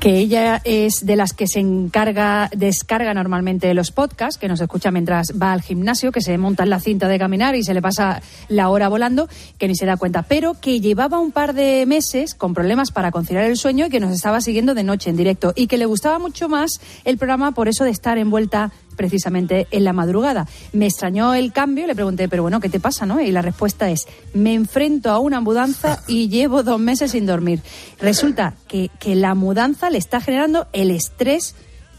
que 0.00 0.18
ella 0.18 0.60
es 0.64 1.06
de 1.06 1.16
las 1.16 1.32
que 1.32 1.46
se 1.46 1.60
encarga, 1.60 2.50
descarga 2.54 3.14
normalmente 3.14 3.72
los 3.74 3.90
podcasts, 3.90 4.38
que 4.38 4.48
nos 4.48 4.60
escucha 4.60 4.90
mientras 4.90 5.32
va 5.40 5.52
al 5.52 5.62
gimnasio, 5.62 6.12
que 6.12 6.20
se 6.20 6.36
monta 6.38 6.62
en 6.62 6.70
la 6.70 6.80
cinta 6.80 7.08
de 7.08 7.18
caminar 7.18 7.54
y 7.54 7.62
se 7.62 7.74
le 7.74 7.82
pasa 7.82 8.20
la 8.48 8.68
hora 8.68 8.88
volando, 8.88 9.28
que 9.58 9.68
ni 9.68 9.74
se 9.74 9.86
da 9.86 9.96
cuenta, 9.96 10.22
pero 10.22 10.54
que 10.60 10.80
llevaba 10.80 11.18
un 11.18 11.32
par 11.32 11.54
de 11.54 11.86
meses 11.86 12.34
con 12.34 12.54
problemas 12.54 12.90
para 12.90 13.10
conciliar 13.10 13.44
el 13.44 13.56
sueño 13.56 13.86
y 13.86 13.90
que 13.90 14.00
nos 14.00 14.12
estaba 14.12 14.40
siguiendo 14.40 14.74
de 14.74 14.84
noche 14.84 15.10
en 15.10 15.16
directo 15.16 15.52
y 15.56 15.66
que 15.66 15.78
le 15.78 15.86
gustaba 15.86 16.18
mucho 16.18 16.48
más 16.48 16.80
el 17.04 17.18
programa 17.18 17.52
por 17.52 17.68
eso 17.68 17.84
de 17.84 17.90
estar 17.90 18.18
envuelta 18.18 18.72
precisamente 18.96 19.66
en 19.70 19.84
la 19.84 19.92
madrugada. 19.92 20.46
Me 20.72 20.86
extrañó 20.86 21.34
el 21.34 21.52
cambio, 21.52 21.86
le 21.86 21.94
pregunté, 21.94 22.28
pero 22.28 22.42
bueno, 22.42 22.60
¿qué 22.60 22.68
te 22.68 22.80
pasa? 22.80 23.06
¿no? 23.06 23.20
Y 23.20 23.32
la 23.32 23.42
respuesta 23.42 23.90
es, 23.90 24.06
me 24.32 24.54
enfrento 24.54 25.10
a 25.10 25.18
una 25.18 25.40
mudanza 25.40 26.02
y 26.06 26.28
llevo 26.28 26.62
dos 26.62 26.80
meses 26.80 27.12
sin 27.12 27.26
dormir. 27.26 27.60
Resulta 28.00 28.54
que, 28.68 28.90
que 28.98 29.14
la 29.14 29.34
mudanza 29.34 29.90
le 29.90 29.98
está 29.98 30.20
generando 30.20 30.66
el 30.72 30.90
estrés 30.90 31.54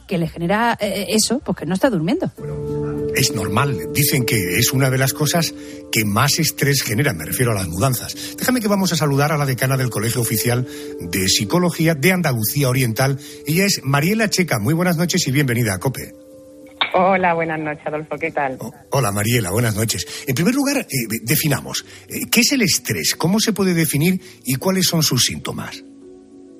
que 0.08 0.18
le 0.18 0.28
genera 0.28 0.78
eh, 0.80 1.08
eso, 1.10 1.40
porque 1.40 1.62
pues 1.62 1.70
no 1.70 1.76
está 1.76 1.90
durmiendo. 1.90 2.32
Es 3.16 3.34
normal, 3.34 3.92
dicen 3.94 4.26
que 4.26 4.58
es 4.58 4.72
una 4.72 4.90
de 4.90 4.98
las 4.98 5.14
cosas 5.14 5.54
que 5.92 6.06
más 6.06 6.38
estrés 6.40 6.84
genera, 6.84 7.14
me 7.14 7.26
refiero 7.26 7.52
a 7.52 7.56
las 7.56 7.68
mudanzas. 7.68 8.16
Déjame 8.38 8.62
que 8.62 8.68
vamos 8.68 8.92
a 8.94 8.96
saludar 8.96 9.32
a 9.32 9.38
la 9.38 9.46
decana 9.46 9.78
del 9.78 9.90
Colegio 9.90 10.22
Oficial 10.22 10.68
de 11.00 11.28
Psicología 11.28 11.96
de 11.96 12.12
Andalucía 12.12 12.70
Oriental. 12.70 13.18
Ella 13.48 13.66
es 13.66 13.82
Mariela 13.84 14.30
Checa. 14.30 14.60
Muy 14.60 14.74
buenas 14.74 14.98
noches 14.98 15.26
y 15.28 15.32
bienvenida 15.32 15.74
a 15.74 15.80
COPE. 15.80 16.25
Hola, 16.98 17.34
buenas 17.34 17.60
noches, 17.60 17.86
Adolfo. 17.86 18.18
¿Qué 18.18 18.32
tal? 18.32 18.58
hola, 18.92 19.12
Mariela. 19.12 19.52
Buenas 19.52 19.76
noches. 19.76 20.24
En 20.30 20.34
primer 20.34 20.56
lugar, 20.56 20.78
eh, 20.78 20.86
definamos, 21.24 21.86
eh, 22.08 22.22
¿qué 22.32 22.40
es 22.40 22.54
el 22.54 22.62
estrés? 22.62 23.16
¿Cómo 23.16 23.42
se 23.42 23.52
puede 23.52 23.74
definir 23.74 24.22
y 24.46 24.56
cuáles 24.56 24.86
son 24.86 25.04
sus 25.04 25.24
síntomas? 25.24 25.84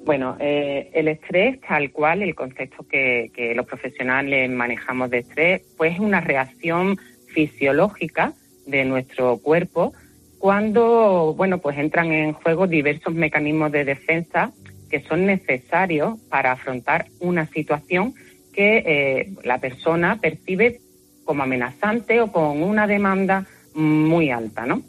Bueno, 0.04 0.36
eh, 0.42 0.92
el 0.94 1.08
estrés, 1.08 1.62
tal 1.62 1.90
cual, 1.94 2.22
el 2.22 2.36
concepto 2.36 2.86
que, 2.86 3.32
los 3.56 3.66
profesionales 3.66 4.52
manejamos 4.52 5.10
de 5.10 5.20
estrés, 5.20 5.62
pues 5.78 5.94
es 5.94 6.00
una 6.02 6.20
reacción 6.20 6.98
fisiológica 7.34 8.34
de 8.68 8.84
nuestro 8.84 9.38
cuerpo 9.38 9.94
cuando, 10.38 11.34
bueno, 11.38 11.60
pues 11.60 11.78
entran 11.78 12.12
en 12.12 12.34
juego 12.34 12.68
diversos 12.68 13.14
mecanismos 13.14 13.72
de 13.72 13.86
defensa 13.86 14.52
que 14.90 15.00
son 15.00 15.26
necesarios 15.26 16.20
para 16.30 16.52
afrontar 16.52 17.06
una 17.22 17.48
situación 17.48 18.14
que 18.56 18.78
eh, 18.86 19.34
la 19.44 19.60
persona 19.60 20.20
percibe 20.22 20.80
como 21.26 21.44
amenazante 21.44 22.22
o 22.22 22.32
con 22.32 22.64
una 22.64 22.88
demanda 22.88 23.46
muy 23.74 24.32
alta, 24.32 24.66
¿no? 24.66 24.82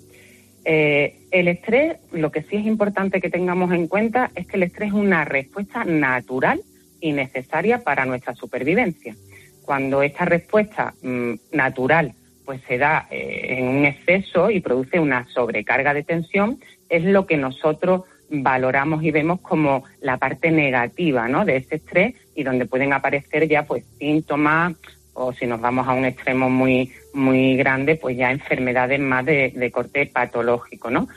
Eh, 0.64 1.18
el 1.30 1.48
estrés, 1.48 1.96
lo 2.12 2.30
que 2.30 2.42
sí 2.42 2.56
es 2.56 2.66
importante 2.66 3.20
que 3.20 3.30
tengamos 3.30 3.72
en 3.72 3.88
cuenta 3.88 4.30
es 4.34 4.46
que 4.46 4.56
el 4.56 4.64
estrés 4.64 4.88
es 4.88 4.94
una 4.94 5.24
respuesta 5.24 5.84
natural 5.84 6.60
y 7.00 7.12
necesaria 7.12 7.84
para 7.84 8.04
nuestra 8.04 8.34
supervivencia. 8.34 9.14
Cuando 9.64 10.02
esta 10.02 10.24
respuesta 10.24 10.94
mm, 11.02 11.34
natural 11.52 12.14
pues 12.44 12.60
se 12.68 12.78
da 12.78 13.08
eh, 13.10 13.56
en 13.58 13.66
un 13.66 13.84
exceso 13.84 14.50
y 14.50 14.60
produce 14.60 15.00
una 15.00 15.26
sobrecarga 15.34 15.92
de 15.92 16.04
tensión, 16.04 16.60
es 16.88 17.02
lo 17.02 17.26
que 17.26 17.36
nosotros 17.36 18.02
valoramos 18.28 19.02
y 19.02 19.10
vemos 19.10 19.40
como 19.40 19.84
la 20.00 20.16
parte 20.16 20.50
negativa 20.50 21.28
¿no? 21.28 21.44
de 21.44 21.56
ese 21.56 21.76
estrés 21.76 22.14
y 22.34 22.42
donde 22.42 22.66
pueden 22.66 22.92
aparecer 22.92 23.48
ya 23.48 23.64
pues 23.64 23.84
síntomas 23.98 24.74
o 25.14 25.32
si 25.32 25.46
nos 25.46 25.60
vamos 25.60 25.88
a 25.88 25.92
un 25.92 26.04
extremo 26.04 26.50
muy 26.50 26.92
muy 27.16 27.56
grande, 27.56 27.96
pues 27.96 28.16
ya 28.16 28.30
enfermedades 28.30 29.00
más 29.00 29.24
de, 29.24 29.70
corte 29.72 30.06
patológico, 30.06 30.90
¿no? 30.90 31.08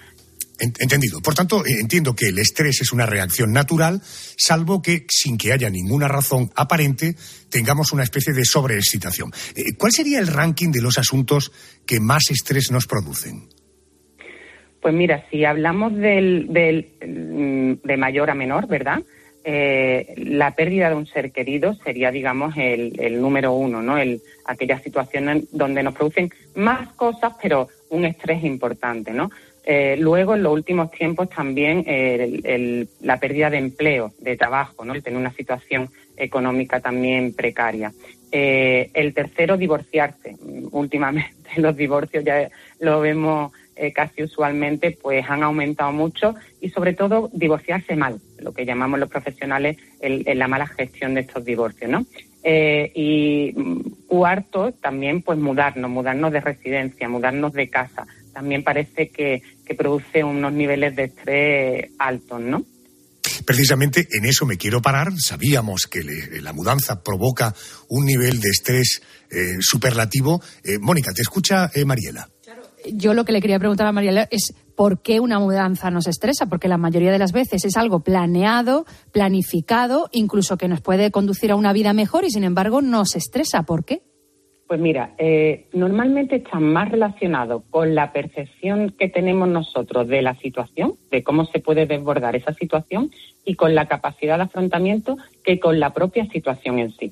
Entendido. 0.57 1.21
Por 1.21 1.35
tanto, 1.35 1.65
eh, 1.65 1.79
entiendo 1.79 2.13
que 2.13 2.27
el 2.27 2.39
estrés 2.39 2.81
es 2.81 2.91
una 2.91 3.05
reacción 3.05 3.53
natural, 3.53 4.01
salvo 4.03 4.81
que, 4.81 5.05
sin 5.09 5.37
que 5.37 5.53
haya 5.53 5.69
ninguna 5.69 6.09
razón 6.09 6.51
aparente, 6.55 7.15
tengamos 7.49 7.93
una 7.93 8.03
especie 8.03 8.33
de 8.33 8.43
sobreexcitación. 8.43 9.31
Eh, 9.55 9.75
¿Cuál 9.77 9.93
sería 9.93 10.19
el 10.19 10.27
ranking 10.27 10.71
de 10.71 10.81
los 10.81 10.97
asuntos 10.97 11.51
que 11.85 12.01
más 12.01 12.29
estrés 12.29 12.71
nos 12.71 12.87
producen? 12.87 13.47
Pues 14.81 14.93
mira, 14.93 15.25
si 15.29 15.45
hablamos 15.45 15.95
del, 15.95 16.47
del, 16.49 16.87
mm, 17.05 17.87
de 17.87 17.97
mayor 17.97 18.29
a 18.29 18.35
menor, 18.35 18.67
¿verdad? 18.67 19.01
Eh, 19.43 20.13
la 20.17 20.51
pérdida 20.51 20.89
de 20.89 20.95
un 20.95 21.05
ser 21.05 21.31
querido 21.31 21.73
sería, 21.73 22.11
digamos, 22.11 22.55
el, 22.57 23.21
número 23.21 23.53
uno, 23.53 23.81
¿no? 23.81 23.97
El, 23.97 24.21
aquellas 24.45 24.81
situaciones 24.83 25.45
donde 25.51 25.83
nos 25.83 25.95
producen 25.95 26.29
más 26.55 26.89
cosas, 26.93 27.33
pero 27.41 27.67
un 27.89 28.05
estrés 28.05 28.43
importante, 28.43 29.11
¿no? 29.11 29.31
Eh, 29.65 29.97
luego, 29.99 30.35
en 30.35 30.43
los 30.43 30.53
últimos 30.53 30.91
tiempos, 30.91 31.29
también 31.29 31.83
la 33.01 33.19
pérdida 33.19 33.49
de 33.49 33.57
empleo, 33.57 34.13
de 34.19 34.35
trabajo, 34.37 34.83
¿no? 34.83 34.93
El 34.93 35.03
tener 35.03 35.19
una 35.19 35.33
situación 35.33 35.89
económica 36.17 36.79
también 36.79 37.33
precaria. 37.33 37.91
Eh, 38.31 38.91
el 38.93 39.13
tercero, 39.13 39.57
divorciarse. 39.57 40.35
Últimamente 40.71 41.33
los 41.57 41.75
divorcios 41.75 42.23
ya 42.23 42.49
lo 42.79 42.99
vemos 42.99 43.51
eh, 43.81 43.93
casi 43.93 44.23
usualmente 44.23 44.91
pues 45.01 45.23
han 45.29 45.41
aumentado 45.41 45.93
mucho 45.93 46.35
y 46.59 46.69
sobre 46.69 46.93
todo 46.93 47.29
divorciarse 47.31 47.95
mal, 47.95 48.19
lo 48.39 48.51
que 48.51 48.65
llamamos 48.65 48.99
los 48.99 49.07
profesionales 49.07 49.77
la 50.01 50.47
mala 50.49 50.67
gestión 50.67 51.13
de 51.13 51.21
estos 51.21 51.45
divorcios, 51.45 51.89
¿no? 51.89 52.05
Eh, 52.43 52.91
y 52.93 53.53
cuarto, 54.05 54.73
también 54.81 55.21
pues 55.21 55.39
mudarnos, 55.39 55.89
mudarnos 55.89 56.33
de 56.33 56.41
residencia, 56.41 57.07
mudarnos 57.07 57.53
de 57.53 57.69
casa. 57.69 58.05
También 58.33 58.63
parece 58.63 59.09
que, 59.09 59.41
produce 59.77 60.23
unos 60.25 60.51
niveles 60.51 60.95
de 60.95 61.03
estrés 61.03 61.91
altos, 61.99 62.41
¿no? 62.41 62.65
Precisamente 63.45 64.07
en 64.11 64.25
eso 64.25 64.45
me 64.45 64.57
quiero 64.57 64.81
parar. 64.81 65.13
Sabíamos 65.17 65.87
que 65.87 66.03
la 66.41 66.51
mudanza 66.51 67.01
provoca 67.01 67.53
un 67.87 68.05
nivel 68.05 68.41
de 68.41 68.49
estrés 68.49 69.01
eh, 69.29 69.57
superlativo. 69.61 70.41
Mónica, 70.81 71.13
te 71.13 71.21
escucha 71.21 71.71
Mariela 71.85 72.27
yo 72.93 73.13
lo 73.13 73.25
que 73.25 73.31
le 73.31 73.41
quería 73.41 73.59
preguntar 73.59 73.87
a 73.87 73.91
María 73.91 74.27
es 74.31 74.53
por 74.75 75.01
qué 75.01 75.19
una 75.19 75.39
mudanza 75.39 75.91
nos 75.91 76.07
estresa, 76.07 76.45
porque 76.45 76.67
la 76.67 76.77
mayoría 76.77 77.11
de 77.11 77.19
las 77.19 77.33
veces 77.33 77.65
es 77.65 77.75
algo 77.75 77.99
planeado, 77.99 78.85
planificado, 79.11 80.09
incluso 80.11 80.57
que 80.57 80.67
nos 80.67 80.81
puede 80.81 81.11
conducir 81.11 81.51
a 81.51 81.55
una 81.55 81.73
vida 81.73 81.93
mejor 81.93 82.23
y 82.23 82.29
sin 82.29 82.43
embargo 82.43 82.81
nos 82.81 83.15
estresa. 83.15 83.63
¿Por 83.63 83.83
qué? 83.83 84.01
Pues 84.69 84.79
mira, 84.79 85.15
eh, 85.17 85.65
normalmente 85.73 86.35
está 86.35 86.59
más 86.59 86.89
relacionado 86.91 87.63
con 87.71 87.95
la 87.95 88.13
percepción 88.13 88.91
que 88.91 89.09
tenemos 89.09 89.49
nosotros 89.49 90.07
de 90.07 90.21
la 90.21 90.35
situación, 90.35 90.93
de 91.09 91.23
cómo 91.23 91.45
se 91.45 91.59
puede 91.59 91.87
desbordar 91.87 92.35
esa 92.35 92.53
situación 92.53 93.09
y 93.43 93.55
con 93.55 93.73
la 93.73 93.87
capacidad 93.87 94.37
de 94.37 94.43
afrontamiento 94.43 95.17
que 95.43 95.59
con 95.59 95.79
la 95.79 95.89
propia 95.89 96.27
situación 96.27 96.77
en 96.77 96.91
sí. 96.91 97.11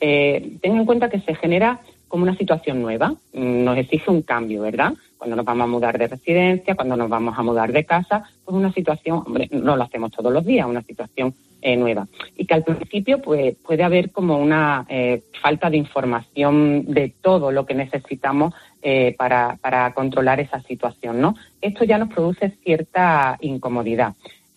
Eh, 0.00 0.56
ten 0.62 0.76
en 0.76 0.86
cuenta 0.86 1.10
que 1.10 1.20
se 1.20 1.34
genera 1.34 1.80
como 2.08 2.22
una 2.22 2.36
situación 2.36 2.80
nueva, 2.82 3.10
mm, 3.32 3.64
nos 3.64 3.78
exige 3.78 4.10
un 4.10 4.22
cambio, 4.22 4.62
¿verdad? 4.62 4.92
Cuando 5.18 5.36
nos 5.36 5.44
vamos 5.44 5.64
a 5.64 5.68
mudar 5.68 5.98
de 5.98 6.08
residencia, 6.08 6.74
cuando 6.74 6.96
nos 6.96 7.08
vamos 7.08 7.38
a 7.38 7.42
mudar 7.42 7.72
de 7.72 7.84
casa, 7.84 8.22
pues 8.44 8.56
una 8.56 8.72
situación, 8.72 9.22
hombre, 9.26 9.48
no 9.50 9.76
lo 9.76 9.82
hacemos 9.82 10.12
todos 10.12 10.32
los 10.32 10.44
días, 10.44 10.66
una 10.66 10.82
situación 10.82 11.34
eh, 11.62 11.76
nueva. 11.76 12.06
Y 12.36 12.46
que 12.46 12.54
al 12.54 12.64
principio 12.64 13.20
pues 13.20 13.56
puede 13.56 13.82
haber 13.82 14.12
como 14.12 14.38
una 14.38 14.86
eh, 14.88 15.22
falta 15.42 15.68
de 15.68 15.78
información 15.78 16.84
de 16.86 17.12
todo 17.20 17.50
lo 17.50 17.66
que 17.66 17.74
necesitamos 17.74 18.54
eh, 18.82 19.14
para, 19.18 19.58
para 19.60 19.92
controlar 19.94 20.38
esa 20.38 20.60
situación, 20.62 21.20
¿no? 21.20 21.34
Esto 21.60 21.84
ya 21.84 21.98
nos 21.98 22.10
produce 22.10 22.50
cierta 22.62 23.36
incomodidad. 23.40 24.14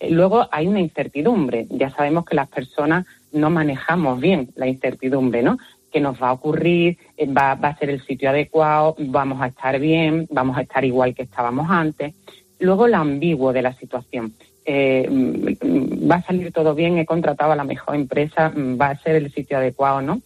Luego 0.08 0.46
hay 0.50 0.66
una 0.66 0.80
incertidumbre. 0.80 1.66
Ya 1.70 1.90
sabemos 1.90 2.24
que 2.24 2.36
las 2.36 2.48
personas 2.48 3.06
no 3.32 3.50
manejamos 3.50 4.20
bien 4.20 4.50
la 4.54 4.66
incertidumbre, 4.66 5.42
¿no? 5.42 5.58
Que 5.90 6.00
nos 6.00 6.20
va 6.22 6.28
a 6.28 6.32
ocurrir, 6.32 6.98
eh, 7.16 7.26
va, 7.26 7.52
a 7.52 7.78
ser 7.78 7.90
el 7.90 8.04
sitio 8.04 8.30
adecuado, 8.30 8.94
vamos 8.98 9.40
a 9.42 9.48
estar 9.48 9.78
bien, 9.78 10.26
vamos 10.30 10.56
a 10.56 10.62
estar 10.62 10.84
igual 10.84 11.14
que 11.14 11.22
estábamos 11.22 11.70
antes. 11.70 12.14
Luego 12.58 12.86
lo 12.86 12.98
ambiguo 12.98 13.52
de 13.52 13.62
la 13.62 13.72
situación. 13.74 14.34
Eh, 14.64 15.08
mm, 15.10 16.10
va 16.10 16.16
a 16.16 16.22
salir 16.22 16.52
todo 16.52 16.74
bien, 16.74 16.98
he 16.98 17.06
contratado 17.06 17.52
a 17.52 17.56
la 17.56 17.64
mejor 17.64 17.94
empresa, 17.94 18.50
mm, 18.50 18.80
va 18.80 18.90
a 18.90 18.98
ser 18.98 19.16
el 19.16 19.32
sitio 19.32 19.58
adecuado, 19.58 20.02
¿no? 20.02 20.20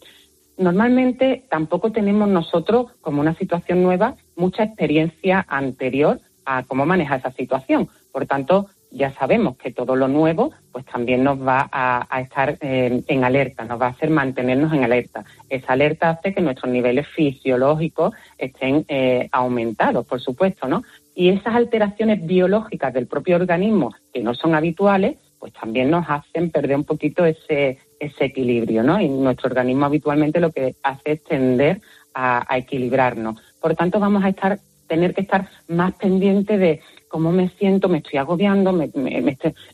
Normalmente 0.57 1.45
tampoco 1.49 1.91
tenemos 1.93 2.29
nosotros, 2.29 2.93
como 3.01 3.21
una 3.21 3.35
situación 3.35 3.83
nueva, 3.83 4.17
mucha 4.37 4.63
experiencia 4.65 5.45
anterior 5.49 6.21
a 6.45 6.63
cómo 6.65 6.87
manejar 6.87 7.19
esa 7.21 7.33
situación. 7.33 7.89
Por 8.13 8.27
tanto, 8.27 8.69
ya 8.95 9.13
sabemos 9.13 9.57
que 9.57 9.73
todo 9.73 9.97
lo 9.97 10.09
nuevo 10.09 10.53
pues 10.73 10.85
también 10.87 11.25
nos 11.25 11.39
va 11.39 11.69
a, 11.71 12.21
estar 12.21 12.57
eh, 12.61 13.03
en 13.07 13.25
alerta, 13.25 13.65
nos 13.65 13.81
va 13.81 13.87
a 13.87 13.91
hacer 13.91 14.11
mantenernos 14.11 14.73
en 14.73 14.85
alerta. 14.85 15.25
Esa 15.49 15.73
alerta 15.73 16.11
hace 16.11 16.33
que 16.33 16.41
nuestros 16.41 16.73
niveles 16.73 17.07
fisiológicos 17.09 18.15
estén 18.39 18.85
eh, 18.89 19.29
aumentados, 19.33 20.07
por 20.07 20.21
supuesto, 20.21 20.69
¿no? 20.69 20.83
Y 21.15 21.29
esas 21.29 21.55
alteraciones 21.55 22.25
biológicas 22.25 22.93
del 22.93 23.07
propio 23.07 23.37
organismo 23.37 23.95
que 24.13 24.23
no 24.23 24.35
son 24.35 24.55
habituales, 24.55 25.17
pues 25.39 25.53
también 25.53 25.91
nos 25.91 26.07
hacen 26.09 26.51
perder 26.51 26.77
un 26.77 26.85
poquito 26.85 27.25
ese, 27.25 27.79
ese 28.01 28.25
equilibrio, 28.25 28.83
¿no? 28.83 29.01
Y 29.01 29.09
nuestro 29.09 29.49
organismo 29.49 29.87
habitualmente 29.87 30.41
lo 30.41 30.51
que 30.51 30.75
hace 30.83 31.13
es 31.13 31.25
tender 31.25 31.81
a, 32.15 32.45
a 32.53 32.59
equilibrarnos. 32.59 33.41
Por 33.61 33.75
tanto, 33.75 34.01
vamos 34.01 34.25
a 34.25 34.29
estar 34.29 34.59
tener 34.87 35.15
que 35.15 35.23
estar 35.23 35.49
más 35.69 35.95
pendiente 35.95 36.59
de 36.59 36.81
cómo 37.15 37.31
me 37.31 37.49
siento, 37.51 37.89
me 37.89 37.99
estoy 37.99 38.19
agobiando, 38.19 38.73
me, 38.73 38.91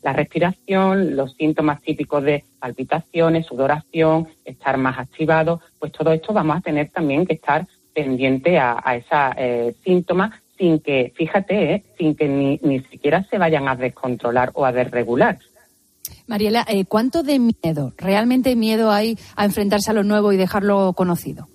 la 0.03 0.13
respiración, 0.13 1.15
los 1.15 1.33
síntomas 1.33 1.81
típicos 1.81 2.21
de 2.23 2.43
palpitaciones, 2.59 3.47
sudoración, 3.47 4.27
estar 4.45 4.77
más 4.77 4.99
activado, 4.99 5.59
pues 5.79 5.91
todo 5.91 6.13
esto 6.13 6.33
vamos 6.33 6.57
a 6.57 6.61
tener 6.61 6.91
también 6.91 7.25
que 7.25 7.33
estar 7.33 7.65
pendiente 7.95 8.59
a, 8.59 8.77
esos 8.95 9.35
eh, 9.37 9.73
síntomas 9.83 10.39
sin 10.55 10.81
que, 10.81 11.11
fíjate, 11.15 11.73
eh, 11.73 11.83
sin 11.97 12.13
que 12.15 12.27
ni, 12.27 12.59
ni 12.61 12.81
siquiera 12.81 13.23
se 13.23 13.39
vayan 13.39 13.67
a 13.67 13.75
descontrolar 13.75 14.51
o 14.53 14.63
a 14.63 14.71
desregular. 14.71 15.39
Mariela, 16.27 16.63
eh, 16.67 16.85
¿cuánto 16.85 17.23
de 17.23 17.39
miedo, 17.39 17.93
realmente 17.97 18.55
miedo 18.55 18.91
hay 18.91 19.17
a 19.35 19.45
enfrentarse 19.45 19.89
a 19.89 19.95
lo 19.95 20.03
nuevo 20.03 20.31
y 20.31 20.37
dejarlo 20.37 20.93
conocido? 20.93 21.47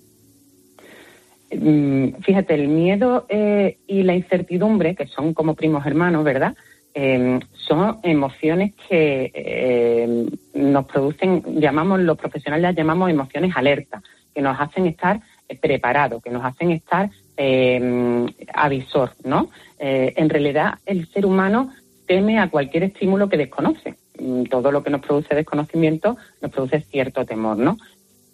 Mm, 1.51 2.21
fíjate, 2.21 2.55
el 2.55 2.67
miedo 2.67 3.25
eh, 3.29 3.77
y 3.87 4.03
la 4.03 4.15
incertidumbre, 4.15 4.95
que 4.95 5.07
son 5.07 5.33
como 5.33 5.55
primos 5.55 5.85
hermanos, 5.85 6.23
¿verdad? 6.23 6.55
Eh, 6.93 7.39
son 7.53 7.99
emociones 8.03 8.73
que 8.89 9.31
eh, 9.33 10.25
nos 10.55 10.85
producen, 10.85 11.43
llamamos, 11.59 11.99
los 12.01 12.17
profesionales 12.17 12.63
las 12.63 12.75
llamamos 12.75 13.09
emociones 13.09 13.55
alerta, 13.55 14.01
que 14.33 14.41
nos 14.41 14.59
hacen 14.59 14.87
estar 14.87 15.21
preparados, 15.61 16.21
que 16.21 16.31
nos 16.31 16.43
hacen 16.43 16.71
estar 16.71 17.09
avisor, 18.53 19.11
¿no? 19.23 19.51
en 19.77 20.27
realidad, 20.27 20.79
el 20.87 21.07
ser 21.09 21.23
humano 21.27 21.71
teme 22.07 22.39
a 22.39 22.49
cualquier 22.49 22.83
estímulo 22.83 23.29
que 23.29 23.37
desconoce. 23.37 23.95
Mm, 24.19 24.45
todo 24.45 24.71
lo 24.71 24.81
que 24.81 24.89
nos 24.89 25.01
produce 25.01 25.35
desconocimiento 25.35 26.17
nos 26.41 26.51
produce 26.51 26.81
cierto 26.81 27.25
temor, 27.25 27.57
¿no? 27.57 27.77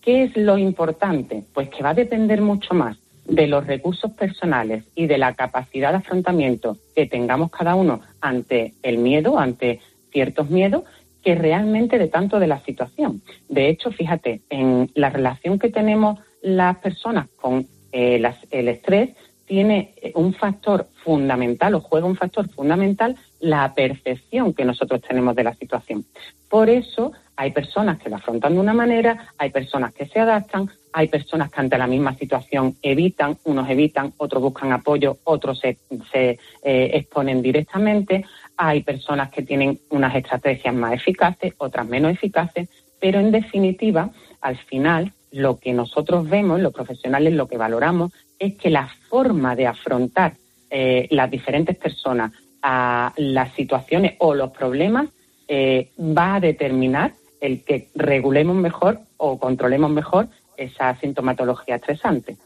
¿Qué 0.01 0.23
es 0.23 0.37
lo 0.37 0.57
importante? 0.57 1.43
Pues 1.53 1.69
que 1.69 1.83
va 1.83 1.89
a 1.89 1.93
depender 1.93 2.41
mucho 2.41 2.73
más 2.73 2.97
de 3.25 3.47
los 3.47 3.65
recursos 3.65 4.11
personales 4.11 4.83
y 4.95 5.07
de 5.07 5.17
la 5.17 5.33
capacidad 5.33 5.91
de 5.91 5.97
afrontamiento 5.97 6.77
que 6.95 7.05
tengamos 7.05 7.51
cada 7.51 7.75
uno 7.75 8.01
ante 8.21 8.73
el 8.83 8.97
miedo, 8.97 9.39
ante 9.39 9.79
ciertos 10.11 10.49
miedos, 10.49 10.83
que 11.23 11.35
realmente 11.35 11.97
de 11.97 12.07
tanto 12.07 12.39
de 12.39 12.47
la 12.47 12.59
situación. 12.59 13.21
De 13.47 13.69
hecho, 13.69 13.91
fíjate, 13.91 14.41
en 14.49 14.91
la 14.93 15.09
relación 15.09 15.57
que 15.57 15.69
tenemos 15.69 16.19
las 16.41 16.77
personas 16.77 17.27
con 17.37 17.65
eh, 17.91 18.21
el 18.51 18.67
estrés, 18.67 19.11
tiene 19.45 19.93
un 20.15 20.33
factor 20.33 20.87
fundamental 21.03 21.75
o 21.75 21.81
juega 21.81 22.07
un 22.07 22.15
factor 22.15 22.49
fundamental 22.49 23.15
la 23.39 23.73
percepción 23.73 24.53
que 24.53 24.65
nosotros 24.65 25.01
tenemos 25.01 25.35
de 25.35 25.43
la 25.43 25.53
situación. 25.53 26.05
Por 26.49 26.69
eso 26.69 27.11
hay 27.35 27.51
personas 27.51 27.99
que 27.99 28.09
la 28.09 28.17
afrontan 28.17 28.53
de 28.53 28.59
una 28.59 28.73
manera, 28.73 29.33
hay 29.37 29.49
personas 29.49 29.93
que 29.93 30.05
se 30.05 30.19
adaptan, 30.19 30.69
hay 30.91 31.07
personas 31.07 31.51
que 31.51 31.59
ante 31.59 31.77
la 31.77 31.87
misma 31.87 32.15
situación 32.15 32.75
evitan, 32.81 33.37
unos 33.45 33.69
evitan, 33.69 34.13
otros 34.17 34.41
buscan 34.43 34.71
apoyo, 34.71 35.17
otros 35.23 35.59
se, 35.59 35.77
eh, 36.13 36.37
exponen 36.63 37.41
directamente, 37.41 38.25
hay 38.55 38.83
personas 38.83 39.31
que 39.31 39.41
tienen 39.41 39.79
unas 39.89 40.15
estrategias 40.15 40.73
más 40.75 40.93
eficaces, 40.93 41.53
otras 41.57 41.87
menos 41.87 42.11
eficaces, 42.11 42.69
pero 42.99 43.19
en 43.19 43.31
definitiva, 43.31 44.11
al 44.41 44.57
final, 44.57 45.11
lo 45.31 45.57
que 45.57 45.73
nosotros 45.73 46.29
vemos, 46.29 46.61
los 46.61 46.73
profesionales, 46.73 47.33
lo 47.33 47.47
que 47.47 47.57
valoramos, 47.57 48.11
es 48.37 48.55
que 48.55 48.69
la 48.69 48.87
forma 49.09 49.55
de 49.55 49.67
afrontar 49.67 50.33
eh, 50.69 51.07
las 51.09 51.29
diferentes 51.31 51.75
personas 51.75 52.31
a 52.61 53.13
las 53.17 53.53
situaciones 53.53 54.15
o 54.19 54.35
los 54.35 54.51
problemas 54.51 55.09
eh, 55.47 55.89
va 55.99 56.35
a 56.35 56.39
determinar 56.39 57.13
el 57.43 57.63
que 57.65 57.89
regulemos 57.93 58.55
mejor 58.55 59.01
o 59.17 59.37
controlemos 59.37 59.91
mejor 59.91 60.29
esa 60.55 60.95
sintomatología 60.95 61.75
estresante. 61.75 62.37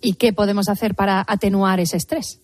¿Y 0.00 0.14
qué 0.14 0.32
podemos 0.32 0.70
hacer 0.70 0.94
para 0.94 1.22
atenuar 1.28 1.80
ese 1.80 1.98
estrés? 1.98 2.40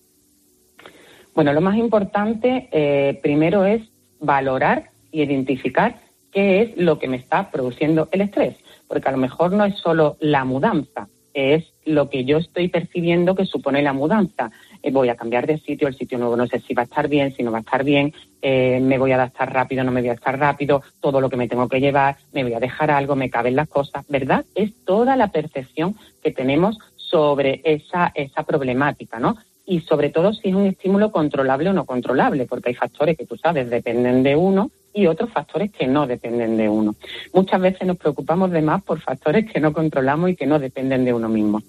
Bueno, 1.35 1.55
lo 1.55 1.63
más 1.63 1.77
importante 1.77 2.69
eh, 2.73 3.19
primero 3.23 3.65
es 3.65 3.83
valorar 4.21 4.91
y 5.11 5.23
identificar 5.23 5.99
qué 6.31 6.61
es 6.61 6.77
lo 6.77 6.99
que 6.99 7.09
me 7.09 7.17
está 7.17 7.51
produciendo 7.51 8.09
el 8.13 8.21
estrés, 8.21 8.57
porque 8.87 9.09
a 9.09 9.13
lo 9.13 9.19
mejor 9.19 9.53
no 9.53 9.65
es 9.65 9.79
solo 9.79 10.19
la 10.21 10.45
mudanza, 10.45 11.09
es 11.33 11.73
lo 11.87 12.11
que 12.11 12.25
yo 12.25 12.37
estoy 12.37 12.69
percibiendo 12.69 13.35
que 13.35 13.47
supone 13.47 13.81
la 13.81 13.95
mudanza. 13.95 14.51
Eh, 14.89 14.91
voy 14.91 15.09
a 15.11 15.15
cambiar 15.15 15.47
de 15.47 15.59
sitio, 15.59 15.87
el 15.87 15.95
sitio 15.95 16.19
nuevo 16.19 16.37
no 16.37 16.47
sé 16.47 16.61
si 16.61 16.73
va 16.73 16.83
a 16.83 16.85
estar 16.87 17.09
bien, 17.09 17.35
si 17.35 17.43
no 17.43 17.53
va 17.53 17.59
a 17.59 17.61
estar 17.61 17.85
bien, 17.85 18.13
eh, 18.41 18.81
me 18.81 18.99
voy 18.99 19.13
a 19.13 19.17
adaptar 19.17 19.53
rápido, 19.53 19.85
no 19.85 19.93
me 19.93 20.01
voy 20.01 20.11
a 20.11 20.15
estar 20.15 20.39
rápido, 20.39 20.83
todo 21.01 21.21
lo 21.21 21.29
que 21.29 21.37
me 21.37 21.47
tengo 21.47 21.69
que 21.69 21.81
llevar, 21.81 22.17
me 22.33 22.43
voy 22.43 22.55
a 22.55 22.61
dejar 22.61 22.91
algo, 22.91 23.15
me 23.15 23.29
caben 23.29 23.55
las 23.55 23.69
cosas, 23.69 24.07
¿verdad? 24.09 24.45
Es 24.55 24.73
toda 24.85 25.17
la 25.17 25.29
percepción 25.29 25.95
que 26.23 26.31
tenemos 26.31 26.79
sobre 26.97 27.61
esa, 27.65 28.13
esa 28.15 28.43
problemática, 28.45 29.19
¿no? 29.19 29.37
Y 29.67 29.81
sobre 29.81 30.09
todo 30.09 30.33
si 30.33 30.49
es 30.49 30.55
un 30.55 30.67
estímulo 30.67 31.13
controlable 31.13 31.69
o 31.69 31.75
no 31.75 31.85
controlable, 31.85 32.47
porque 32.47 32.71
hay 32.71 32.75
factores 32.75 33.19
que 33.19 33.27
tú 33.27 33.37
sabes 33.37 33.69
dependen 33.69 34.23
de 34.23 34.37
uno 34.37 34.71
y 34.95 35.07
otros 35.07 35.31
factores 35.31 35.71
que 35.71 35.87
no 35.87 36.07
dependen 36.07 36.57
de 36.57 36.69
uno. 36.69 36.95
Muchas 37.35 37.61
veces 37.61 37.87
nos 37.87 37.99
preocupamos 37.99 38.51
de 38.51 38.63
más 38.63 38.83
por 38.83 39.01
factores 39.01 39.51
que 39.53 39.61
no 39.61 39.75
controlamos 39.75 40.31
y 40.31 40.37
que 40.37 40.47
no 40.47 40.59
dependen 40.59 41.05
de 41.05 41.13
uno 41.13 41.29
mismo. 41.29 41.63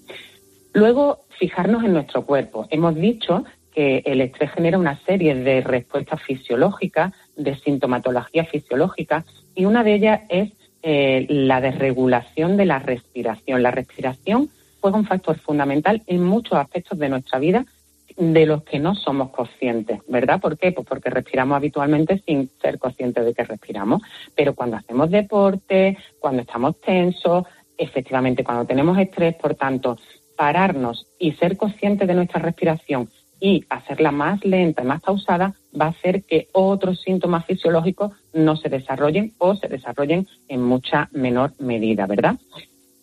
Luego, 0.72 1.18
fijarnos 1.40 1.82
en 1.84 1.94
nuestro 1.94 2.26
cuerpo. 2.26 2.66
Hemos 2.70 2.94
dicho 2.94 3.44
que 3.74 4.02
el 4.04 4.20
estrés 4.20 4.52
genera 4.52 4.78
una 4.78 5.00
serie 5.06 5.34
de 5.34 5.62
respuestas 5.62 6.22
fisiológicas, 6.22 7.12
de 7.34 7.56
sintomatología 7.56 8.44
fisiológica, 8.44 9.24
y 9.54 9.64
una 9.64 9.82
de 9.82 9.94
ellas 9.94 10.20
es 10.28 10.52
eh, 10.82 11.26
la 11.30 11.62
desregulación 11.62 12.58
de 12.58 12.66
la 12.66 12.78
respiración. 12.78 13.62
La 13.62 13.70
respiración 13.70 14.50
juega 14.80 14.98
un 14.98 15.06
factor 15.06 15.38
fundamental 15.38 16.02
en 16.06 16.22
muchos 16.22 16.58
aspectos 16.58 16.98
de 16.98 17.08
nuestra 17.08 17.38
vida 17.38 17.64
de 18.18 18.44
los 18.44 18.62
que 18.64 18.78
no 18.78 18.94
somos 18.94 19.30
conscientes, 19.30 20.00
¿verdad? 20.08 20.40
¿Por 20.40 20.58
qué? 20.58 20.72
Pues 20.72 20.86
porque 20.86 21.08
respiramos 21.08 21.56
habitualmente 21.56 22.22
sin 22.26 22.50
ser 22.60 22.78
conscientes 22.78 23.24
de 23.24 23.32
que 23.32 23.44
respiramos. 23.44 24.02
Pero 24.34 24.54
cuando 24.54 24.76
hacemos 24.76 25.10
deporte, 25.10 25.96
cuando 26.18 26.42
estamos 26.42 26.78
tensos, 26.82 27.44
efectivamente 27.78 28.44
cuando 28.44 28.66
tenemos 28.66 28.98
estrés, 28.98 29.36
por 29.36 29.54
tanto, 29.54 29.96
pararnos 30.40 31.06
y 31.18 31.32
ser 31.32 31.58
conscientes 31.58 32.08
de 32.08 32.14
nuestra 32.14 32.40
respiración 32.40 33.10
y 33.38 33.66
hacerla 33.68 34.10
más 34.10 34.42
lenta 34.42 34.82
y 34.82 34.86
más 34.86 35.02
pausada 35.02 35.52
va 35.78 35.84
a 35.84 35.88
hacer 35.90 36.24
que 36.24 36.48
otros 36.52 37.02
síntomas 37.02 37.44
fisiológicos 37.44 38.12
no 38.32 38.56
se 38.56 38.70
desarrollen 38.70 39.34
o 39.36 39.54
se 39.54 39.68
desarrollen 39.68 40.26
en 40.48 40.62
mucha 40.62 41.10
menor 41.12 41.52
medida, 41.58 42.06
¿verdad? 42.06 42.36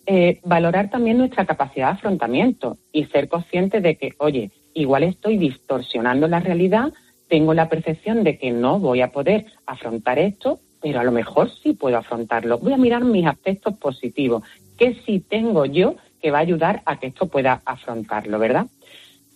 Eh, 0.04 0.40
valorar 0.42 0.90
también 0.90 1.18
nuestra 1.18 1.46
capacidad 1.46 1.92
de 1.92 1.98
afrontamiento 1.98 2.76
y 2.90 3.04
ser 3.04 3.28
consciente 3.28 3.80
de 3.80 3.94
que, 3.94 4.14
oye, 4.18 4.50
igual 4.74 5.04
estoy 5.04 5.38
distorsionando 5.38 6.26
la 6.26 6.40
realidad, 6.40 6.92
tengo 7.28 7.54
la 7.54 7.68
percepción 7.68 8.24
de 8.24 8.36
que 8.36 8.50
no 8.50 8.80
voy 8.80 9.00
a 9.00 9.12
poder 9.12 9.46
afrontar 9.64 10.18
esto, 10.18 10.58
pero 10.82 10.98
a 10.98 11.04
lo 11.04 11.12
mejor 11.12 11.52
sí 11.62 11.72
puedo 11.72 11.98
afrontarlo. 11.98 12.58
Voy 12.58 12.72
a 12.72 12.78
mirar 12.78 13.04
mis 13.04 13.28
aspectos 13.28 13.74
positivos, 13.74 14.42
que 14.76 14.94
sí 15.06 15.20
tengo 15.20 15.66
yo 15.66 15.94
que 16.20 16.30
va 16.30 16.38
a 16.38 16.42
ayudar 16.42 16.82
a 16.84 16.98
que 16.98 17.08
esto 17.08 17.26
pueda 17.26 17.62
afrontarlo, 17.64 18.38
¿verdad? 18.38 18.66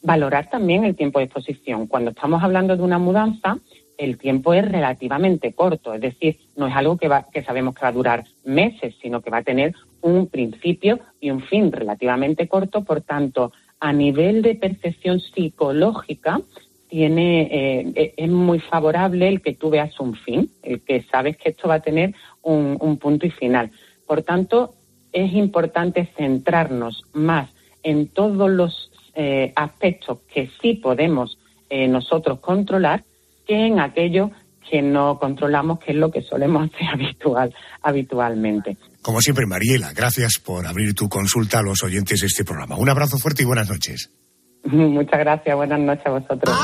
Valorar 0.02 0.50
también 0.50 0.84
el 0.84 0.96
tiempo 0.96 1.18
de 1.18 1.26
exposición. 1.26 1.86
Cuando 1.86 2.10
estamos 2.10 2.42
hablando 2.42 2.76
de 2.76 2.82
una 2.82 2.98
mudanza, 2.98 3.58
el 3.98 4.18
tiempo 4.18 4.52
es 4.54 4.70
relativamente 4.70 5.52
corto, 5.52 5.94
es 5.94 6.00
decir, 6.00 6.38
no 6.56 6.66
es 6.66 6.74
algo 6.74 6.96
que, 6.96 7.08
va, 7.08 7.26
que 7.32 7.44
sabemos 7.44 7.74
que 7.74 7.82
va 7.82 7.88
a 7.88 7.92
durar 7.92 8.24
meses, 8.44 8.94
sino 9.00 9.20
que 9.20 9.30
va 9.30 9.38
a 9.38 9.42
tener 9.42 9.74
un 10.00 10.26
principio 10.26 10.98
y 11.20 11.30
un 11.30 11.42
fin 11.42 11.70
relativamente 11.70 12.48
corto, 12.48 12.82
por 12.82 13.02
tanto, 13.02 13.52
a 13.78 13.92
nivel 13.92 14.42
de 14.42 14.54
percepción 14.54 15.20
psicológica, 15.20 16.40
tiene, 16.88 17.48
eh, 17.50 18.14
es 18.16 18.28
muy 18.28 18.60
favorable 18.60 19.26
el 19.26 19.40
que 19.40 19.54
tú 19.54 19.70
veas 19.70 19.98
un 19.98 20.14
fin, 20.14 20.50
el 20.62 20.82
que 20.82 21.02
sabes 21.02 21.38
que 21.38 21.50
esto 21.50 21.66
va 21.66 21.76
a 21.76 21.80
tener 21.80 22.14
un, 22.42 22.98
punto 22.98 23.26
y 23.26 23.30
final. 23.30 23.70
Por 24.06 24.22
tanto, 24.22 24.74
es 25.12 25.32
importante 25.32 26.10
centrarnos 26.16 27.04
más 27.12 27.50
en 27.82 28.08
todos 28.08 28.50
los 28.50 28.90
eh, 29.14 29.52
aspectos 29.56 30.20
que 30.32 30.50
sí 30.60 30.74
podemos 30.74 31.38
eh, 31.68 31.88
nosotros 31.88 32.40
controlar 32.40 33.04
que 33.46 33.66
en 33.66 33.80
aquello 33.80 34.30
que 34.70 34.80
no 34.80 35.18
controlamos, 35.18 35.80
que 35.80 35.92
es 35.92 35.98
lo 35.98 36.10
que 36.10 36.22
solemos 36.22 36.70
hacer 36.74 36.88
habitual, 36.88 37.54
habitualmente. 37.82 38.76
Como 39.02 39.20
siempre, 39.20 39.46
Mariela, 39.46 39.92
gracias 39.92 40.38
por 40.44 40.66
abrir 40.66 40.94
tu 40.94 41.08
consulta 41.08 41.58
a 41.58 41.62
los 41.62 41.82
oyentes 41.82 42.20
de 42.20 42.26
este 42.26 42.44
programa. 42.44 42.76
Un 42.76 42.88
abrazo 42.88 43.18
fuerte 43.18 43.42
y 43.42 43.46
buenas 43.46 43.68
noches. 43.68 44.10
Muchas 44.64 45.18
gracias, 45.18 45.56
buenas 45.56 45.80
noches 45.80 46.06
a 46.06 46.10
vosotros. 46.10 46.56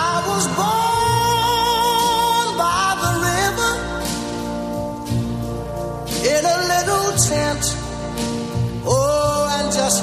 just 7.28 7.77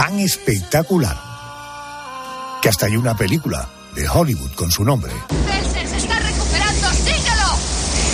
tan 0.00 0.18
espectacular 0.18 1.14
que 2.62 2.70
hasta 2.70 2.86
hay 2.86 2.96
una 2.96 3.14
película 3.14 3.68
de 3.94 4.08
Hollywood 4.08 4.52
con 4.52 4.70
su 4.70 4.82
nombre. 4.82 5.12
¡Felser 5.28 5.86
se 5.86 5.96
está 5.98 6.18
recuperando! 6.18 6.88
¡Síguelo! 6.88 7.48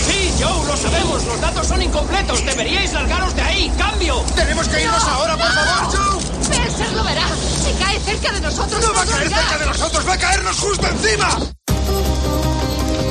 Sí, 0.09 0.33
Joe, 0.43 0.67
lo 0.67 0.77
sabemos. 0.77 1.25
Los 1.25 1.41
datos 1.41 1.65
son 1.69 1.81
incompletos. 1.83 2.45
Deberíais 2.45 2.93
largaros 2.93 3.37
de 3.37 3.43
ahí. 3.43 3.73
¡Cambio! 3.79 4.21
¡Tenemos 4.35 4.67
que 4.67 4.83
irnos 4.83 5.05
ahora, 5.05 5.37
por 5.37 5.47
favor, 5.47 5.97
Joe! 5.97 6.23
Felser 6.43 6.93
lo 6.93 7.05
verá. 7.05 7.29
Si 7.65 7.73
cae 7.81 8.01
cerca 8.01 8.21
cerca 8.21 8.33
de 8.33 8.41
nosotros. 8.41 8.85
No 8.85 8.93
va 8.93 9.03
a 9.03 9.07
caer 9.07 9.29
cerca 9.29 9.59
de 9.59 9.67
nosotros, 9.67 10.09
va 10.09 10.13
a 10.13 10.19
caernos 10.19 10.59
justo 10.59 10.89
encima. 10.89 11.39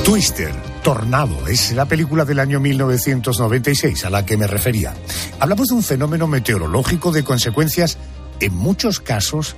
Twister, 0.04 0.54
Tornado, 0.84 1.48
es 1.48 1.72
la 1.72 1.86
película 1.86 2.24
del 2.24 2.38
año 2.38 2.60
1996 2.60 4.04
a 4.04 4.10
la 4.10 4.24
que 4.24 4.36
me 4.36 4.46
refería. 4.46 4.94
Hablamos 5.40 5.66
de 5.66 5.74
un 5.74 5.82
fenómeno 5.82 6.28
meteorológico 6.28 7.10
de 7.10 7.24
consecuencias, 7.24 7.98
en 8.40 8.54
muchos 8.54 9.00
casos, 9.00 9.56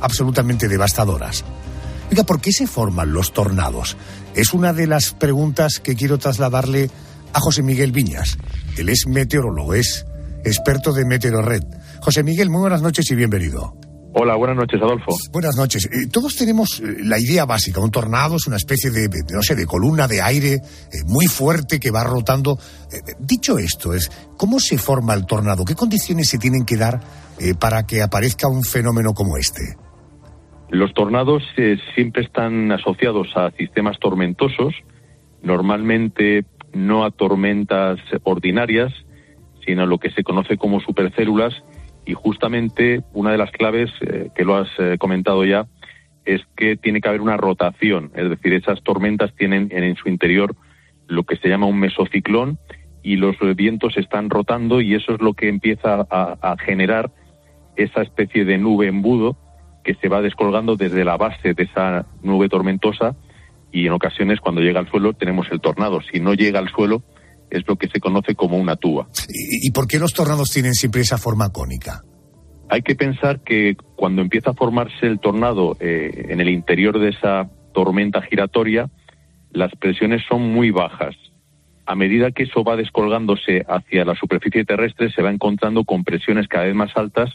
absolutamente 0.00 0.68
devastadoras. 0.68 1.44
Oiga, 2.10 2.24
¿por 2.24 2.40
qué 2.40 2.52
se 2.52 2.66
forman 2.66 3.12
los 3.12 3.32
tornados? 3.32 3.96
Es 4.34 4.52
una 4.52 4.72
de 4.72 4.86
las 4.86 5.12
preguntas 5.12 5.80
que 5.80 5.94
quiero 5.94 6.18
trasladarle 6.18 6.90
a 7.32 7.40
José 7.40 7.62
Miguel 7.62 7.92
Viñas. 7.92 8.38
Él 8.76 8.88
es 8.88 9.06
meteorólogo, 9.06 9.74
es 9.74 10.06
experto 10.44 10.92
de 10.92 11.04
Meteorred. 11.04 11.62
José 12.00 12.22
Miguel, 12.22 12.50
muy 12.50 12.60
buenas 12.60 12.82
noches 12.82 13.10
y 13.10 13.14
bienvenido. 13.14 13.89
Hola, 14.12 14.34
buenas 14.34 14.56
noches, 14.56 14.82
Adolfo. 14.82 15.12
Buenas 15.30 15.56
noches. 15.56 15.86
Eh, 15.86 16.08
todos 16.12 16.34
tenemos 16.36 16.80
eh, 16.80 16.96
la 17.04 17.20
idea 17.20 17.44
básica. 17.44 17.80
Un 17.80 17.92
tornado 17.92 18.36
es 18.36 18.46
una 18.48 18.56
especie 18.56 18.90
de, 18.90 19.02
de, 19.08 19.22
no 19.32 19.40
sé, 19.40 19.54
de 19.54 19.66
columna 19.66 20.08
de 20.08 20.20
aire 20.20 20.54
eh, 20.54 20.60
muy 21.06 21.26
fuerte 21.26 21.78
que 21.78 21.92
va 21.92 22.02
rotando. 22.02 22.58
Dicho 23.20 23.58
esto, 23.58 23.94
es 23.94 24.10
¿cómo 24.36 24.58
se 24.58 24.78
forma 24.78 25.14
el 25.14 25.26
tornado? 25.26 25.64
¿Qué 25.64 25.76
condiciones 25.76 26.28
se 26.28 26.38
tienen 26.38 26.64
que 26.64 26.76
dar 26.76 27.00
para 27.58 27.86
que 27.86 28.02
aparezca 28.02 28.48
un 28.48 28.64
fenómeno 28.64 29.14
como 29.14 29.36
este? 29.36 29.76
Los 30.70 30.92
tornados 30.92 31.42
siempre 31.94 32.24
están 32.24 32.70
asociados 32.72 33.28
a 33.36 33.50
sistemas 33.52 33.98
tormentosos, 34.00 34.74
normalmente 35.42 36.44
no 36.72 37.04
a 37.04 37.10
tormentas 37.10 37.98
ordinarias, 38.24 38.92
sino 39.64 39.82
a 39.82 39.86
lo 39.86 39.98
que 39.98 40.10
se 40.10 40.24
conoce 40.24 40.56
como 40.56 40.80
supercélulas. 40.80 41.54
Y 42.04 42.14
justamente 42.14 43.02
una 43.12 43.32
de 43.32 43.38
las 43.38 43.50
claves, 43.50 43.90
eh, 44.00 44.30
que 44.34 44.44
lo 44.44 44.56
has 44.56 44.68
eh, 44.78 44.96
comentado 44.98 45.44
ya, 45.44 45.66
es 46.24 46.42
que 46.56 46.76
tiene 46.76 47.00
que 47.00 47.08
haber 47.08 47.20
una 47.20 47.36
rotación. 47.36 48.10
Es 48.14 48.28
decir, 48.28 48.52
esas 48.52 48.82
tormentas 48.82 49.34
tienen 49.36 49.68
en, 49.70 49.96
su 49.96 50.08
interior 50.08 50.54
lo 51.06 51.24
que 51.24 51.36
se 51.36 51.48
llama 51.48 51.66
un 51.66 51.78
mesociclón 51.78 52.58
y 53.02 53.16
los 53.16 53.36
vientos 53.56 53.96
están 53.96 54.30
rotando 54.30 54.80
y 54.80 54.94
eso 54.94 55.14
es 55.14 55.20
lo 55.20 55.34
que 55.34 55.48
empieza 55.48 56.06
a 56.10 56.56
generar 56.58 57.10
esa 57.76 58.02
especie 58.02 58.44
de 58.44 58.58
nube 58.58 58.86
embudo 58.86 59.36
que 59.84 59.94
se 59.94 60.08
va 60.08 60.20
descolgando 60.20 60.76
desde 60.76 61.04
la 61.04 61.16
base 61.16 61.54
de 61.54 61.62
esa 61.62 62.06
nube 62.22 62.48
tormentosa 62.48 63.16
y 63.72 63.86
en 63.86 63.92
ocasiones 63.92 64.40
cuando 64.40 64.60
llega 64.60 64.80
al 64.80 64.88
suelo 64.90 65.12
tenemos 65.12 65.48
el 65.50 65.60
tornado. 65.60 66.00
Si 66.02 66.20
no 66.20 66.34
llega 66.34 66.58
al 66.58 66.68
suelo 66.68 67.02
es 67.50 67.66
lo 67.66 67.76
que 67.76 67.88
se 67.88 68.00
conoce 68.00 68.34
como 68.34 68.56
una 68.56 68.76
tuba. 68.76 69.08
¿Y, 69.28 69.68
y 69.68 69.70
por 69.70 69.86
qué 69.86 69.98
los 69.98 70.12
tornados 70.12 70.50
tienen 70.50 70.74
siempre 70.74 71.02
esa 71.02 71.18
forma 71.18 71.50
cónica? 71.50 72.02
Hay 72.68 72.82
que 72.82 72.94
pensar 72.94 73.40
que 73.40 73.76
cuando 73.96 74.22
empieza 74.22 74.50
a 74.50 74.54
formarse 74.54 75.06
el 75.06 75.18
tornado 75.18 75.76
eh, 75.80 76.26
en 76.28 76.40
el 76.40 76.48
interior 76.48 77.00
de 77.00 77.10
esa 77.10 77.50
tormenta 77.74 78.22
giratoria, 78.22 78.88
las 79.50 79.72
presiones 79.72 80.22
son 80.28 80.52
muy 80.52 80.70
bajas. 80.70 81.16
A 81.84 81.96
medida 81.96 82.30
que 82.30 82.44
eso 82.44 82.62
va 82.62 82.76
descolgándose 82.76 83.64
hacia 83.68 84.04
la 84.04 84.14
superficie 84.14 84.64
terrestre, 84.64 85.10
se 85.10 85.22
va 85.22 85.30
encontrando 85.30 85.84
con 85.84 86.04
presiones 86.04 86.46
cada 86.46 86.66
vez 86.66 86.74
más 86.76 86.96
altas 86.96 87.30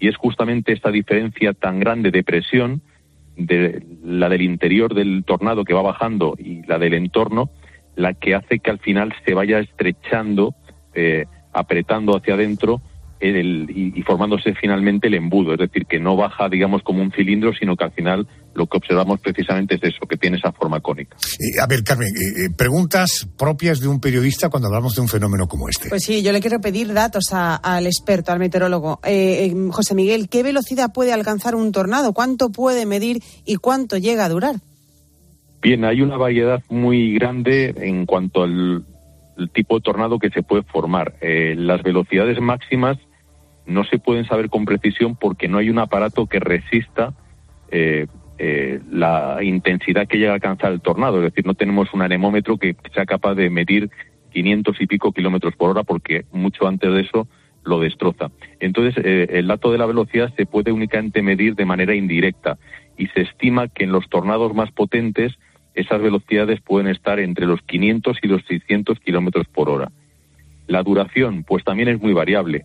y 0.00 0.08
es 0.08 0.16
justamente 0.16 0.72
esta 0.72 0.90
diferencia 0.90 1.52
tan 1.52 1.78
grande 1.78 2.10
de 2.10 2.24
presión 2.24 2.82
de 3.36 3.86
la 4.04 4.28
del 4.28 4.42
interior 4.42 4.94
del 4.94 5.22
tornado 5.24 5.64
que 5.64 5.74
va 5.74 5.82
bajando 5.82 6.34
y 6.36 6.66
la 6.66 6.78
del 6.80 6.94
entorno 6.94 7.50
la 7.96 8.14
que 8.14 8.34
hace 8.34 8.58
que 8.58 8.70
al 8.70 8.78
final 8.78 9.14
se 9.24 9.34
vaya 9.34 9.58
estrechando, 9.58 10.54
eh, 10.94 11.26
apretando 11.52 12.16
hacia 12.16 12.34
adentro 12.34 12.80
el, 13.22 13.70
y, 13.70 13.98
y, 13.98 14.02
formándose 14.02 14.52
finalmente 14.54 15.06
el 15.06 15.14
embudo, 15.14 15.52
es 15.52 15.58
decir, 15.58 15.86
que 15.86 16.00
no 16.00 16.16
baja, 16.16 16.48
digamos, 16.48 16.82
como 16.82 17.02
un 17.02 17.12
cilindro, 17.12 17.52
sino 17.54 17.76
que 17.76 17.84
al 17.84 17.92
final 17.92 18.26
lo 18.54 18.66
que 18.66 18.76
observamos 18.76 19.20
precisamente 19.20 19.76
es 19.76 19.82
eso, 19.82 20.06
que 20.08 20.16
tiene 20.16 20.36
esa 20.36 20.52
forma 20.52 20.80
cónica. 20.80 21.16
Eh, 21.38 21.60
a 21.60 21.66
ver, 21.66 21.84
Carmen, 21.84 22.08
eh, 22.08 22.50
preguntas 22.56 23.28
propias 23.38 23.80
de 23.80 23.88
un 23.88 24.00
periodista 24.00 24.48
cuando 24.48 24.68
hablamos 24.68 24.94
de 24.94 25.02
un 25.02 25.08
fenómeno 25.08 25.46
como 25.46 25.68
este. 25.68 25.88
Pues 25.88 26.02
sí, 26.02 26.22
yo 26.22 26.32
le 26.32 26.40
quiero 26.40 26.60
pedir 26.60 26.92
datos 26.92 27.32
a, 27.32 27.56
al 27.56 27.86
experto, 27.86 28.32
al 28.32 28.38
meteorólogo. 28.38 29.00
Eh, 29.04 29.54
José 29.70 29.94
Miguel, 29.94 30.28
¿qué 30.28 30.42
velocidad 30.42 30.92
puede 30.92 31.12
alcanzar 31.12 31.54
un 31.54 31.70
tornado? 31.72 32.12
¿Cuánto 32.12 32.50
puede 32.50 32.86
medir 32.86 33.22
y 33.44 33.56
cuánto 33.56 33.98
llega 33.98 34.24
a 34.24 34.28
durar? 34.28 34.56
Bien, 35.62 35.84
hay 35.84 36.02
una 36.02 36.16
variedad 36.16 36.62
muy 36.68 37.14
grande 37.14 37.72
en 37.76 38.04
cuanto 38.04 38.42
al 38.42 38.84
tipo 39.52 39.76
de 39.76 39.82
tornado 39.82 40.18
que 40.18 40.30
se 40.30 40.42
puede 40.42 40.64
formar. 40.64 41.14
Eh, 41.20 41.54
las 41.56 41.82
velocidades 41.82 42.40
máximas 42.40 42.98
no 43.64 43.84
se 43.84 43.98
pueden 43.98 44.26
saber 44.26 44.50
con 44.50 44.64
precisión 44.64 45.16
porque 45.16 45.48
no 45.48 45.58
hay 45.58 45.70
un 45.70 45.78
aparato 45.78 46.26
que 46.26 46.40
resista 46.40 47.14
eh, 47.70 48.06
eh, 48.38 48.80
la 48.90 49.38
intensidad 49.42 50.08
que 50.08 50.18
llega 50.18 50.32
a 50.32 50.34
alcanzar 50.34 50.72
el 50.72 50.80
tornado. 50.80 51.18
Es 51.18 51.30
decir, 51.30 51.46
no 51.46 51.54
tenemos 51.54 51.94
un 51.94 52.02
anemómetro 52.02 52.56
que 52.56 52.74
sea 52.92 53.06
capaz 53.06 53.36
de 53.36 53.48
medir 53.48 53.88
500 54.32 54.80
y 54.80 54.86
pico 54.86 55.12
kilómetros 55.12 55.54
por 55.54 55.70
hora 55.70 55.84
porque 55.84 56.24
mucho 56.32 56.66
antes 56.66 56.92
de 56.92 57.02
eso 57.02 57.28
lo 57.64 57.78
destroza. 57.78 58.32
Entonces, 58.58 59.02
eh, 59.04 59.28
el 59.30 59.46
dato 59.46 59.70
de 59.70 59.78
la 59.78 59.86
velocidad 59.86 60.32
se 60.36 60.46
puede 60.46 60.72
únicamente 60.72 61.22
medir 61.22 61.54
de 61.54 61.64
manera 61.64 61.94
indirecta 61.94 62.58
y 62.96 63.06
se 63.08 63.22
estima 63.22 63.68
que 63.68 63.84
en 63.84 63.92
los 63.92 64.08
tornados 64.08 64.54
más 64.54 64.72
potentes 64.72 65.38
esas 65.74 66.00
velocidades 66.00 66.60
pueden 66.60 66.88
estar 66.88 67.18
entre 67.18 67.46
los 67.46 67.62
500 67.62 68.18
y 68.22 68.28
los 68.28 68.42
600 68.46 69.00
kilómetros 69.00 69.46
por 69.48 69.68
hora. 69.70 69.90
La 70.66 70.82
duración, 70.82 71.44
pues 71.44 71.64
también 71.64 71.88
es 71.88 72.00
muy 72.00 72.12
variable. 72.12 72.64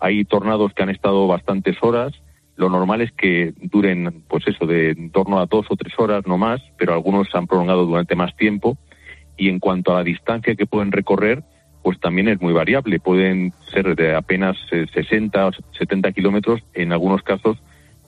Hay 0.00 0.24
tornados 0.24 0.72
que 0.74 0.82
han 0.82 0.90
estado 0.90 1.26
bastantes 1.26 1.76
horas. 1.80 2.12
Lo 2.56 2.70
normal 2.70 3.02
es 3.02 3.12
que 3.12 3.54
duren, 3.60 4.24
pues 4.28 4.46
eso, 4.48 4.66
de 4.66 4.90
en 4.90 5.10
torno 5.10 5.38
a 5.38 5.46
dos 5.46 5.66
o 5.68 5.76
tres 5.76 5.92
horas, 5.98 6.26
no 6.26 6.38
más, 6.38 6.62
pero 6.78 6.94
algunos 6.94 7.28
se 7.30 7.38
han 7.38 7.46
prolongado 7.46 7.86
durante 7.86 8.16
más 8.16 8.34
tiempo. 8.36 8.78
Y 9.36 9.48
en 9.48 9.58
cuanto 9.58 9.92
a 9.92 9.98
la 9.98 10.04
distancia 10.04 10.54
que 10.54 10.66
pueden 10.66 10.92
recorrer, 10.92 11.44
pues 11.82 12.00
también 12.00 12.28
es 12.28 12.40
muy 12.40 12.52
variable. 12.52 12.98
Pueden 12.98 13.52
ser 13.72 13.94
de 13.94 14.14
apenas 14.14 14.56
60 14.70 15.46
o 15.46 15.52
70 15.78 16.12
kilómetros. 16.12 16.62
En 16.74 16.92
algunos 16.92 17.22
casos 17.22 17.58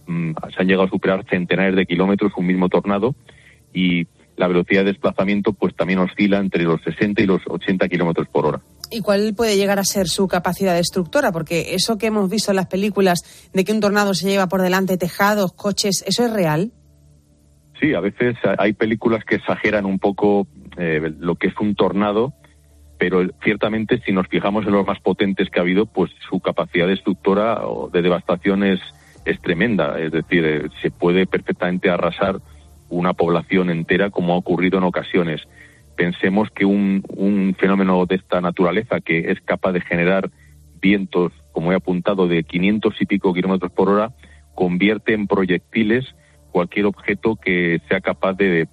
mmm, 0.07 0.33
se 0.55 0.63
han 0.63 0.67
llegado 0.67 0.89
a 0.89 0.91
superar 0.91 1.25
centenares 1.29 1.77
de 1.77 1.87
kilómetros 1.87 2.33
un 2.37 2.47
mismo 2.47 2.69
tornado. 2.69 3.15
Y 3.73 4.07
la 4.39 4.49
velocidad 4.49 4.83
de 4.83 4.93
desplazamiento 4.93 5.53
pues 5.53 5.75
también 5.75 5.99
oscila 5.99 6.39
entre 6.39 6.63
los 6.63 6.81
60 6.83 7.23
y 7.23 7.27
los 7.27 7.43
80 7.47 7.89
kilómetros 7.89 8.29
por 8.29 8.47
hora. 8.47 8.61
¿Y 8.91 9.01
cuál 9.01 9.35
puede 9.37 9.57
llegar 9.57 9.79
a 9.79 9.85
ser 9.85 10.09
su 10.09 10.29
capacidad 10.29 10.75
destructora? 10.75 11.33
Porque 11.33 11.75
eso 11.75 11.99
que 11.99 12.07
hemos 12.07 12.31
visto 12.31 12.53
en 12.53 12.57
las 12.57 12.67
películas 12.67 13.51
de 13.53 13.65
que 13.65 13.73
un 13.73 13.81
tornado 13.81 14.15
se 14.15 14.29
lleva 14.29 14.49
por 14.49 14.63
delante 14.63 14.97
tejados, 14.97 15.53
coches, 15.53 16.05
¿eso 16.07 16.25
es 16.25 16.33
real? 16.33 16.73
Sí, 17.81 17.95
a 17.95 18.01
veces 18.01 18.37
hay 18.59 18.73
películas 18.73 19.25
que 19.25 19.37
exageran 19.37 19.85
un 19.85 19.99
poco 19.99 20.47
eh, 20.79 21.13
lo 21.19 21.35
que 21.37 21.49
es 21.49 21.55
un 21.61 21.75
tornado, 21.75 22.33
pero 22.99 23.29
ciertamente 23.43 24.01
si 24.05 24.13
nos 24.13 24.27
fijamos 24.29 24.67
en 24.67 24.73
los 24.73 24.87
más 24.87 25.01
potentes 25.01 25.51
que 25.51 25.61
ha 25.61 25.63
habido, 25.63 25.87
pues 25.87 26.11
su 26.29 26.41
capacidad 26.41 26.87
destructora 26.87 27.67
o 27.67 27.89
de 27.91 28.03
devastación 28.03 28.65
es, 28.65 28.81
es 29.25 29.41
tremenda. 29.43 30.01
Es 30.01 30.13
decir, 30.13 30.45
eh, 30.45 30.69
se 30.81 30.91
puede 30.91 31.27
perfectamente 31.27 31.91
arrasar 31.91 32.41
una 32.89 33.13
población 33.15 33.71
entera 33.71 34.11
como 34.11 34.35
ha 34.35 34.37
ocurrido 34.37 34.79
en 34.79 34.85
ocasiones. 34.85 35.43
Pensemos 35.97 36.51
que 36.51 36.65
un, 36.65 37.03
un, 37.09 37.55
fenómeno 37.59 38.07
de 38.07 38.17
esta 38.17 38.41
naturaleza 38.41 39.01
que 39.01 39.31
es 39.31 39.41
capaz 39.41 39.73
de 39.73 39.81
generar 39.81 40.31
vientos, 40.81 41.33
como 41.53 41.73
he 41.73 41.77
apuntado, 41.77 42.29
de 42.29 42.45
500 42.45 42.95
y 43.01 43.07
pico 43.07 43.35
kilómetros 43.35 43.73
por 43.73 43.89
hora, 43.89 44.13
convierte 44.55 45.13
en 45.13 45.27
proyectiles 45.27 46.15
cualquier 46.51 46.87
objeto 46.87 47.37
que 47.37 47.81
sea 47.89 48.01
capaz 48.01 48.35
de, 48.35 48.69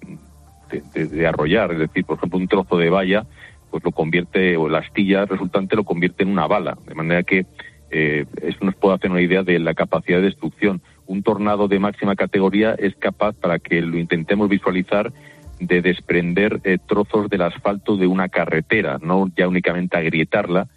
de, 0.94 1.26
arrollar. 1.26 1.72
Es 1.72 1.78
decir, 1.78 2.04
por 2.04 2.16
ejemplo, 2.16 2.38
un 2.38 2.48
trozo 2.48 2.78
de 2.78 2.90
valla, 2.90 3.26
pues 3.70 3.84
lo 3.84 3.92
convierte, 3.92 4.56
o 4.56 4.68
la 4.68 4.78
astilla 4.78 5.24
resultante 5.26 5.76
lo 5.76 5.84
convierte 5.84 6.22
en 6.22 6.30
una 6.30 6.46
bala. 6.46 6.76
De 6.86 6.94
manera 6.94 7.22
que 7.22 7.46
eh, 7.90 8.24
eso 8.42 8.64
nos 8.64 8.74
puede 8.74 8.96
hacer 8.96 9.10
una 9.10 9.20
idea 9.20 9.42
de 9.42 9.58
la 9.58 9.74
capacidad 9.74 10.18
de 10.18 10.24
destrucción 10.24 10.80
un 11.06 11.22
tornado 11.22 11.68
de 11.68 11.78
máxima 11.78 12.16
categoría 12.16 12.74
es 12.78 12.94
capaz, 12.96 13.34
para 13.34 13.58
que 13.58 13.80
lo 13.80 13.98
intentemos 13.98 14.48
visualizar, 14.48 15.12
de 15.60 15.80
desprender 15.82 16.60
eh, 16.64 16.78
trozos 16.86 17.28
del 17.28 17.42
asfalto 17.42 17.96
de 17.96 18.06
una 18.06 18.28
carretera, 18.28 18.98
no 19.00 19.30
ya 19.36 19.48
únicamente 19.48 19.96
agrietarla, 19.96 20.68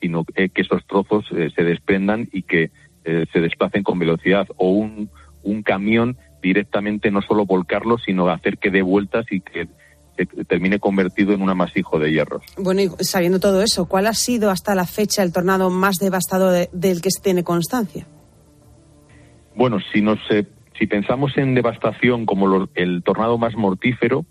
sino 0.00 0.24
eh, 0.34 0.48
que 0.48 0.62
esos 0.62 0.86
trozos 0.86 1.24
eh, 1.32 1.50
se 1.54 1.64
desprendan 1.64 2.28
y 2.32 2.42
que 2.42 2.70
se 3.02 3.40
desplacen 3.40 3.82
con 3.82 3.98
velocidad. 3.98 4.46
O 4.56 4.70
un, 4.72 5.08
un 5.42 5.62
camión 5.62 6.18
directamente 6.42 7.10
no 7.10 7.22
solo 7.22 7.46
volcarlo, 7.46 7.96
sino 7.98 8.28
hacer 8.28 8.58
que 8.58 8.70
dé 8.70 8.82
vueltas 8.82 9.24
y 9.30 9.40
que 9.40 9.68
termine 10.46 10.78
convertido 10.78 11.32
en 11.32 11.40
un 11.40 11.48
amasijo 11.48 11.98
de 11.98 12.12
hierros. 12.12 12.42
Bueno, 12.58 12.82
y 12.82 12.90
sabiendo 13.04 13.40
todo 13.40 13.62
eso, 13.62 13.86
¿cuál 13.86 14.06
ha 14.06 14.12
sido 14.12 14.50
hasta 14.50 14.74
la 14.74 14.84
fecha 14.84 15.22
el 15.22 15.32
tornado 15.32 15.70
más 15.70 15.96
devastador 15.96 16.52
de, 16.52 16.68
del 16.72 17.00
que 17.00 17.10
se 17.10 17.22
tiene 17.22 17.42
constancia? 17.42 18.06
Bueno, 19.54 19.78
si 19.92 20.00
nos 20.00 20.18
si 20.78 20.86
pensamos 20.86 21.36
en 21.36 21.54
devastación 21.54 22.24
como 22.24 22.68
el 22.74 23.02
tornado 23.02 23.36
más 23.36 23.54
mortífero, 23.54 24.24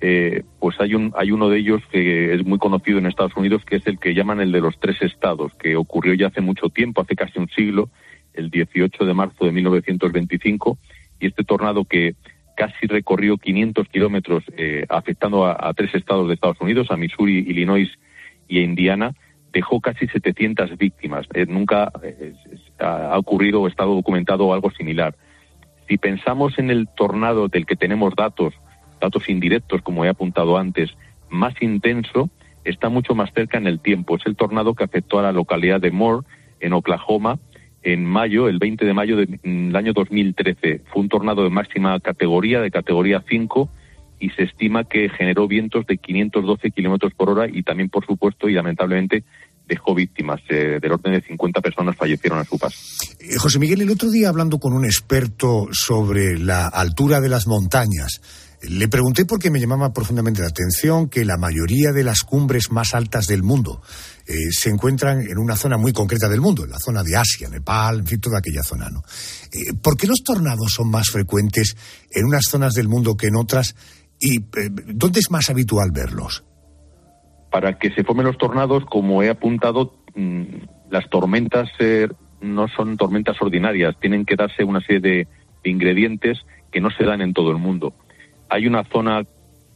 eh, 0.00 0.42
pues 0.58 0.78
hay 0.80 0.94
un 0.94 1.12
hay 1.16 1.30
uno 1.30 1.48
de 1.48 1.58
ellos 1.58 1.82
que 1.90 2.34
es 2.34 2.44
muy 2.44 2.58
conocido 2.58 2.98
en 2.98 3.06
Estados 3.06 3.36
Unidos, 3.36 3.64
que 3.64 3.76
es 3.76 3.86
el 3.86 3.98
que 3.98 4.14
llaman 4.14 4.40
el 4.40 4.52
de 4.52 4.60
los 4.60 4.78
tres 4.78 5.00
estados, 5.00 5.54
que 5.54 5.76
ocurrió 5.76 6.14
ya 6.14 6.26
hace 6.26 6.40
mucho 6.40 6.68
tiempo, 6.68 7.00
hace 7.00 7.16
casi 7.16 7.38
un 7.38 7.48
siglo, 7.48 7.88
el 8.34 8.50
18 8.50 9.04
de 9.04 9.14
marzo 9.14 9.44
de 9.46 9.52
1925, 9.52 10.78
y 11.18 11.26
este 11.26 11.44
tornado 11.44 11.84
que 11.84 12.14
casi 12.56 12.86
recorrió 12.86 13.38
500 13.38 13.88
kilómetros 13.88 14.44
eh, 14.56 14.84
afectando 14.88 15.46
a, 15.46 15.72
tres 15.74 15.94
estados 15.94 16.28
de 16.28 16.34
Estados 16.34 16.60
Unidos, 16.60 16.90
a 16.90 16.96
Missouri, 16.96 17.38
Illinois 17.38 17.90
y 18.48 18.58
a 18.58 18.62
Indiana, 18.62 19.14
dejó 19.56 19.80
casi 19.80 20.06
700 20.06 20.76
víctimas. 20.76 21.26
Eh, 21.32 21.46
nunca 21.48 21.90
eh, 22.02 22.34
ha 22.78 23.16
ocurrido 23.18 23.62
o 23.62 23.68
estado 23.68 23.94
documentado 23.94 24.52
algo 24.52 24.70
similar. 24.70 25.16
Si 25.88 25.96
pensamos 25.96 26.58
en 26.58 26.70
el 26.70 26.88
tornado 26.88 27.48
del 27.48 27.64
que 27.64 27.74
tenemos 27.74 28.14
datos, 28.14 28.52
datos 29.00 29.30
indirectos, 29.30 29.80
como 29.80 30.04
he 30.04 30.10
apuntado 30.10 30.58
antes, 30.58 30.90
más 31.30 31.54
intenso, 31.62 32.28
está 32.64 32.90
mucho 32.90 33.14
más 33.14 33.32
cerca 33.32 33.56
en 33.56 33.66
el 33.66 33.80
tiempo. 33.80 34.16
Es 34.16 34.26
el 34.26 34.36
tornado 34.36 34.74
que 34.74 34.84
afectó 34.84 35.20
a 35.20 35.22
la 35.22 35.32
localidad 35.32 35.80
de 35.80 35.90
Moore, 35.90 36.26
en 36.60 36.74
Oklahoma, 36.74 37.38
en 37.82 38.04
mayo, 38.04 38.48
el 38.48 38.58
20 38.58 38.84
de 38.84 38.92
mayo 38.92 39.16
del 39.16 39.74
año 39.74 39.94
2013. 39.94 40.82
Fue 40.92 41.00
un 41.00 41.08
tornado 41.08 41.44
de 41.44 41.50
máxima 41.50 41.98
categoría, 42.00 42.60
de 42.60 42.70
categoría 42.70 43.24
5, 43.26 43.70
y 44.18 44.30
se 44.30 44.44
estima 44.44 44.84
que 44.84 45.08
generó 45.08 45.46
vientos 45.46 45.86
de 45.86 45.98
512 45.98 46.70
kilómetros 46.70 47.12
por 47.14 47.30
hora 47.30 47.46
y 47.48 47.62
también, 47.62 47.88
por 47.88 48.06
supuesto, 48.06 48.48
y 48.48 48.54
lamentablemente, 48.54 49.24
dejó 49.66 49.94
víctimas. 49.94 50.40
Eh, 50.48 50.78
del 50.80 50.92
orden 50.92 51.14
de 51.14 51.22
50 51.22 51.60
personas 51.60 51.96
fallecieron 51.96 52.38
a 52.38 52.44
su 52.44 52.58
paso. 52.58 52.76
Eh, 53.18 53.36
José 53.36 53.58
Miguel, 53.58 53.82
el 53.82 53.90
otro 53.90 54.10
día 54.10 54.28
hablando 54.28 54.58
con 54.58 54.72
un 54.72 54.84
experto 54.84 55.68
sobre 55.72 56.38
la 56.38 56.66
altura 56.66 57.20
de 57.20 57.28
las 57.28 57.46
montañas, 57.46 58.20
le 58.62 58.88
pregunté 58.88 59.26
porque 59.26 59.50
me 59.50 59.60
llamaba 59.60 59.92
profundamente 59.92 60.40
la 60.40 60.48
atención 60.48 61.08
que 61.08 61.24
la 61.24 61.36
mayoría 61.36 61.92
de 61.92 62.02
las 62.02 62.20
cumbres 62.20 62.70
más 62.70 62.94
altas 62.94 63.26
del 63.26 63.42
mundo 63.42 63.82
eh, 64.26 64.34
se 64.50 64.70
encuentran 64.70 65.20
en 65.20 65.38
una 65.38 65.56
zona 65.56 65.76
muy 65.76 65.92
concreta 65.92 66.28
del 66.28 66.40
mundo, 66.40 66.64
en 66.64 66.70
la 66.70 66.78
zona 66.78 67.02
de 67.02 67.16
Asia, 67.16 67.48
Nepal, 67.48 68.00
en 68.00 68.06
fin, 68.06 68.20
toda 68.20 68.38
aquella 68.38 68.62
zona. 68.62 68.88
¿no? 68.88 69.02
¿Por 69.82 69.96
qué 69.96 70.06
los 70.06 70.22
tornados 70.24 70.72
son 70.72 70.90
más 70.90 71.10
frecuentes 71.10 71.76
en 72.10 72.24
unas 72.24 72.44
zonas 72.48 72.72
del 72.72 72.88
mundo 72.88 73.16
que 73.16 73.26
en 73.26 73.36
otras? 73.36 73.76
¿Y 74.18 74.38
dónde 74.86 75.20
es 75.20 75.30
más 75.30 75.50
habitual 75.50 75.90
verlos? 75.92 76.42
Para 77.50 77.78
que 77.78 77.90
se 77.90 78.04
formen 78.04 78.26
los 78.26 78.38
tornados, 78.38 78.84
como 78.84 79.22
he 79.22 79.28
apuntado, 79.28 79.94
mm, 80.14 80.42
las 80.90 81.08
tormentas 81.10 81.68
no 82.40 82.68
son 82.68 82.96
tormentas 82.96 83.40
ordinarias, 83.40 83.98
tienen 84.00 84.24
que 84.24 84.36
darse 84.36 84.64
una 84.64 84.80
serie 84.80 85.00
de 85.00 85.28
ingredientes 85.70 86.38
que 86.70 86.80
no 86.80 86.90
se 86.90 87.04
dan 87.04 87.22
en 87.22 87.32
todo 87.32 87.50
el 87.50 87.58
mundo 87.58 87.94
hay 88.48 88.66
una 88.66 88.84
zona 88.84 89.24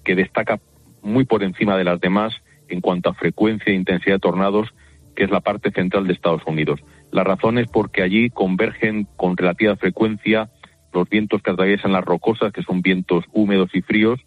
que 0.04 0.14
destaca 0.14 0.60
muy 1.02 1.24
por 1.24 1.42
encima 1.42 1.76
de 1.76 1.84
las 1.84 2.00
demás 2.00 2.34
en 2.68 2.80
cuanto 2.80 3.10
a 3.10 3.14
frecuencia 3.14 3.72
e 3.72 3.76
intensidad 3.76 4.16
de 4.16 4.20
tornados, 4.20 4.68
que 5.16 5.24
es 5.24 5.30
la 5.30 5.40
parte 5.40 5.70
central 5.70 6.06
de 6.06 6.12
Estados 6.12 6.42
Unidos. 6.46 6.80
La 7.10 7.24
razón 7.24 7.58
es 7.58 7.68
porque 7.68 8.02
allí 8.02 8.30
convergen 8.30 9.06
con 9.16 9.36
relativa 9.36 9.76
frecuencia 9.76 10.50
los 10.92 11.08
vientos 11.08 11.42
que 11.42 11.50
atraviesan 11.50 11.92
las 11.92 12.04
rocosas, 12.04 12.52
que 12.52 12.62
son 12.62 12.82
vientos 12.82 13.24
húmedos 13.32 13.70
y 13.74 13.82
fríos, 13.82 14.20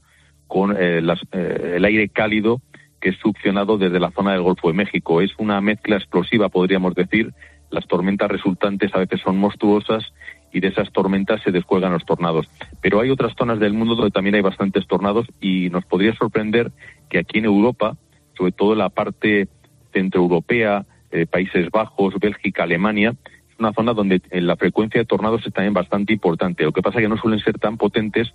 con 0.47 0.75
eh, 0.77 1.01
eh, 1.31 1.73
el 1.75 1.85
aire 1.85 2.09
cálido 2.09 2.61
que 3.03 3.09
es 3.09 3.17
succionado 3.17 3.77
desde 3.77 3.99
la 3.99 4.11
zona 4.11 4.31
del 4.31 4.43
Golfo 4.43 4.69
de 4.69 4.75
México. 4.75 5.19
Es 5.19 5.31
una 5.37 5.59
mezcla 5.59 5.97
explosiva, 5.97 6.47
podríamos 6.47 6.95
decir. 6.95 7.33
Las 7.69 7.85
tormentas 7.85 8.31
resultantes 8.31 8.95
a 8.95 8.99
veces 8.99 9.19
son 9.19 9.37
monstruosas 9.37 10.13
y 10.53 10.61
de 10.61 10.69
esas 10.69 10.89
tormentas 10.93 11.41
se 11.41 11.51
descuelgan 11.51 11.91
los 11.91 12.05
tornados. 12.05 12.47
Pero 12.81 13.01
hay 13.01 13.09
otras 13.09 13.33
zonas 13.37 13.59
del 13.59 13.73
mundo 13.73 13.95
donde 13.95 14.11
también 14.11 14.35
hay 14.35 14.41
bastantes 14.41 14.87
tornados 14.87 15.27
y 15.41 15.69
nos 15.69 15.83
podría 15.83 16.15
sorprender 16.15 16.71
que 17.09 17.19
aquí 17.19 17.39
en 17.39 17.45
Europa, 17.45 17.97
sobre 18.37 18.53
todo 18.53 18.71
en 18.71 18.79
la 18.79 18.89
parte 18.89 19.49
centroeuropea, 19.91 20.85
eh, 21.11 21.25
Países 21.25 21.69
Bajos, 21.71 22.13
Bélgica, 22.21 22.63
Alemania, 22.63 23.15
es 23.49 23.59
una 23.59 23.73
zona 23.73 23.93
donde 23.93 24.21
eh, 24.31 24.39
la 24.39 24.55
frecuencia 24.55 25.01
de 25.01 25.05
tornados 25.05 25.45
es 25.45 25.51
también 25.51 25.73
bastante 25.73 26.13
importante. 26.13 26.63
Lo 26.63 26.71
que 26.71 26.81
pasa 26.81 26.99
es 26.99 27.03
que 27.03 27.09
no 27.09 27.17
suelen 27.17 27.41
ser 27.41 27.59
tan 27.59 27.75
potentes 27.75 28.33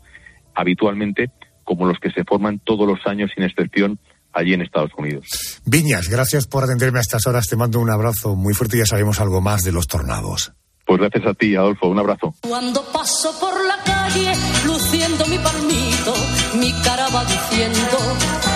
habitualmente 0.55 1.31
como 1.65 1.87
los 1.87 1.99
que 2.01 2.11
se 2.11 2.25
forman 2.25 2.59
todos 2.59 2.87
los 2.87 3.07
años 3.07 3.31
sin 3.35 3.45
excepción 3.45 3.99
allí 4.39 4.55
en 4.55 4.63
Estados 4.63 4.91
Unidos. 4.97 5.27
Viñas, 5.65 6.09
gracias 6.09 6.47
por 6.47 6.65
atenderme 6.65 6.99
a 6.99 7.03
estas 7.03 7.27
horas. 7.27 7.47
Te 7.49 7.57
mando 7.57 7.81
un 7.81 7.91
abrazo 7.91 8.37
muy 8.37 8.55
fuerte 8.55 8.77
y 8.77 8.81
ya 8.81 8.87
sabemos 8.87 9.21
algo 9.21 9.41
más 9.41 9.65
de 9.65 9.73
los 9.73 9.87
tornados. 9.87 10.53
Pues 10.87 11.01
gracias 11.01 11.27
a 11.27 11.35
ti, 11.35 11.55
Adolfo. 11.55 11.89
Un 11.89 11.99
abrazo. 11.99 12.35
Cuando 12.41 12.83
paso 12.85 13.39
por 13.39 13.53
la 13.67 13.77
calle, 13.85 14.33
luciendo 14.65 15.27
mi 15.27 15.39
palmito, 15.39 16.15
mi 16.55 16.73
cara 16.83 17.09
va 17.11 17.25
diciendo, 17.27 17.99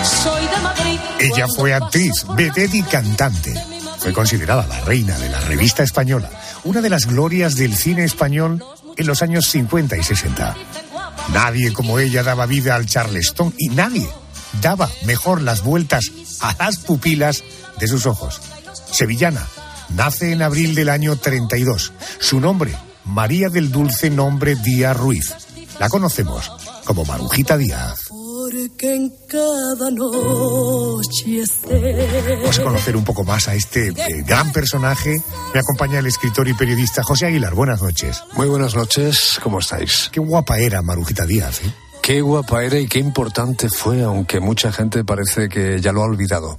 soy 0.03 0.41
de 0.47 0.61
Madrid. 0.63 0.99
Ella 1.19 1.45
fue 1.55 1.73
actriz, 1.73 2.25
vedette 2.35 2.73
y 2.73 2.81
cantante. 2.81 3.53
Fue 3.99 4.13
considerada 4.13 4.65
la 4.65 4.79
reina 4.81 5.17
de 5.19 5.29
la 5.29 5.39
revista 5.41 5.83
española, 5.83 6.29
una 6.63 6.81
de 6.81 6.89
las 6.89 7.05
glorias 7.05 7.55
del 7.55 7.75
cine 7.75 8.03
español 8.03 8.63
en 8.97 9.07
los 9.07 9.21
años 9.21 9.45
50 9.47 9.95
y 9.95 10.03
60. 10.03 10.55
Nadie 11.33 11.71
como 11.71 11.99
ella 11.99 12.23
daba 12.23 12.47
vida 12.47 12.75
al 12.75 12.87
charleston 12.87 13.53
y 13.57 13.69
nadie 13.69 14.07
daba 14.61 14.89
mejor 15.05 15.41
las 15.41 15.63
vueltas 15.63 16.11
a 16.41 16.55
las 16.57 16.77
pupilas 16.77 17.43
de 17.79 17.87
sus 17.87 18.05
ojos. 18.05 18.41
Sevillana, 18.91 19.47
Nace 19.95 20.31
en 20.31 20.41
abril 20.41 20.73
del 20.75 20.89
año 20.89 21.15
32. 21.15 21.93
Su 22.19 22.39
nombre, 22.39 22.75
María 23.05 23.49
del 23.49 23.71
Dulce 23.71 24.09
Nombre 24.09 24.55
Díaz 24.55 24.97
Ruiz. 24.97 25.33
La 25.79 25.87
conocemos 25.87 26.51
como 26.85 27.05
Marujita 27.05 27.57
Díaz. 27.57 28.09
Vamos 32.41 32.59
a 32.59 32.63
conocer 32.63 32.97
un 32.97 33.03
poco 33.03 33.23
más 33.23 33.47
a 33.47 33.55
este 33.55 33.89
eh, 33.89 34.23
gran 34.25 34.51
personaje. 34.51 35.21
Me 35.53 35.59
acompaña 35.59 35.99
el 35.99 36.07
escritor 36.07 36.47
y 36.47 36.53
periodista 36.53 37.03
José 37.03 37.27
Aguilar. 37.27 37.53
Buenas 37.53 37.81
noches. 37.81 38.23
Muy 38.33 38.47
buenas 38.47 38.75
noches, 38.75 39.39
¿cómo 39.43 39.59
estáis? 39.59 40.09
Qué 40.11 40.19
guapa 40.19 40.57
era 40.57 40.81
Marujita 40.81 41.25
Díaz, 41.25 41.61
¿eh? 41.63 41.82
Qué 42.03 42.19
guapa 42.19 42.65
era 42.65 42.77
y 42.77 42.87
qué 42.87 42.99
importante 42.99 43.69
fue, 43.69 44.03
aunque 44.03 44.41
mucha 44.41 44.73
gente 44.73 45.05
parece 45.05 45.47
que 45.47 45.79
ya 45.79 45.93
lo 45.93 46.01
ha 46.01 46.05
olvidado. 46.05 46.57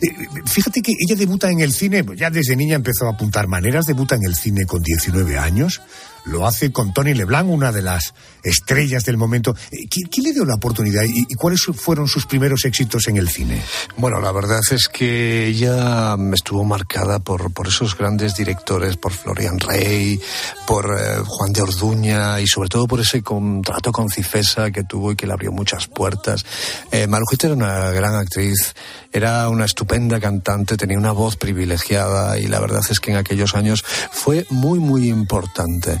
Eh, 0.00 0.26
fíjate 0.46 0.80
que 0.80 0.92
ella 0.98 1.14
debuta 1.14 1.50
en 1.50 1.60
el 1.60 1.74
cine, 1.74 2.02
ya 2.16 2.30
desde 2.30 2.56
niña 2.56 2.76
empezó 2.76 3.06
a 3.06 3.10
apuntar 3.10 3.46
maneras, 3.46 3.84
debuta 3.84 4.14
en 4.14 4.24
el 4.24 4.34
cine 4.34 4.64
con 4.64 4.82
19 4.82 5.36
años, 5.36 5.82
lo 6.26 6.46
hace 6.46 6.72
con 6.72 6.92
Tony 6.92 7.14
LeBlanc, 7.14 7.48
una 7.48 7.72
de 7.72 7.82
las 7.82 8.14
estrellas 8.42 9.04
del 9.04 9.16
momento. 9.16 9.54
Eh, 9.70 9.86
¿Quién, 9.88 10.24
le 10.24 10.32
dio 10.32 10.44
la 10.44 10.54
oportunidad 10.54 11.02
y, 11.04 11.34
cuáles 11.34 11.62
fueron 11.62 12.08
sus 12.08 12.26
primeros 12.26 12.64
éxitos 12.64 13.08
en 13.08 13.16
el 13.16 13.28
cine? 13.28 13.62
Bueno, 13.96 14.20
la 14.20 14.32
verdad 14.32 14.60
es 14.70 14.88
que 14.88 15.46
ella 15.46 16.16
estuvo 16.32 16.64
marcada 16.64 17.18
por, 17.18 17.52
por 17.52 17.68
esos 17.68 17.96
grandes 17.96 18.34
directores, 18.34 18.96
por 18.96 19.12
Florian 19.12 19.58
Rey, 19.60 20.20
por 20.66 20.96
eh, 20.98 21.18
Juan 21.24 21.52
de 21.52 21.62
Orduña 21.62 22.40
y 22.40 22.46
sobre 22.46 22.68
todo 22.68 22.86
por 22.86 23.00
ese 23.00 23.22
contrato 23.22 23.92
con 23.92 24.08
Cifesa 24.08 24.70
que 24.70 24.84
tuvo 24.84 25.12
y 25.12 25.16
que 25.16 25.26
le 25.26 25.32
abrió 25.32 25.52
muchas 25.52 25.86
puertas. 25.86 26.44
Eh, 26.90 27.06
Marujita 27.06 27.46
era 27.46 27.56
una 27.56 27.90
gran 27.90 28.14
actriz, 28.14 28.74
era 29.12 29.48
una 29.48 29.64
estupenda 29.64 30.20
cantante, 30.20 30.76
tenía 30.76 30.98
una 30.98 31.12
voz 31.12 31.36
privilegiada 31.36 32.38
y 32.38 32.46
la 32.46 32.60
verdad 32.60 32.82
es 32.88 33.00
que 33.00 33.12
en 33.12 33.16
aquellos 33.16 33.54
años 33.54 33.84
fue 34.10 34.46
muy, 34.50 34.78
muy 34.78 35.08
importante. 35.08 36.00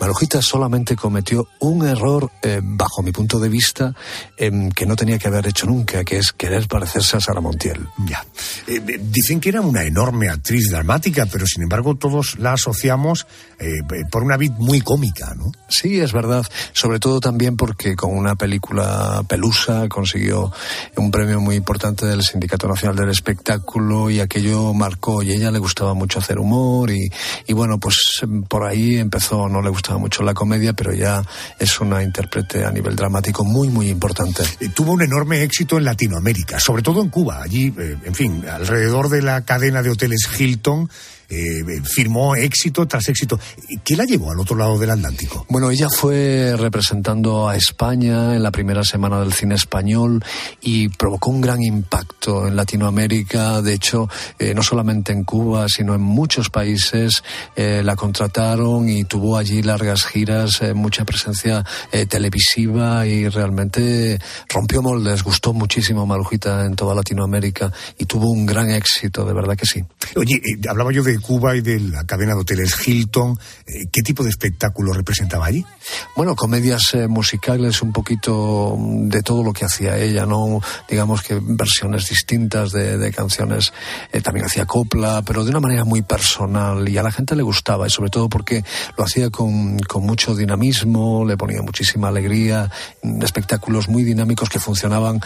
Marujita 0.00 0.40
solamente 0.40 0.94
cometió 0.94 1.48
un 1.60 1.86
error, 1.86 2.30
eh, 2.42 2.60
bajo 2.62 3.02
mi 3.02 3.10
punto 3.10 3.40
de 3.40 3.48
vista, 3.48 3.94
em, 4.36 4.70
que 4.70 4.86
no 4.86 4.94
tenía 4.94 5.18
que 5.18 5.28
haber 5.28 5.46
hecho 5.48 5.66
nunca, 5.66 6.04
que 6.04 6.18
es 6.18 6.32
querer 6.32 6.68
parecerse 6.68 7.16
a 7.16 7.20
Sara 7.20 7.40
Montiel. 7.40 7.88
Ya. 8.06 8.24
Eh, 8.66 8.80
eh, 8.86 9.00
dicen 9.02 9.40
que 9.40 9.48
era 9.48 9.60
una 9.60 9.82
enorme 9.82 10.28
actriz 10.28 10.70
dramática, 10.70 11.26
pero 11.26 11.46
sin 11.46 11.64
embargo 11.64 11.96
todos 11.96 12.38
la 12.38 12.52
asociamos 12.52 13.26
por 14.10 14.22
una 14.22 14.36
vid 14.36 14.52
muy 14.52 14.80
cómica, 14.82 15.34
¿no? 15.34 15.50
Sí, 15.68 15.98
es 15.98 16.12
verdad. 16.12 16.46
Sobre 16.72 17.00
todo 17.00 17.18
también 17.18 17.56
porque 17.56 17.96
con 17.96 18.16
una 18.16 18.36
película 18.36 19.24
Pelusa 19.28 19.88
consiguió 19.88 20.52
un 20.96 21.10
premio 21.10 21.40
muy 21.40 21.56
importante 21.56 22.06
del 22.06 22.22
Sindicato 22.22 22.68
Nacional 22.68 22.94
del 22.94 23.10
Espectáculo 23.10 24.10
y 24.10 24.20
aquello 24.20 24.72
marcó. 24.74 25.24
Y 25.24 25.32
a 25.32 25.34
ella 25.34 25.50
le 25.50 25.58
gustaba 25.58 25.94
mucho 25.94 26.20
hacer 26.20 26.38
humor 26.38 26.92
y, 26.92 27.10
y 27.48 27.52
bueno, 27.52 27.78
pues 27.78 27.96
em, 28.22 28.44
por 28.44 28.64
ahí 28.64 28.96
empezó, 28.96 29.48
no 29.48 29.60
le 29.60 29.70
gustaba 29.70 29.87
mucho 29.96 30.22
la 30.22 30.34
comedia, 30.34 30.72
pero 30.72 30.92
ya 30.92 31.22
es 31.58 31.80
una 31.80 32.02
intérprete 32.02 32.64
a 32.64 32.70
nivel 32.70 32.96
dramático 32.96 33.44
muy, 33.44 33.68
muy 33.68 33.88
importante. 33.88 34.42
Tuvo 34.74 34.92
un 34.92 35.02
enorme 35.02 35.42
éxito 35.42 35.78
en 35.78 35.84
Latinoamérica, 35.84 36.60
sobre 36.60 36.82
todo 36.82 37.00
en 37.00 37.08
Cuba. 37.08 37.42
Allí, 37.42 37.72
eh, 37.78 37.96
en 38.04 38.14
fin, 38.14 38.44
alrededor 38.46 39.08
de 39.08 39.22
la 39.22 39.44
cadena 39.44 39.82
de 39.82 39.90
hoteles 39.90 40.28
Hilton, 40.38 40.90
eh, 41.30 41.82
firmó 41.84 42.34
éxito 42.34 42.86
tras 42.86 43.08
éxito. 43.08 43.38
¿Qué 43.84 43.96
la 43.96 44.04
llevó 44.04 44.30
al 44.30 44.40
otro 44.40 44.56
lado 44.56 44.78
del 44.78 44.90
Atlántico? 44.90 45.44
Bueno, 45.50 45.70
ella 45.70 45.88
fue 45.90 46.54
representando 46.56 47.48
a 47.48 47.56
España 47.56 48.34
en 48.34 48.42
la 48.42 48.50
primera 48.50 48.82
semana 48.82 49.20
del 49.20 49.34
cine 49.34 49.54
español 49.54 50.24
y 50.62 50.88
provocó 50.88 51.30
un 51.30 51.42
gran 51.42 51.62
impacto 51.62 52.46
en 52.46 52.56
Latinoamérica. 52.56 53.60
De 53.60 53.74
hecho, 53.74 54.08
eh, 54.38 54.54
no 54.54 54.62
solamente 54.62 55.12
en 55.12 55.24
Cuba, 55.24 55.66
sino 55.68 55.94
en 55.94 56.00
muchos 56.00 56.48
países 56.48 57.22
eh, 57.56 57.82
la 57.84 57.94
contrataron 57.94 58.88
y 58.88 59.04
tuvo 59.04 59.36
allí 59.36 59.62
largas 59.62 60.06
giras, 60.06 60.62
mucha 60.74 61.04
presencia 61.04 61.64
televisiva 62.08 63.06
y 63.06 63.28
realmente 63.28 64.18
rompió 64.48 64.80
moldes. 64.80 65.22
Gustó 65.22 65.52
muchísimo 65.52 66.06
Marujita 66.06 66.64
en 66.64 66.74
toda 66.74 66.94
Latinoamérica 66.94 67.72
y 67.98 68.06
tuvo 68.06 68.30
un 68.30 68.46
gran 68.46 68.70
éxito, 68.70 69.24
de 69.24 69.34
verdad 69.34 69.56
que 69.56 69.66
sí. 69.66 69.84
Oye, 70.16 70.40
hablaba 70.68 70.92
yo 70.92 71.02
de 71.02 71.17
de 71.18 71.24
Cuba 71.24 71.56
y 71.56 71.60
de 71.60 71.80
la 71.80 72.04
cadena 72.04 72.34
de 72.34 72.40
hoteles 72.40 72.86
Hilton. 72.86 73.38
Eh, 73.66 73.86
¿Qué 73.90 74.02
tipo 74.02 74.22
de 74.22 74.30
espectáculo 74.30 74.92
representaba 74.92 75.46
allí? 75.46 75.64
Bueno, 76.16 76.34
comedias 76.36 76.94
eh, 76.94 77.08
musicales, 77.08 77.82
un 77.82 77.92
poquito 77.92 78.76
de 78.78 79.22
todo 79.22 79.42
lo 79.42 79.52
que 79.52 79.64
hacía 79.64 79.98
ella, 79.98 80.26
¿no? 80.26 80.60
Digamos 80.88 81.22
que 81.22 81.38
versiones 81.40 82.08
distintas 82.08 82.72
de, 82.72 83.12
canciones. 83.12 83.72
Eh, 84.12 84.20
también 84.20 84.46
hacía 84.46 84.66
copla, 84.66 85.22
pero 85.22 85.44
de 85.44 85.50
una 85.50 85.60
manera 85.60 85.84
muy 85.84 86.02
personal 86.02 86.88
y 86.88 86.98
a 86.98 87.02
la 87.02 87.10
gente 87.10 87.34
le 87.34 87.42
gustaba 87.42 87.86
y 87.86 87.90
sobre 87.90 88.10
todo 88.10 88.28
porque 88.28 88.64
lo 88.96 89.04
hacía 89.04 89.30
con, 89.30 89.78
con 89.80 90.04
mucho 90.04 90.34
dinamismo, 90.34 91.24
le 91.24 91.36
ponía 91.36 91.62
muchísima 91.62 92.08
alegría, 92.08 92.70
espectáculos 93.22 93.88
muy 93.88 94.04
dinámicos 94.04 94.50
que 94.50 94.60
funcionaban 94.60 95.20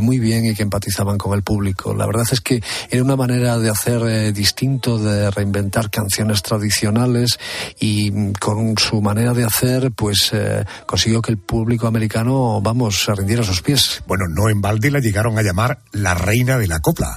muy 0.00 0.18
bien 0.18 0.46
y 0.46 0.54
que 0.54 0.62
empatizaban 0.62 1.16
con 1.16 1.34
el 1.34 1.42
público. 1.42 1.94
La 1.94 2.06
verdad 2.06 2.26
es 2.30 2.40
que 2.40 2.62
era 2.90 3.02
una 3.02 3.16
manera 3.16 3.58
de 3.58 3.70
hacer 3.70 4.32
distinto, 4.32 4.98
de 4.98 5.30
reinventar 5.38 5.90
canciones 5.90 6.42
tradicionales 6.42 7.38
y 7.78 8.10
mm, 8.10 8.32
con 8.32 8.76
su 8.76 9.00
manera 9.00 9.34
de 9.34 9.44
hacer, 9.44 9.92
pues 9.92 10.30
eh, 10.32 10.64
consiguió 10.86 11.22
que 11.22 11.32
el 11.32 11.38
público 11.38 11.86
americano, 11.86 12.60
vamos, 12.60 13.04
se 13.04 13.14
rindiera 13.14 13.42
a 13.42 13.46
sus 13.46 13.62
pies. 13.62 14.02
Bueno, 14.06 14.24
no 14.28 14.48
en 14.48 14.60
balde 14.60 14.90
la 14.90 15.00
llegaron 15.00 15.38
a 15.38 15.42
llamar 15.42 15.78
la 15.92 16.14
reina 16.14 16.58
de 16.58 16.66
la 16.66 16.80
copla. 16.80 17.16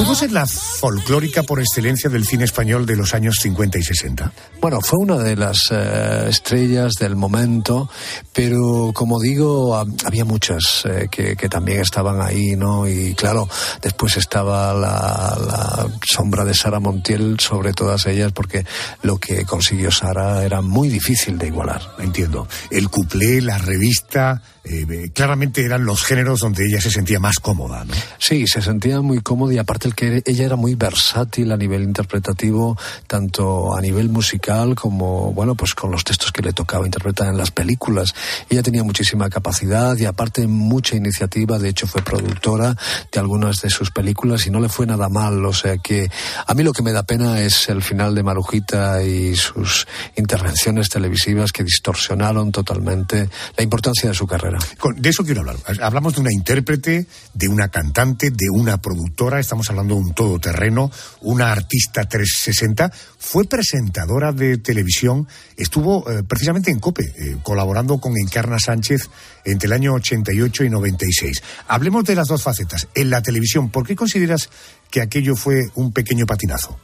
¿Pudo 0.00 0.14
ser 0.14 0.32
la 0.32 0.46
folclórica 0.46 1.42
por 1.42 1.60
excelencia 1.60 2.08
del 2.08 2.24
cine 2.24 2.44
español 2.44 2.86
de 2.86 2.96
los 2.96 3.12
años 3.12 3.36
50 3.42 3.78
y 3.78 3.82
60? 3.82 4.32
Bueno, 4.58 4.80
fue 4.80 4.98
una 4.98 5.18
de 5.18 5.36
las 5.36 5.58
eh, 5.70 6.24
estrellas 6.30 6.94
del 6.98 7.16
momento, 7.16 7.90
pero 8.32 8.92
como 8.94 9.20
digo, 9.20 9.76
había 9.76 10.24
muchas 10.24 10.86
eh, 10.86 11.08
que, 11.10 11.36
también 11.50 11.82
estaban 11.82 12.22
ahí, 12.22 12.56
¿no? 12.56 12.88
Y 12.88 13.14
claro, 13.14 13.46
después 13.82 14.16
estaba 14.16 14.72
la, 14.72 15.36
la, 15.38 15.86
sombra 16.02 16.46
de 16.46 16.54
Sara 16.54 16.80
Montiel 16.80 17.38
sobre 17.38 17.74
todas 17.74 18.06
ellas, 18.06 18.32
porque 18.32 18.64
lo 19.02 19.18
que 19.18 19.44
consiguió 19.44 19.90
Sara 19.90 20.44
era 20.44 20.62
muy 20.62 20.88
difícil 20.88 21.36
de 21.36 21.48
igualar. 21.48 21.82
Entiendo. 21.98 22.48
El 22.70 22.88
cuplé, 22.88 23.42
la 23.42 23.58
revista, 23.58 24.40
eh, 24.64 25.10
claramente 25.14 25.64
eran 25.64 25.84
los 25.84 26.04
géneros 26.04 26.40
donde 26.40 26.66
ella 26.66 26.80
se 26.80 26.90
sentía 26.90 27.18
más 27.18 27.38
cómoda, 27.38 27.84
¿no? 27.84 27.94
Sí, 28.18 28.46
se 28.46 28.62
sentía 28.62 29.00
muy 29.00 29.20
cómoda 29.20 29.54
y 29.54 29.58
aparte 29.58 29.89
el 29.90 29.94
que 29.94 30.22
ella 30.24 30.44
era 30.44 30.56
muy 30.56 30.74
versátil 30.74 31.52
a 31.52 31.56
nivel 31.56 31.82
interpretativo, 31.82 32.78
tanto 33.06 33.74
a 33.74 33.80
nivel 33.80 34.08
musical 34.08 34.74
como, 34.74 35.32
bueno, 35.32 35.54
pues 35.54 35.74
con 35.74 35.90
los 35.90 36.04
textos 36.04 36.32
que 36.32 36.42
le 36.42 36.52
tocaba 36.52 36.86
interpretar 36.86 37.28
en 37.28 37.36
las 37.36 37.50
películas. 37.50 38.14
Ella 38.48 38.62
tenía 38.62 38.82
muchísima 38.82 39.28
capacidad 39.28 39.96
y 39.96 40.04
aparte 40.04 40.46
mucha 40.46 40.96
iniciativa, 40.96 41.58
de 41.58 41.68
hecho 41.68 41.86
fue 41.86 42.02
productora 42.02 42.76
de 43.12 43.20
algunas 43.20 43.60
de 43.60 43.70
sus 43.70 43.90
películas 43.90 44.46
y 44.46 44.50
no 44.50 44.60
le 44.60 44.68
fue 44.68 44.86
nada 44.86 45.08
mal, 45.08 45.44
o 45.44 45.52
sea 45.52 45.78
que 45.78 46.10
a 46.46 46.54
mí 46.54 46.62
lo 46.62 46.72
que 46.72 46.82
me 46.82 46.92
da 46.92 47.02
pena 47.02 47.40
es 47.40 47.68
el 47.68 47.82
final 47.82 48.14
de 48.14 48.22
Marujita 48.22 49.02
y 49.02 49.34
sus 49.36 49.86
intervenciones 50.16 50.88
televisivas 50.88 51.52
que 51.52 51.64
distorsionaron 51.64 52.52
totalmente 52.52 53.28
la 53.56 53.62
importancia 53.62 54.08
de 54.08 54.14
su 54.14 54.26
carrera 54.26 54.58
de 54.96 55.08
eso 55.08 55.24
quiero 55.24 55.40
hablar. 55.40 55.56
Hablamos 55.82 56.14
de 56.14 56.20
una 56.20 56.32
intérprete, 56.32 57.06
de 57.34 57.48
una 57.48 57.68
cantante, 57.68 58.30
de 58.30 58.50
una 58.52 58.78
productora, 58.78 59.40
estamos 59.40 59.68
hablando 59.70 59.79
un 59.88 60.12
todoterreno, 60.12 60.90
una 61.22 61.52
artista 61.52 62.04
360. 62.04 62.92
Fue 63.18 63.44
presentadora 63.44 64.32
de 64.32 64.58
televisión, 64.58 65.26
estuvo 65.56 66.10
eh, 66.10 66.22
precisamente 66.22 66.70
en 66.70 66.80
COPE, 66.80 67.04
eh, 67.04 67.36
colaborando 67.42 67.98
con 67.98 68.14
Encarna 68.16 68.58
Sánchez 68.58 69.08
entre 69.44 69.66
el 69.66 69.72
año 69.72 69.94
88 69.94 70.64
y 70.64 70.70
96. 70.70 71.42
Hablemos 71.68 72.04
de 72.04 72.14
las 72.14 72.28
dos 72.28 72.42
facetas. 72.42 72.88
En 72.94 73.10
la 73.10 73.22
televisión, 73.22 73.70
¿por 73.70 73.86
qué 73.86 73.96
consideras 73.96 74.50
que 74.90 75.00
aquello 75.00 75.36
fue 75.36 75.70
un 75.74 75.92
pequeño 75.92 76.26
patinazo? 76.26 76.78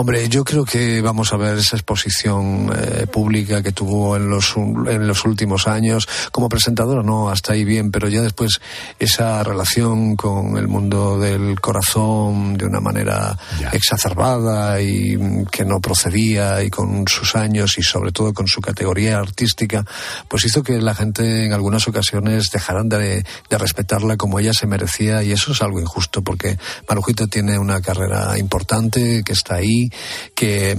Hombre, 0.00 0.28
yo 0.28 0.44
creo 0.44 0.64
que 0.64 1.00
vamos 1.00 1.32
a 1.32 1.36
ver 1.36 1.58
esa 1.58 1.74
exposición 1.74 2.70
eh, 2.72 3.08
pública 3.08 3.64
que 3.64 3.72
tuvo 3.72 4.16
en 4.16 4.30
los, 4.30 4.54
en 4.56 5.08
los 5.08 5.24
últimos 5.24 5.66
años. 5.66 6.08
Como 6.30 6.48
presentadora, 6.48 7.02
no, 7.02 7.30
hasta 7.30 7.54
ahí 7.54 7.64
bien, 7.64 7.90
pero 7.90 8.06
ya 8.06 8.22
después 8.22 8.60
esa 9.00 9.42
relación 9.42 10.14
con 10.14 10.56
el 10.56 10.68
mundo 10.68 11.18
del 11.18 11.60
corazón 11.60 12.56
de 12.56 12.66
una 12.66 12.78
manera 12.78 13.36
exacerbada 13.72 14.80
y 14.80 15.16
mm, 15.16 15.46
que 15.46 15.64
no 15.64 15.80
procedía 15.80 16.62
y 16.62 16.70
con 16.70 17.08
sus 17.08 17.34
años 17.34 17.76
y 17.76 17.82
sobre 17.82 18.12
todo 18.12 18.32
con 18.32 18.46
su 18.46 18.60
categoría 18.60 19.18
artística, 19.18 19.84
pues 20.28 20.44
hizo 20.44 20.62
que 20.62 20.80
la 20.80 20.94
gente 20.94 21.46
en 21.46 21.52
algunas 21.52 21.88
ocasiones 21.88 22.52
dejaran 22.52 22.88
de, 22.88 23.24
de 23.50 23.58
respetarla 23.58 24.16
como 24.16 24.38
ella 24.38 24.52
se 24.52 24.68
merecía 24.68 25.24
y 25.24 25.32
eso 25.32 25.50
es 25.50 25.60
algo 25.60 25.80
injusto 25.80 26.22
porque 26.22 26.56
Marujita 26.88 27.26
tiene 27.26 27.58
una 27.58 27.80
carrera 27.80 28.38
importante 28.38 29.24
que 29.24 29.32
está 29.32 29.56
ahí 29.56 29.87
que, 30.34 30.76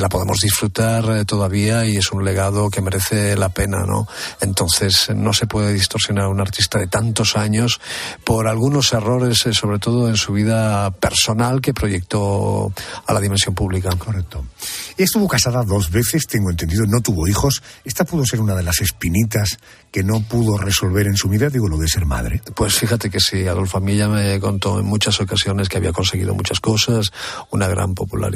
la 0.00 0.08
podemos 0.08 0.38
disfrutar 0.38 1.04
eh, 1.10 1.24
todavía 1.24 1.86
y 1.86 1.96
es 1.96 2.12
un 2.12 2.24
legado 2.24 2.70
que 2.70 2.80
merece 2.80 3.36
la 3.36 3.50
pena, 3.50 3.84
¿no? 3.86 4.06
Entonces 4.40 5.10
no 5.14 5.32
se 5.32 5.46
puede 5.46 5.72
distorsionar 5.72 6.24
a 6.24 6.28
un 6.28 6.40
artista 6.40 6.78
de 6.78 6.86
tantos 6.86 7.36
años 7.36 7.80
por 8.24 8.48
algunos 8.48 8.92
errores, 8.92 9.46
eh, 9.46 9.52
sobre 9.52 9.78
todo 9.78 10.08
en 10.08 10.16
su 10.16 10.32
vida 10.32 10.90
personal 10.92 11.60
que 11.60 11.74
proyectó 11.74 12.72
a 13.06 13.12
la 13.12 13.20
dimensión 13.20 13.54
pública. 13.54 13.90
Correcto. 13.96 14.44
Estuvo 14.96 15.28
casada 15.28 15.62
dos 15.62 15.90
veces, 15.90 16.26
tengo 16.26 16.50
entendido, 16.50 16.84
no 16.86 17.00
tuvo 17.00 17.26
hijos. 17.26 17.62
Esta 17.84 18.04
pudo 18.04 18.24
ser 18.24 18.40
una 18.40 18.54
de 18.54 18.62
las 18.62 18.80
espinitas 18.80 19.58
que 19.90 20.02
no 20.02 20.20
pudo 20.22 20.56
resolver 20.56 21.06
en 21.06 21.16
su 21.16 21.28
vida, 21.28 21.50
digo, 21.50 21.68
lo 21.68 21.76
de 21.76 21.86
ser 21.86 22.06
madre. 22.06 22.40
Pues 22.54 22.74
fíjate 22.74 23.10
que 23.10 23.20
sí, 23.20 23.46
Adolfo 23.46 23.78
Milla 23.80 24.08
me 24.08 24.40
contó 24.40 24.80
en 24.80 24.86
muchas 24.86 25.20
ocasiones 25.20 25.68
que 25.68 25.76
había 25.76 25.92
conseguido 25.92 26.34
muchas 26.34 26.60
cosas, 26.60 27.12
una 27.50 27.68
gran 27.68 27.94
popularidad, 27.94 28.31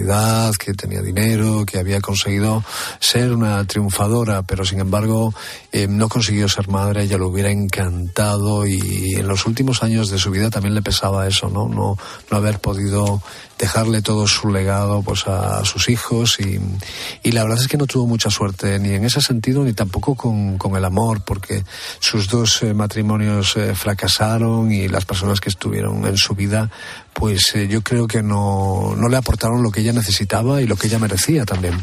que 0.58 0.74
tenía 0.74 1.02
dinero, 1.02 1.64
que 1.64 1.78
había 1.78 2.00
conseguido 2.00 2.62
ser 3.00 3.32
una 3.32 3.64
triunfadora, 3.66 4.42
pero 4.42 4.64
sin 4.64 4.80
embargo 4.80 5.32
eh, 5.72 5.86
no 5.88 6.08
consiguió 6.08 6.48
ser 6.48 6.68
madre, 6.68 7.04
ella 7.04 7.18
lo 7.18 7.28
hubiera 7.28 7.50
encantado 7.50 8.66
y 8.66 9.14
en 9.16 9.26
los 9.26 9.46
últimos 9.46 9.82
años 9.82 10.10
de 10.10 10.18
su 10.18 10.30
vida 10.30 10.50
también 10.50 10.74
le 10.74 10.82
pesaba 10.82 11.26
eso, 11.26 11.48
¿no? 11.48 11.68
No, 11.68 11.96
no 12.30 12.36
haber 12.36 12.58
podido 12.58 13.22
dejarle 13.58 14.02
todo 14.02 14.26
su 14.26 14.50
legado 14.50 15.02
pues 15.02 15.26
a 15.26 15.64
sus 15.64 15.88
hijos 15.88 16.38
y, 16.40 16.60
y, 17.22 17.32
la 17.32 17.42
verdad 17.42 17.58
es 17.60 17.68
que 17.68 17.78
no 17.78 17.86
tuvo 17.86 18.06
mucha 18.06 18.30
suerte 18.30 18.78
ni 18.78 18.90
en 18.90 19.04
ese 19.04 19.20
sentido 19.20 19.64
ni 19.64 19.72
tampoco 19.72 20.14
con, 20.14 20.58
con 20.58 20.76
el 20.76 20.84
amor 20.84 21.22
porque 21.24 21.64
sus 21.98 22.28
dos 22.28 22.62
eh, 22.62 22.74
matrimonios 22.74 23.56
eh, 23.56 23.74
fracasaron 23.74 24.70
y 24.72 24.88
las 24.88 25.04
personas 25.04 25.40
que 25.40 25.48
estuvieron 25.48 26.06
en 26.06 26.16
su 26.16 26.34
vida 26.34 26.70
pues 27.14 27.54
eh, 27.54 27.66
yo 27.66 27.82
creo 27.82 28.06
que 28.06 28.22
no, 28.22 28.94
no 28.96 29.08
le 29.08 29.16
aportaron 29.16 29.62
lo 29.62 29.70
que 29.70 29.80
ella 29.80 29.92
necesitaba 29.92 30.60
y 30.60 30.66
lo 30.66 30.76
que 30.76 30.88
ella 30.88 30.98
merecía 30.98 31.46
también. 31.46 31.82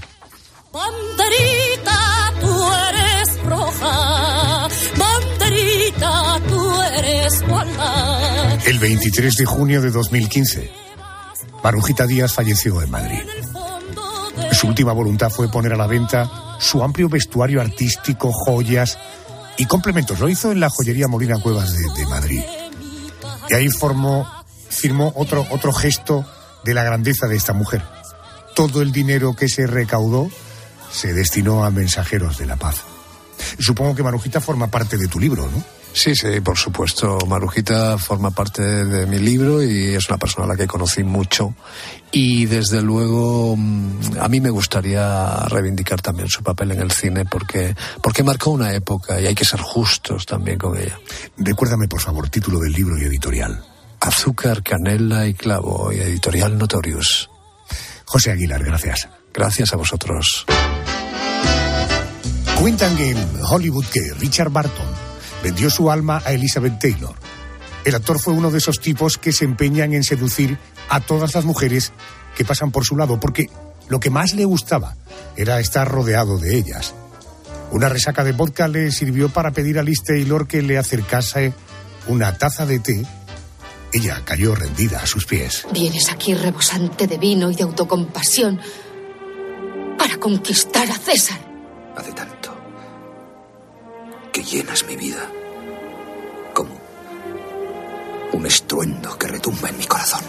Banderita, 0.72 2.34
tú 2.40 2.72
eres 2.90 3.44
roja, 3.46 4.68
banderita, 4.98 6.42
tú 6.48 6.82
eres 6.82 7.44
El 8.68 8.80
23 8.80 9.36
de 9.38 9.46
junio 9.46 9.82
de 9.82 9.90
2015 9.90 10.84
Marujita 11.64 12.05
Díaz 12.05 12.34
falleció 12.34 12.82
en 12.82 12.91
Madrid. 12.91 13.22
Su 14.51 14.68
última 14.68 14.91
voluntad 14.91 15.30
fue 15.30 15.49
poner 15.49 15.74
a 15.74 15.78
la 15.78 15.88
venta 15.88 16.30
su 16.59 16.84
amplio 16.84 17.07
vestuario 17.07 17.61
artístico, 17.61 18.32
joyas 18.34 18.97
y 19.57 19.66
complementos. 19.66 20.20
Lo 20.20 20.28
hizo 20.28 20.51
en 20.51 20.59
la 20.59 20.70
joyería 20.70 21.07
Molina 21.07 21.39
Cuevas 21.39 21.74
de, 21.74 22.05
Madrid. 22.05 22.41
Y 23.49 23.53
ahí 23.53 23.70
formó, 23.70 24.28
firmó 24.70 25.14
otro, 25.16 25.47
otro 25.51 25.72
gesto 25.72 26.26
de 26.66 26.74
la 26.74 26.84
grandeza 26.84 27.28
de 27.28 27.36
esta 27.38 27.53
mujer. 27.53 27.82
Todo 28.55 28.82
el 28.82 28.91
dinero 28.91 29.34
que 29.34 29.47
se 29.47 29.66
recaudó 29.66 30.30
se 30.91 31.14
destinó 31.14 31.64
a 31.64 31.72
mensajeros 31.72 32.38
de 32.38 32.45
la 32.45 32.57
paz. 32.57 32.82
Supongo 33.59 33.95
que 33.95 34.03
Marujita 34.03 34.41
forma 34.41 34.68
parte 34.68 34.97
de 34.97 35.07
tu 35.07 35.20
libro, 35.20 35.49
¿no? 35.49 35.64
Sí, 35.94 36.16
sí, 36.16 36.41
por 36.41 36.58
supuesto. 36.58 37.20
Marujita 37.28 37.98
forma 38.00 38.32
parte 38.32 38.62
de 38.64 39.06
mi 39.06 39.20
libro 39.20 39.62
y 39.62 39.94
es 39.94 40.10
una 40.10 40.18
persona 40.18 40.46
a 40.46 40.50
la 40.50 40.56
que 40.56 40.66
conocí 40.66 41.04
mucho. 41.04 41.54
Y 42.12 42.48
desde 42.48 42.82
luego 42.82 43.56
mm, 43.56 44.18
a 44.20 44.28
mí 44.28 44.41
me 44.41 44.50
gustaría 44.50 45.46
reivindicar 45.48 46.02
también 46.02 46.30
su 46.30 46.41
papel 46.44 46.72
en 46.72 46.82
el 46.82 46.91
cine 46.91 47.26
porque, 47.26 47.76
porque 48.02 48.24
marcó 48.24 48.50
una 48.50 48.74
época 48.74 49.22
y 49.22 49.28
hay 49.28 49.36
que 49.36 49.46
ser 49.46 49.62
justos 49.62 50.26
también 50.26 50.58
con 50.58 50.78
ella. 50.78 51.00
Recuérdame, 51.38 51.88
por 51.88 52.02
favor, 52.02 52.28
título 52.30 52.60
del 52.60 52.74
libro 52.74 52.98
y 52.98 53.04
editorial. 53.04 53.64
Azúcar, 54.00 54.64
canela 54.64 55.28
y 55.28 55.36
clavo 55.36 55.94
y 55.94 56.00
editorial 56.00 56.58
Notorious. 56.58 57.30
José 58.06 58.32
Aguilar, 58.32 58.64
gracias. 58.64 59.08
Gracias 59.32 59.74
a 59.74 59.78
vosotros. 59.78 60.46
Cuentan 62.60 62.98
en 62.98 63.18
Hollywood 63.50 63.86
que 63.86 64.02
Richard 64.20 64.50
Barton 64.50 64.93
vendió 65.44 65.70
su 65.70 65.91
alma 65.91 66.24
a 66.26 66.32
Elizabeth 66.32 66.80
Taylor. 66.80 67.14
El 67.86 67.96
actor 67.96 68.20
fue 68.20 68.34
uno 68.34 68.50
de 68.50 68.60
esos 68.60 68.80
tipos 68.80 69.18
que 69.18 69.34
se 69.34 69.44
empeñan 69.44 69.94
en 69.94 70.04
seducir 70.04 70.58
a 70.89 71.02
todas 71.02 71.36
las 71.36 71.44
mujeres 71.44 71.91
que 72.36 72.46
pasan 72.46 72.72
por 72.72 72.86
su 72.86 72.96
lado, 72.96 73.20
porque 73.20 73.50
lo 73.89 74.00
que 74.00 74.10
más 74.10 74.34
le 74.34 74.46
gustaba 74.46 74.96
era 75.36 75.60
estar 75.60 75.88
rodeado 75.88 76.39
de 76.39 76.58
ellas. 76.58 76.96
Una 77.72 77.89
resaca 77.89 78.24
de 78.24 78.32
vodka 78.32 78.68
le 78.68 78.91
sirvió 78.91 79.30
para 79.30 79.52
pedir 79.52 79.78
a 79.78 79.84
Liz 79.84 80.02
Taylor 80.04 80.48
que 80.48 80.62
le 80.62 80.78
acercase 80.78 81.54
una 82.08 82.38
taza 82.38 82.66
de 82.66 82.80
té 82.80 83.06
Ella 83.91 84.22
cayó 84.24 84.56
rendida 84.56 85.00
a 85.00 85.06
sus 85.06 85.26
pies. 85.26 85.66
Vienes 85.74 86.10
aquí 86.10 86.34
rebosante 86.34 87.06
de 87.06 87.18
vino 87.18 87.52
y 87.52 87.56
de 87.56 87.64
autocompasión 87.64 88.60
para 89.98 90.18
conquistar 90.18 90.89
a 90.89 90.96
César. 90.96 91.39
Hace 91.96 92.12
tanto 92.14 92.53
que 94.34 94.44
llenas 94.44 94.84
mi 94.88 94.96
vida 94.96 95.30
como 96.56 96.76
un 98.32 98.46
estruendo 98.48 99.16
que 99.18 99.28
retumba 99.28 99.70
en 99.70 99.78
mi 99.78 99.86
corazón. 99.86 100.22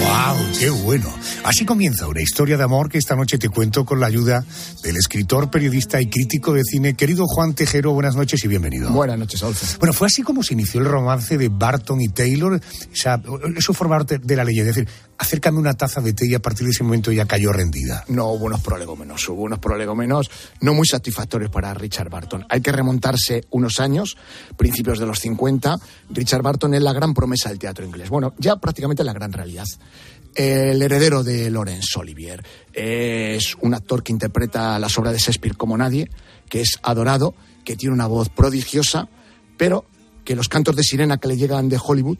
¡Wow! 0.00 0.36
¡Qué 0.58 0.70
bueno! 0.70 1.12
Así 1.44 1.66
comienza 1.66 2.08
una 2.08 2.22
historia 2.22 2.56
de 2.56 2.64
amor 2.64 2.88
que 2.88 2.96
esta 2.96 3.14
noche 3.16 3.36
te 3.36 3.50
cuento 3.50 3.84
con 3.84 4.00
la 4.00 4.06
ayuda 4.06 4.44
del 4.82 4.96
escritor, 4.96 5.50
periodista 5.50 6.00
y 6.00 6.08
crítico 6.08 6.54
de 6.54 6.62
cine, 6.64 6.94
querido 6.94 7.26
Juan 7.26 7.54
Tejero. 7.54 7.92
Buenas 7.92 8.16
noches 8.16 8.42
y 8.44 8.48
bienvenido. 8.48 8.90
Buenas 8.90 9.18
noches, 9.18 9.42
Adolfo. 9.42 9.78
Bueno, 9.78 9.92
fue 9.92 10.06
así 10.06 10.22
como 10.22 10.42
se 10.42 10.54
inició 10.54 10.80
el 10.80 10.86
romance 10.86 11.36
de 11.36 11.48
Barton 11.50 12.00
y 12.00 12.08
Taylor. 12.08 12.58
Esa, 12.92 13.20
eso 13.56 13.74
forma 13.74 13.96
parte 13.96 14.18
de 14.18 14.36
la 14.36 14.44
leyenda. 14.44 14.70
Es 14.70 14.76
decir, 14.76 14.90
acércame 15.18 15.58
una 15.58 15.74
taza 15.74 16.00
de 16.00 16.14
té 16.14 16.26
y 16.26 16.34
a 16.34 16.40
partir 16.40 16.64
de 16.64 16.70
ese 16.70 16.82
momento 16.82 17.12
ya 17.12 17.26
cayó 17.26 17.52
rendida. 17.52 18.04
No, 18.08 18.28
hubo 18.28 18.46
unos 18.46 18.62
prolegómenos, 18.62 19.28
hubo 19.28 19.42
unos 19.42 19.58
prolegómenos 19.58 20.30
no 20.62 20.72
muy 20.72 20.86
satisfactorios 20.86 21.50
para 21.50 21.74
Richard 21.74 22.08
Barton. 22.08 22.46
Hay 22.48 22.62
que 22.62 22.72
remontarse 22.72 23.44
unos 23.50 23.80
años, 23.80 24.16
principios 24.56 24.98
de 24.98 25.04
los 25.04 25.20
50. 25.20 25.76
Richard 26.10 26.42
Barton 26.42 26.72
es 26.72 26.82
la 26.82 26.94
gran 26.94 27.12
promesa 27.12 27.50
del 27.50 27.58
teatro 27.58 27.84
inglés. 27.84 28.08
Bueno, 28.08 28.32
ya 28.38 28.56
prácticamente 28.56 29.04
la 29.04 29.12
gran 29.12 29.32
realidad. 29.32 29.66
El 30.34 30.80
heredero 30.80 31.24
de 31.24 31.50
Laurence 31.50 31.98
Olivier 31.98 32.44
es 32.72 33.56
un 33.60 33.74
actor 33.74 34.02
que 34.02 34.12
interpreta 34.12 34.78
las 34.78 34.96
obras 34.96 35.12
de 35.12 35.18
Shakespeare 35.18 35.56
como 35.56 35.76
nadie, 35.76 36.08
que 36.48 36.60
es 36.60 36.78
adorado, 36.82 37.34
que 37.64 37.76
tiene 37.76 37.94
una 37.94 38.06
voz 38.06 38.28
prodigiosa, 38.28 39.08
pero 39.56 39.84
que 40.24 40.36
los 40.36 40.48
cantos 40.48 40.76
de 40.76 40.82
sirena 40.82 41.18
que 41.18 41.28
le 41.28 41.36
llegan 41.36 41.68
de 41.68 41.80
Hollywood 41.82 42.18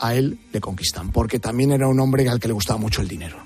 a 0.00 0.14
él 0.14 0.38
le 0.52 0.60
conquistan, 0.60 1.12
porque 1.12 1.38
también 1.38 1.72
era 1.72 1.88
un 1.88 1.98
hombre 2.00 2.28
al 2.28 2.40
que 2.40 2.48
le 2.48 2.54
gustaba 2.54 2.78
mucho 2.78 3.00
el 3.00 3.08
dinero. 3.08 3.36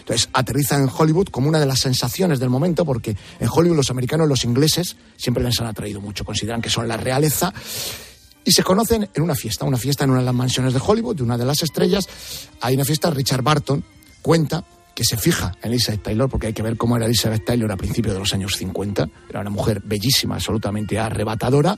Entonces 0.00 0.28
aterriza 0.32 0.76
en 0.76 0.88
Hollywood 0.94 1.28
como 1.28 1.48
una 1.48 1.58
de 1.58 1.66
las 1.66 1.80
sensaciones 1.80 2.38
del 2.38 2.50
momento, 2.50 2.84
porque 2.84 3.16
en 3.40 3.48
Hollywood 3.50 3.76
los 3.76 3.90
americanos, 3.90 4.28
los 4.28 4.44
ingleses, 4.44 4.96
siempre 5.16 5.42
les 5.42 5.58
han 5.60 5.66
atraído 5.66 6.00
mucho, 6.00 6.24
consideran 6.24 6.60
que 6.60 6.68
son 6.68 6.86
la 6.86 6.98
realeza. 6.98 7.52
Y 8.44 8.52
se 8.52 8.62
conocen 8.62 9.08
en 9.14 9.22
una 9.22 9.34
fiesta, 9.34 9.64
una 9.64 9.78
fiesta 9.78 10.04
en 10.04 10.10
una 10.10 10.20
de 10.20 10.26
las 10.26 10.34
mansiones 10.34 10.74
de 10.74 10.80
Hollywood, 10.84 11.16
de 11.16 11.22
una 11.22 11.38
de 11.38 11.46
las 11.46 11.62
estrellas. 11.62 12.06
Hay 12.60 12.74
una 12.74 12.84
fiesta, 12.84 13.10
Richard 13.10 13.42
Barton 13.42 13.82
cuenta 14.20 14.64
que 14.94 15.02
se 15.04 15.16
fija 15.16 15.56
en 15.62 15.72
Elizabeth 15.72 16.02
Taylor, 16.02 16.28
porque 16.28 16.48
hay 16.48 16.52
que 16.52 16.62
ver 16.62 16.76
cómo 16.76 16.96
era 16.96 17.06
Elizabeth 17.06 17.44
Taylor 17.44 17.72
a 17.72 17.76
principios 17.76 18.14
de 18.14 18.20
los 18.20 18.32
años 18.32 18.56
50. 18.56 19.08
Era 19.28 19.40
una 19.40 19.50
mujer 19.50 19.82
bellísima, 19.84 20.36
absolutamente 20.36 20.98
arrebatadora. 20.98 21.76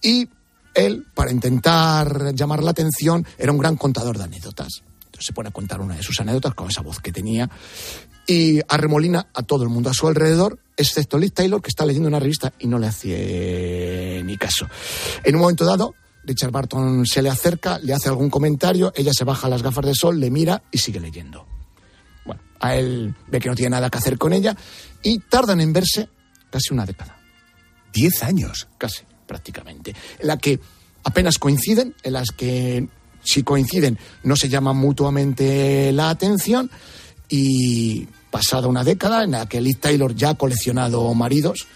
Y 0.00 0.28
él, 0.74 1.06
para 1.14 1.30
intentar 1.30 2.34
llamar 2.34 2.62
la 2.62 2.70
atención, 2.70 3.26
era 3.38 3.52
un 3.52 3.58
gran 3.58 3.76
contador 3.76 4.18
de 4.18 4.24
anécdotas. 4.24 4.82
Entonces 5.04 5.26
se 5.26 5.32
pone 5.32 5.50
a 5.50 5.52
contar 5.52 5.80
una 5.80 5.94
de 5.94 6.02
sus 6.02 6.18
anécdotas 6.20 6.54
con 6.54 6.68
esa 6.68 6.80
voz 6.80 6.98
que 6.98 7.12
tenía 7.12 7.48
y 8.26 8.60
arremolina 8.68 9.28
a 9.34 9.42
todo 9.42 9.64
el 9.64 9.68
mundo 9.68 9.90
a 9.90 9.94
su 9.94 10.06
alrededor, 10.06 10.58
excepto 10.76 11.18
Liz 11.18 11.32
Taylor, 11.32 11.60
que 11.60 11.68
está 11.68 11.84
leyendo 11.84 12.08
una 12.08 12.20
revista 12.20 12.52
y 12.58 12.66
no 12.66 12.78
le 12.78 12.86
hace 12.86 14.22
ni 14.24 14.36
caso. 14.36 14.66
En 15.24 15.34
un 15.34 15.40
momento 15.40 15.64
dado, 15.64 15.94
Richard 16.24 16.52
Barton 16.52 17.04
se 17.06 17.22
le 17.22 17.30
acerca, 17.30 17.78
le 17.78 17.92
hace 17.92 18.08
algún 18.08 18.30
comentario, 18.30 18.92
ella 18.94 19.12
se 19.12 19.24
baja 19.24 19.48
las 19.48 19.62
gafas 19.62 19.86
de 19.86 19.94
sol, 19.94 20.20
le 20.20 20.30
mira 20.30 20.62
y 20.70 20.78
sigue 20.78 21.00
leyendo. 21.00 21.46
Bueno, 22.24 22.40
a 22.60 22.76
él 22.76 23.14
ve 23.26 23.40
que 23.40 23.48
no 23.48 23.54
tiene 23.54 23.70
nada 23.70 23.90
que 23.90 23.98
hacer 23.98 24.18
con 24.18 24.32
ella 24.32 24.56
y 25.02 25.18
tardan 25.18 25.60
en 25.60 25.72
verse 25.72 26.08
casi 26.50 26.72
una 26.72 26.86
década. 26.86 27.18
Diez 27.92 28.22
años. 28.22 28.68
Casi, 28.78 29.02
prácticamente. 29.26 29.94
En 30.18 30.26
la 30.26 30.38
que 30.38 30.60
apenas 31.04 31.38
coinciden, 31.38 31.94
en 32.02 32.12
las 32.12 32.28
que 32.30 32.86
si 33.24 33.42
coinciden 33.42 33.98
no 34.22 34.36
se 34.36 34.48
llaman 34.48 34.76
mutuamente 34.76 35.92
la 35.92 36.10
atención 36.10 36.70
y 37.34 38.06
pasada 38.30 38.68
una 38.68 38.84
década 38.84 39.24
en 39.24 39.30
la 39.30 39.48
que 39.48 39.62
Liz 39.62 39.78
Taylor 39.80 40.14
ya 40.14 40.30
ha 40.30 40.34
coleccionado 40.34 41.14
maridos 41.14 41.66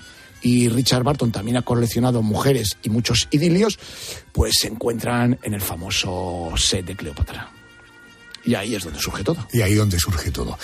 y 0.43 0.69
Richard 0.69 1.03
Barton 1.03 1.33
también 1.33 1.57
ha 1.57 1.63
coleccionado 1.63 2.21
mujeres 2.21 2.77
y 2.83 2.91
muchos 2.91 3.27
idilios, 3.31 3.79
pues 4.33 4.53
se 4.61 4.69
encuentran 4.69 5.39
en 5.43 5.55
el 5.55 5.63
famoso 5.63 6.53
set 6.59 6.85
de 6.85 6.95
Cleopatra. 6.95 7.51
Y 8.45 8.55
ahí 8.55 8.75
es 8.75 8.85
donde 8.85 9.01
surge 9.01 9.25
todo. 9.25 9.49
Y 9.51 9.63
ahí 9.63 9.75
donde 9.75 9.99
surge 9.99 10.31
todo. 10.31 10.59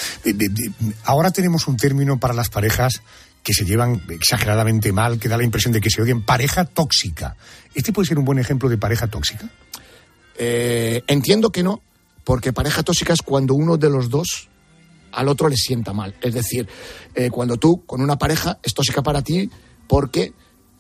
Ahora 1.05 1.31
tenemos 1.31 1.67
un 1.69 1.79
término 1.79 2.21
para 2.21 2.35
las 2.35 2.51
parejas 2.51 3.01
que 3.43 3.55
se 3.55 3.65
llevan 3.65 4.03
exageradamente 4.11 4.93
mal, 4.93 5.19
que 5.19 5.31
da 5.31 5.39
la 5.39 5.45
impresión 5.45 5.73
de 5.73 5.81
que 5.81 5.89
se 5.89 6.03
odian, 6.03 6.21
pareja 6.21 6.67
tóxica. 6.67 7.35
¿Este 7.75 7.95
puede 7.95 8.09
ser 8.09 8.19
un 8.19 8.27
buen 8.27 8.39
ejemplo 8.39 8.69
de 8.69 8.77
pareja 8.77 9.07
tóxica? 9.07 9.49
Eh, 10.37 11.03
entiendo 11.07 11.51
que 11.51 11.63
no, 11.63 11.81
porque 12.25 12.53
pareja 12.53 12.83
tóxica 12.83 13.15
es 13.15 13.23
cuando 13.23 13.55
uno 13.55 13.79
de 13.79 13.89
los 13.89 14.11
dos 14.11 14.51
al 15.13 15.29
otro 15.29 15.49
le 15.49 15.57
sienta 15.57 15.93
mal. 15.93 16.15
Es 16.21 16.35
decir, 16.35 16.69
eh, 17.15 17.31
cuando 17.31 17.57
tú 17.57 17.85
con 17.87 18.01
una 18.01 18.19
pareja 18.19 18.59
es 18.63 18.75
tóxica 18.75 19.03
para 19.03 19.23
ti 19.23 19.51
porque 19.87 20.33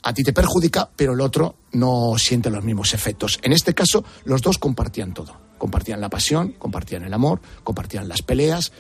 a 0.03 0.12
ti 0.12 0.24
te 0.24 0.33
perjudica, 0.33 0.91
pero 0.97 1.12
el 1.12 1.20
otro 1.20 1.57
no 1.72 2.14
siente 2.18 2.51
los 2.51 2.64
mismos 2.64 2.93
efectos. 2.95 3.39
En 3.43 3.53
este 3.53 3.74
caso, 3.74 4.05
los 4.24 4.43
dos 4.43 4.59
compartían 4.59 5.14
todo. 5.14 5.41
Compartían 5.59 6.01
la 6.01 6.09
pasión, 6.09 6.55
compartían 6.59 7.05
el 7.05 7.14
amor, 7.14 7.41
compartían 7.62 8.09
las 8.09 8.22
peleas. 8.22 8.72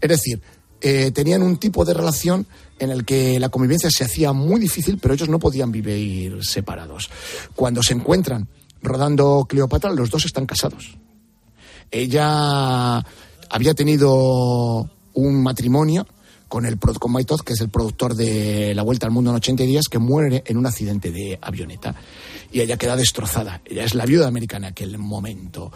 Es 0.00 0.08
decir, 0.08 0.40
eh, 0.80 1.10
tenían 1.10 1.42
un 1.42 1.56
tipo 1.56 1.84
de 1.84 1.94
relación 1.94 2.46
en 2.78 2.90
el 2.90 3.04
que 3.04 3.40
la 3.40 3.48
convivencia 3.48 3.90
se 3.90 4.04
hacía 4.04 4.32
muy 4.32 4.60
difícil, 4.60 4.98
pero 4.98 5.14
ellos 5.14 5.28
no 5.28 5.40
podían 5.40 5.72
vivir 5.72 6.44
separados. 6.44 7.10
Cuando 7.56 7.82
se 7.82 7.94
encuentran 7.94 8.48
rodando 8.80 9.46
Cleopatra, 9.48 9.90
los 9.92 10.10
dos 10.10 10.24
están 10.26 10.46
casados. 10.46 10.96
Ella 11.90 12.98
había 13.50 13.74
tenido 13.74 14.88
un 15.18 15.42
matrimonio 15.42 16.06
con 16.48 16.64
el 16.64 16.78
con 16.78 17.24
Todd, 17.24 17.40
que 17.40 17.52
es 17.52 17.60
el 17.60 17.68
productor 17.68 18.14
de 18.14 18.72
La 18.74 18.82
Vuelta 18.82 19.06
al 19.06 19.12
Mundo 19.12 19.30
en 19.30 19.36
80 19.36 19.64
días, 19.64 19.88
que 19.88 19.98
muere 19.98 20.42
en 20.46 20.56
un 20.56 20.66
accidente 20.66 21.10
de 21.10 21.38
avioneta. 21.42 21.94
Y 22.50 22.60
ella 22.60 22.78
queda 22.78 22.96
destrozada. 22.96 23.60
Ella 23.66 23.84
es 23.84 23.94
la 23.94 24.06
viuda 24.06 24.28
americana 24.28 24.68
en 24.68 24.72
aquel 24.72 24.96
momento. 24.96 25.70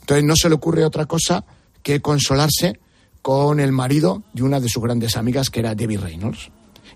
Entonces 0.00 0.24
no 0.24 0.34
se 0.34 0.48
le 0.48 0.56
ocurre 0.56 0.84
otra 0.84 1.06
cosa 1.06 1.44
que 1.82 2.00
consolarse 2.00 2.80
con 3.22 3.60
el 3.60 3.72
marido 3.72 4.24
de 4.32 4.42
una 4.42 4.58
de 4.58 4.68
sus 4.68 4.82
grandes 4.82 5.16
amigas, 5.16 5.50
que 5.50 5.60
era 5.60 5.74
Debbie 5.74 5.98
Reynolds, 5.98 6.50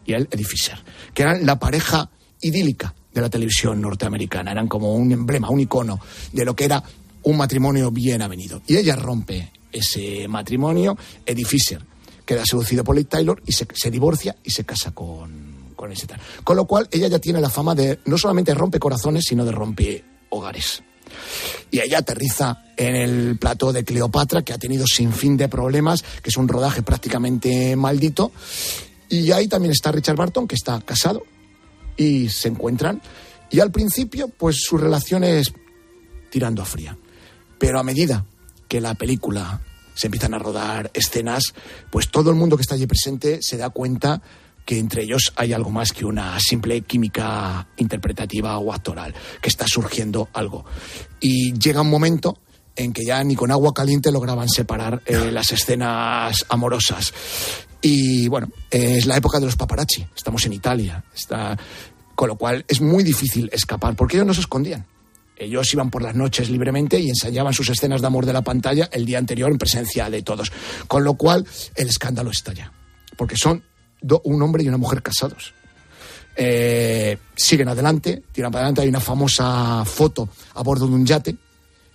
y 0.04 0.14
él, 0.14 0.28
Eddie 0.30 0.44
Fisher, 0.44 0.78
que 1.14 1.22
eran 1.22 1.46
la 1.46 1.58
pareja 1.58 2.10
idílica 2.40 2.94
de 3.12 3.20
la 3.20 3.30
televisión 3.30 3.80
norteamericana. 3.80 4.50
Eran 4.50 4.66
como 4.66 4.94
un 4.94 5.12
emblema, 5.12 5.50
un 5.50 5.60
icono 5.60 6.00
de 6.32 6.44
lo 6.44 6.56
que 6.56 6.64
era 6.64 6.82
un 7.24 7.36
matrimonio 7.36 7.90
bien 7.92 8.22
avenido. 8.22 8.62
Y 8.66 8.78
ella 8.78 8.96
rompe 8.96 9.52
ese 9.72 10.28
matrimonio, 10.28 10.96
Eddie 11.24 11.44
Fisher 11.44 11.84
queda 12.24 12.44
seducido 12.46 12.84
por 12.84 12.96
Liz 12.96 13.08
Taylor 13.08 13.42
y 13.46 13.52
se, 13.52 13.66
se 13.74 13.90
divorcia 13.90 14.36
y 14.44 14.50
se 14.50 14.64
casa 14.64 14.92
con, 14.92 15.74
con 15.76 15.92
ese 15.92 16.06
tal. 16.06 16.20
Con 16.44 16.56
lo 16.56 16.66
cual 16.66 16.88
ella 16.90 17.08
ya 17.08 17.18
tiene 17.18 17.40
la 17.40 17.50
fama 17.50 17.74
de 17.74 18.00
no 18.04 18.16
solamente 18.16 18.54
rompe 18.54 18.78
corazones, 18.78 19.24
sino 19.26 19.44
de 19.44 19.52
rompe 19.52 20.04
hogares. 20.30 20.82
Y 21.70 21.80
ella 21.80 21.98
aterriza 21.98 22.66
en 22.76 22.94
el 22.94 23.38
plató 23.38 23.72
de 23.72 23.84
Cleopatra, 23.84 24.42
que 24.42 24.52
ha 24.52 24.58
tenido 24.58 24.86
sin 24.86 25.12
fin 25.12 25.36
de 25.36 25.48
problemas, 25.48 26.02
que 26.22 26.30
es 26.30 26.36
un 26.36 26.48
rodaje 26.48 26.82
prácticamente 26.82 27.76
maldito. 27.76 28.32
Y 29.08 29.30
ahí 29.32 29.48
también 29.48 29.72
está 29.72 29.92
Richard 29.92 30.16
Barton, 30.16 30.46
que 30.46 30.54
está 30.54 30.80
casado, 30.80 31.22
y 31.96 32.28
se 32.28 32.48
encuentran. 32.48 33.02
Y 33.50 33.60
al 33.60 33.70
principio, 33.70 34.28
pues 34.28 34.56
su 34.62 34.78
relación 34.78 35.24
es 35.24 35.52
tirando 36.30 36.62
a 36.62 36.64
fría. 36.64 36.96
Pero 37.58 37.78
a 37.78 37.82
medida 37.82 38.24
que 38.72 38.80
la 38.80 38.94
película 38.94 39.60
se 39.92 40.06
empiezan 40.06 40.32
a 40.32 40.38
rodar 40.38 40.90
escenas, 40.94 41.52
pues 41.90 42.08
todo 42.08 42.30
el 42.30 42.36
mundo 42.36 42.56
que 42.56 42.62
está 42.62 42.74
allí 42.74 42.86
presente 42.86 43.40
se 43.42 43.58
da 43.58 43.68
cuenta 43.68 44.22
que 44.64 44.78
entre 44.78 45.02
ellos 45.02 45.30
hay 45.36 45.52
algo 45.52 45.68
más 45.68 45.92
que 45.92 46.06
una 46.06 46.40
simple 46.40 46.80
química 46.80 47.68
interpretativa 47.76 48.56
o 48.56 48.72
actoral, 48.72 49.12
que 49.42 49.50
está 49.50 49.66
surgiendo 49.68 50.30
algo. 50.32 50.64
Y 51.20 51.52
llega 51.52 51.82
un 51.82 51.90
momento 51.90 52.38
en 52.74 52.94
que 52.94 53.04
ya 53.04 53.22
ni 53.22 53.36
con 53.36 53.50
agua 53.50 53.74
caliente 53.74 54.10
lograban 54.10 54.48
separar 54.48 55.02
eh, 55.04 55.30
las 55.30 55.52
escenas 55.52 56.46
amorosas. 56.48 57.12
Y 57.82 58.26
bueno, 58.28 58.48
es 58.70 59.04
la 59.04 59.18
época 59.18 59.38
de 59.38 59.44
los 59.44 59.56
paparazzi, 59.56 60.06
estamos 60.16 60.46
en 60.46 60.54
Italia, 60.54 61.04
está... 61.14 61.58
con 62.14 62.28
lo 62.28 62.36
cual 62.36 62.64
es 62.68 62.80
muy 62.80 63.04
difícil 63.04 63.50
escapar, 63.52 63.94
porque 63.96 64.16
ellos 64.16 64.26
no 64.26 64.32
se 64.32 64.40
escondían. 64.40 64.86
Ellos 65.44 65.72
iban 65.72 65.90
por 65.90 66.02
las 66.02 66.14
noches 66.14 66.50
libremente 66.50 66.98
y 66.98 67.08
ensayaban 67.08 67.52
sus 67.52 67.68
escenas 67.68 68.00
de 68.00 68.06
amor 68.06 68.26
de 68.26 68.32
la 68.32 68.42
pantalla 68.42 68.88
el 68.92 69.04
día 69.04 69.18
anterior 69.18 69.50
en 69.50 69.58
presencia 69.58 70.08
de 70.10 70.22
todos. 70.22 70.52
Con 70.88 71.04
lo 71.04 71.14
cual, 71.14 71.46
el 71.74 71.88
escándalo 71.88 72.30
estalla. 72.30 72.72
Porque 73.16 73.36
son 73.36 73.62
un 74.24 74.42
hombre 74.42 74.64
y 74.64 74.68
una 74.68 74.78
mujer 74.78 75.02
casados. 75.02 75.54
Eh, 76.34 77.18
siguen 77.36 77.68
adelante, 77.68 78.22
tiran 78.32 78.50
para 78.50 78.64
adelante. 78.64 78.82
Hay 78.82 78.88
una 78.88 79.00
famosa 79.00 79.84
foto 79.84 80.28
a 80.54 80.62
bordo 80.62 80.86
de 80.86 80.94
un 80.94 81.06
yate 81.06 81.36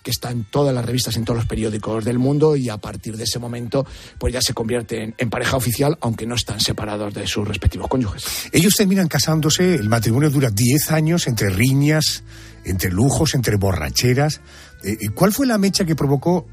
que 0.08 0.12
está 0.12 0.32
en 0.32 0.46
todas 0.46 0.74
las 0.74 0.86
revistas, 0.86 1.18
en 1.18 1.26
todos 1.26 1.40
los 1.40 1.48
periódicos 1.48 2.06
del 2.06 2.18
mundo 2.18 2.56
y 2.56 2.70
a 2.70 2.78
partir 2.78 3.18
de 3.18 3.26
ese 3.26 3.40
momento 3.40 3.86
pues 4.18 4.34
ya 4.34 4.40
se 4.40 4.54
convierten 4.54 5.14
en 5.18 5.30
pareja 5.30 5.58
oficial, 5.58 5.98
aunque 6.00 6.26
no 6.26 6.36
están 6.36 6.62
separados 6.62 7.14
de 7.14 7.28
sus 7.28 7.46
respectivos 7.46 7.90
cónyuges. 7.90 8.24
Ellos 8.54 8.74
terminan 8.74 9.10
casándose, 9.10 9.76
el 9.76 9.90
matrimonio 9.90 10.30
dura 10.30 10.50
10 10.50 10.92
años 10.92 11.28
entre 11.28 11.50
riñas, 11.50 12.24
entre 12.64 12.90
lujos, 12.90 13.36
entre 13.36 13.58
borracheras. 13.58 14.40
Eh, 14.82 14.92
eh, 14.92 15.10
¿Cuál 15.14 15.34
fue 15.34 15.46
la 15.46 15.58
mecha 15.58 15.84
que 15.84 15.94
provocó, 15.94 16.48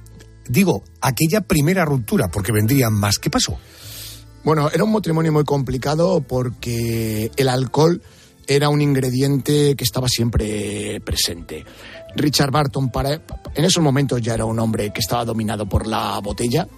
digo, 0.48 0.82
aquella 1.00 1.40
primera 1.42 1.84
ruptura? 1.84 2.26
Porque 2.26 2.50
vendrían 2.50 2.92
más. 2.92 3.20
¿Qué 3.20 3.30
pasó? 3.30 3.56
Bueno, 4.42 4.68
era 4.74 4.82
un 4.82 4.92
matrimonio 4.92 5.30
muy 5.30 5.44
complicado 5.44 6.22
porque 6.22 7.30
el 7.36 7.48
alcohol 7.48 8.02
era 8.48 8.68
un 8.68 8.82
ingrediente 8.82 9.76
que 9.76 9.84
estaba 9.84 10.08
siempre 10.08 11.00
presente. 11.02 11.64
Richard 12.16 12.50
Barton 12.50 12.90
para, 12.90 13.12
en 13.12 13.64
esos 13.64 13.82
momentos 13.82 14.20
ya 14.20 14.34
era 14.34 14.44
un 14.44 14.58
hombre 14.58 14.92
que 14.92 15.00
estaba 15.00 15.24
dominado 15.24 15.66
por 15.68 15.86
la 15.86 16.18
botella 16.20 16.68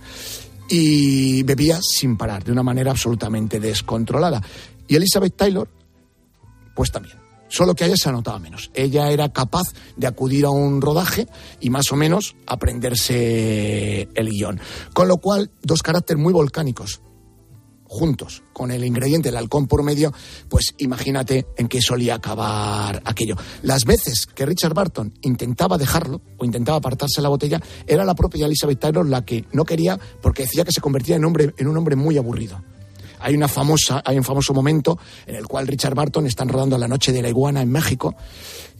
y 0.68 1.42
bebía 1.42 1.78
sin 1.80 2.16
parar, 2.16 2.44
de 2.44 2.52
una 2.52 2.62
manera 2.62 2.90
absolutamente 2.90 3.60
descontrolada. 3.60 4.42
Y 4.88 4.96
Elizabeth 4.96 5.36
Taylor, 5.36 5.68
pues 6.74 6.90
también. 6.90 7.16
Solo 7.48 7.74
que 7.74 7.84
a 7.84 7.86
ella 7.86 7.96
se 7.96 8.08
anotaba 8.08 8.38
menos. 8.40 8.70
Ella 8.74 9.10
era 9.10 9.28
capaz 9.28 9.68
de 9.96 10.06
acudir 10.06 10.44
a 10.46 10.50
un 10.50 10.80
rodaje 10.80 11.28
y 11.60 11.70
más 11.70 11.92
o 11.92 11.96
menos 11.96 12.34
aprenderse 12.46 14.08
el 14.14 14.30
guion. 14.30 14.60
Con 14.92 15.06
lo 15.06 15.18
cual, 15.18 15.50
dos 15.62 15.82
caracteres 15.82 16.20
muy 16.20 16.32
volcánicos, 16.32 17.00
juntos 17.88 18.42
con 18.52 18.70
el 18.70 18.84
ingrediente 18.84 19.28
del 19.28 19.36
halcón 19.36 19.66
por 19.66 19.82
medio, 19.82 20.12
pues 20.48 20.74
imagínate 20.78 21.46
en 21.56 21.68
qué 21.68 21.80
solía 21.80 22.14
acabar 22.16 23.02
aquello. 23.04 23.36
Las 23.62 23.84
veces 23.84 24.26
que 24.26 24.46
Richard 24.46 24.74
Barton 24.74 25.12
intentaba 25.22 25.78
dejarlo 25.78 26.20
o 26.38 26.44
intentaba 26.44 26.78
apartarse 26.78 27.22
la 27.22 27.28
botella, 27.28 27.60
era 27.86 28.04
la 28.04 28.14
propia 28.14 28.46
Elizabeth 28.46 28.80
Taylor 28.80 29.06
la 29.06 29.24
que 29.24 29.44
no 29.52 29.64
quería 29.64 29.98
porque 30.22 30.42
decía 30.42 30.64
que 30.64 30.72
se 30.72 30.80
convertía 30.80 31.16
en, 31.16 31.24
hombre, 31.24 31.54
en 31.56 31.68
un 31.68 31.76
hombre 31.76 31.96
muy 31.96 32.18
aburrido. 32.18 32.62
Hay 33.18 33.34
una 33.34 33.48
famosa, 33.48 34.02
hay 34.04 34.18
un 34.18 34.24
famoso 34.24 34.52
momento 34.52 34.98
en 35.26 35.36
el 35.36 35.46
cual 35.46 35.66
Richard 35.66 35.94
Barton 35.94 36.26
está 36.26 36.44
rodando 36.44 36.78
La 36.78 36.88
Noche 36.88 37.12
de 37.12 37.22
la 37.22 37.28
Iguana 37.28 37.62
en 37.62 37.70
México 37.70 38.14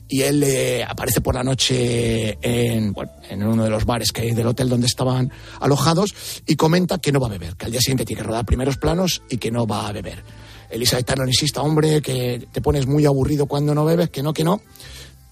y 0.07 0.21
él 0.21 0.43
eh, 0.43 0.83
aparece 0.87 1.21
por 1.21 1.35
la 1.35 1.43
noche 1.43 2.37
en, 2.41 2.95
en 3.29 3.43
uno 3.43 3.63
de 3.63 3.69
los 3.69 3.85
bares 3.85 4.11
que 4.11 4.21
hay 4.21 4.31
del 4.31 4.47
hotel 4.47 4.69
donde 4.69 4.87
estaban 4.87 5.31
alojados 5.59 6.13
y 6.45 6.55
comenta 6.55 6.97
que 6.99 7.11
no 7.11 7.19
va 7.19 7.27
a 7.27 7.31
beber, 7.31 7.55
que 7.55 7.65
al 7.65 7.71
día 7.71 7.81
siguiente 7.81 8.05
tiene 8.05 8.21
que 8.21 8.27
rodar 8.27 8.45
primeros 8.45 8.77
planos 8.77 9.21
y 9.29 9.37
que 9.37 9.51
no 9.51 9.67
va 9.67 9.87
a 9.87 9.91
beber. 9.91 10.23
Elizabeth 10.69 11.05
Taylor 11.05 11.27
insista, 11.27 11.61
hombre, 11.61 12.01
que 12.01 12.47
te 12.51 12.61
pones 12.61 12.87
muy 12.87 13.05
aburrido 13.05 13.45
cuando 13.45 13.73
no 13.73 13.85
bebes, 13.85 14.09
que 14.09 14.21
no, 14.21 14.33
que 14.33 14.43
no. 14.43 14.61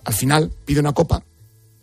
Al 0.04 0.14
final 0.14 0.52
pide 0.66 0.80
una 0.80 0.94
copa. 0.94 1.24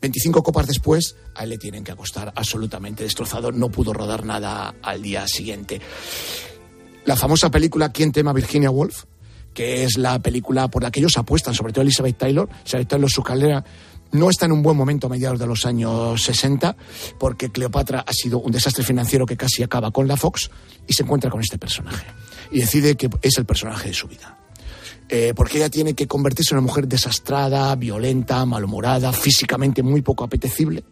25 0.01 0.43
copas 0.43 0.66
después, 0.66 1.16
a 1.34 1.45
él 1.45 1.51
le 1.51 1.59
tienen 1.59 1.84
que 1.84 1.93
acostar 1.93 2.32
absolutamente 2.34 3.05
destrozado. 3.05 3.53
No 3.53 3.70
pudo 3.70 3.93
rodar 3.93 4.24
nada 4.24 4.74
al 4.82 5.03
día 5.03 5.28
siguiente. 5.28 5.80
La 7.05 7.16
famosa 7.16 7.51
película 7.51 7.90
¿Quién 7.93 8.12
tema 8.12 8.32
Virginia 8.32 8.70
Woolf? 8.70 9.05
Que 9.55 9.84
es 9.84 9.96
la 9.98 10.18
película 10.18 10.68
por 10.68 10.82
la 10.82 10.90
que 10.90 11.00
ellos 11.00 11.16
apuestan, 11.16 11.55
sobre 11.55 11.72
todo 11.72 11.82
Elizabeth 11.82 12.16
Taylor. 12.16 12.48
Elizabeth 12.61 12.88
Taylor, 12.88 13.11
su 13.11 13.22
carrera 13.22 13.64
no 14.12 14.28
está 14.28 14.46
en 14.46 14.53
un 14.53 14.62
buen 14.62 14.76
momento 14.76 15.07
a 15.07 15.11
mediados 15.11 15.38
de 15.38 15.46
los 15.46 15.64
años 15.64 16.22
60, 16.22 16.76
porque 17.18 17.50
Cleopatra 17.50 18.05
ha 18.07 18.12
sido 18.12 18.38
un 18.40 18.53
desastre 18.53 18.84
financiero 18.84 19.26
que 19.26 19.36
casi 19.36 19.62
acaba 19.62 19.90
con 19.90 20.07
la 20.07 20.16
Fox 20.16 20.50
y 20.86 20.92
se 20.92 21.03
encuentra 21.03 21.30
con 21.30 21.40
este 21.40 21.59
personaje. 21.59 22.07
Y 22.50 22.61
decide 22.61 22.96
que 22.96 23.09
es 23.22 23.38
el 23.38 23.46
personaje 23.46 23.88
de 23.88 23.94
su 23.94 24.09
vida. 24.09 24.38
Eh, 25.09 25.32
porque 25.34 25.59
ella 25.59 25.70
tiene 25.70 25.94
que 25.94 26.07
convertirse 26.07 26.55
en 26.55 26.59
una 26.59 26.66
mujer 26.66 26.86
desastrada, 26.88 27.74
violenta, 27.74 28.44
malhumorada, 28.46 29.12
físicamente 29.12 29.82
muy 29.82 30.03
poco 30.03 30.24
apetecible, 30.24 30.84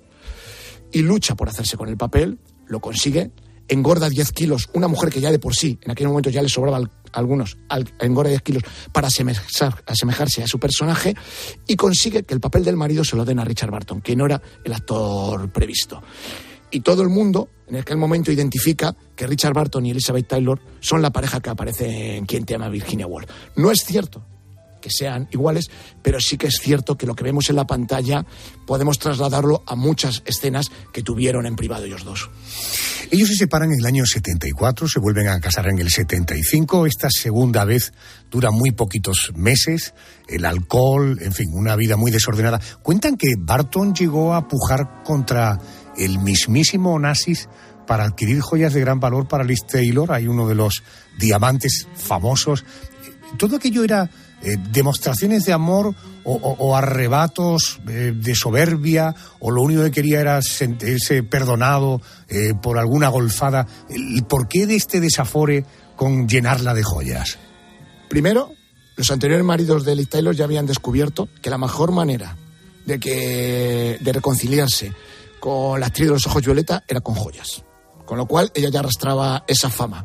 y 0.93 1.03
lucha 1.03 1.35
por 1.35 1.49
hacerse 1.49 1.77
con 1.77 1.89
el 1.89 1.97
papel, 1.97 2.39
lo 2.67 2.81
consigue, 2.81 3.31
engorda 3.71 4.09
10 4.09 4.33
kilos, 4.33 4.69
una 4.75 4.89
mujer 4.89 5.11
que 5.11 5.21
ya 5.21 5.31
de 5.31 5.39
por 5.39 5.55
sí, 5.55 5.79
en 5.83 5.93
aquel 5.93 6.09
momento 6.09 6.29
ya 6.29 6.43
le 6.43 6.49
sobraba 6.49 6.81
algunos, 7.13 7.57
engorda 8.01 8.31
10 8.31 8.43
kilos 8.43 8.63
para 8.93 9.09
asemejarse 9.09 10.43
a 10.43 10.47
su 10.47 10.59
personaje 10.59 11.15
y 11.67 11.77
consigue 11.77 12.25
que 12.25 12.35
el 12.35 12.41
papel 12.41 12.65
del 12.65 12.77
marido 12.77 13.05
se 13.05 13.17
lo 13.17 13.25
den 13.25 13.39
a 13.39 13.45
Richard 13.45 13.71
Barton, 13.71 14.03
que 14.03 14.17
no 14.17 14.27
era 14.27 14.43
el 14.65 14.73
actor 14.73 15.51
previsto. 15.51 16.03
Y 16.73 16.81
todo 16.81 17.03
el 17.03 17.09
mundo 17.09 17.49
en 17.69 17.77
aquel 17.77 17.97
momento 17.97 18.31
identifica 18.31 18.95
que 19.17 19.27
Richard 19.27 19.55
Barton 19.55 19.87
y 19.87 19.93
Elizabeth 19.93 20.27
Taylor 20.27 20.61
son 20.81 21.01
la 21.03 21.11
pareja 21.11 21.41
que 21.41 21.51
aparece 21.51 22.17
en 22.17 22.27
Quien 22.27 22.45
te 22.45 22.57
ama 22.57 22.69
Virginia 22.69 23.07
Woolf. 23.07 23.29
No 23.57 23.71
es 23.71 23.85
cierto, 23.85 24.25
que 24.81 24.91
sean 24.91 25.29
iguales, 25.31 25.71
pero 26.03 26.21
sí 26.21 26.37
que 26.37 26.47
es 26.47 26.59
cierto 26.61 26.97
que 26.97 27.07
lo 27.07 27.15
que 27.15 27.25
vemos 27.25 27.51
en 27.51 27.57
la 27.57 27.67
pantalla 27.67 28.25
podemos 28.67 28.99
trasladarlo 28.99 29.63
a 29.67 29.77
muchas 29.77 30.23
escenas 30.27 30.71
que 30.93 31.03
tuvieron 31.03 31.47
en 31.47 31.57
privado 31.57 31.85
ellos 31.85 32.05
dos. 32.05 32.31
Ellos 33.11 33.29
se 33.29 33.35
separan 33.35 33.73
en 33.73 33.81
el 33.81 33.87
año 33.87 34.07
74, 34.07 34.87
se 34.87 35.01
vuelven 35.01 35.29
a 35.29 35.41
casar 35.41 35.69
en 35.69 35.79
el 35.81 35.91
75, 35.91 36.87
esta 36.87 37.09
segunda 37.11 37.65
vez 37.65 37.93
dura 38.31 38.51
muy 38.53 38.71
poquitos 38.71 39.33
meses, 39.35 39.95
el 40.29 40.45
alcohol, 40.45 41.19
en 41.21 41.33
fin, 41.33 41.49
una 41.53 41.75
vida 41.75 41.97
muy 41.97 42.13
desordenada. 42.13 42.61
Cuentan 42.83 43.17
que 43.17 43.35
Barton 43.37 43.95
llegó 43.95 44.35
a 44.35 44.47
pujar 44.47 45.03
contra 45.03 45.59
el 45.99 46.21
mismísimo 46.21 46.95
Onassis 46.95 47.49
para 47.91 48.05
adquirir 48.05 48.41
joyas 48.41 48.73
de 48.73 48.81
gran 48.81 49.01
valor 49.01 49.27
para 49.27 49.43
Liz 49.43 49.67
Taylor, 49.67 50.13
hay 50.13 50.29
uno 50.29 50.47
de 50.47 50.55
los 50.55 50.85
diamantes 51.19 51.89
famosos. 51.97 52.65
Todo 53.37 53.57
aquello 53.57 53.83
era 53.83 54.09
eh, 54.43 54.57
demostraciones 54.73 55.45
de 55.45 55.53
amor 55.53 55.95
o, 56.25 56.77
arrebatos 56.77 57.81
eh, 57.89 58.13
de 58.15 58.35
soberbia 58.35 59.15
o 59.39 59.51
lo 59.51 59.63
único 59.63 59.83
que 59.85 59.91
quería 59.91 60.21
era 60.21 60.41
sentirse 60.43 61.23
perdonado 61.23 62.01
eh, 62.29 62.55
por 62.61 62.79
alguna 62.79 63.09
golfada. 63.09 63.67
¿El 63.89 64.25
por 64.25 64.49
qué 64.49 64.67
de 64.67 64.77
este 64.77 65.01
desafore 65.01 65.65
con 65.97 66.29
llenarla 66.29 66.73
de 66.73 66.83
joyas? 66.83 67.39
Primero, 68.09 68.53
los 68.97 69.11
anteriores 69.11 69.45
maridos 69.45 69.85
de 69.85 69.97
Liz 69.97 70.09
Taylor 70.09 70.35
ya 70.35 70.45
habían 70.45 70.67
descubierto 70.67 71.29
que 71.43 71.51
la 71.51 71.59
mejor 71.59 71.93
manera 71.93 72.37
de, 72.87 72.99
que, 73.01 73.99
de 74.01 74.13
reconciliarse 74.13 74.93
con 75.39 75.81
la 75.81 75.87
actriz 75.87 76.07
de 76.09 76.15
los 76.15 76.27
ojos 76.27 76.43
violeta 76.43 76.85
era 76.87 77.01
con 77.01 77.15
joyas. 77.15 77.63
Con 78.07 78.19
lo 78.19 78.27
cual 78.27 78.51
ella 78.55 78.71
ya 78.71 78.81
arrastraba 78.81 79.45
esa 79.47 79.71
fama. 79.71 80.05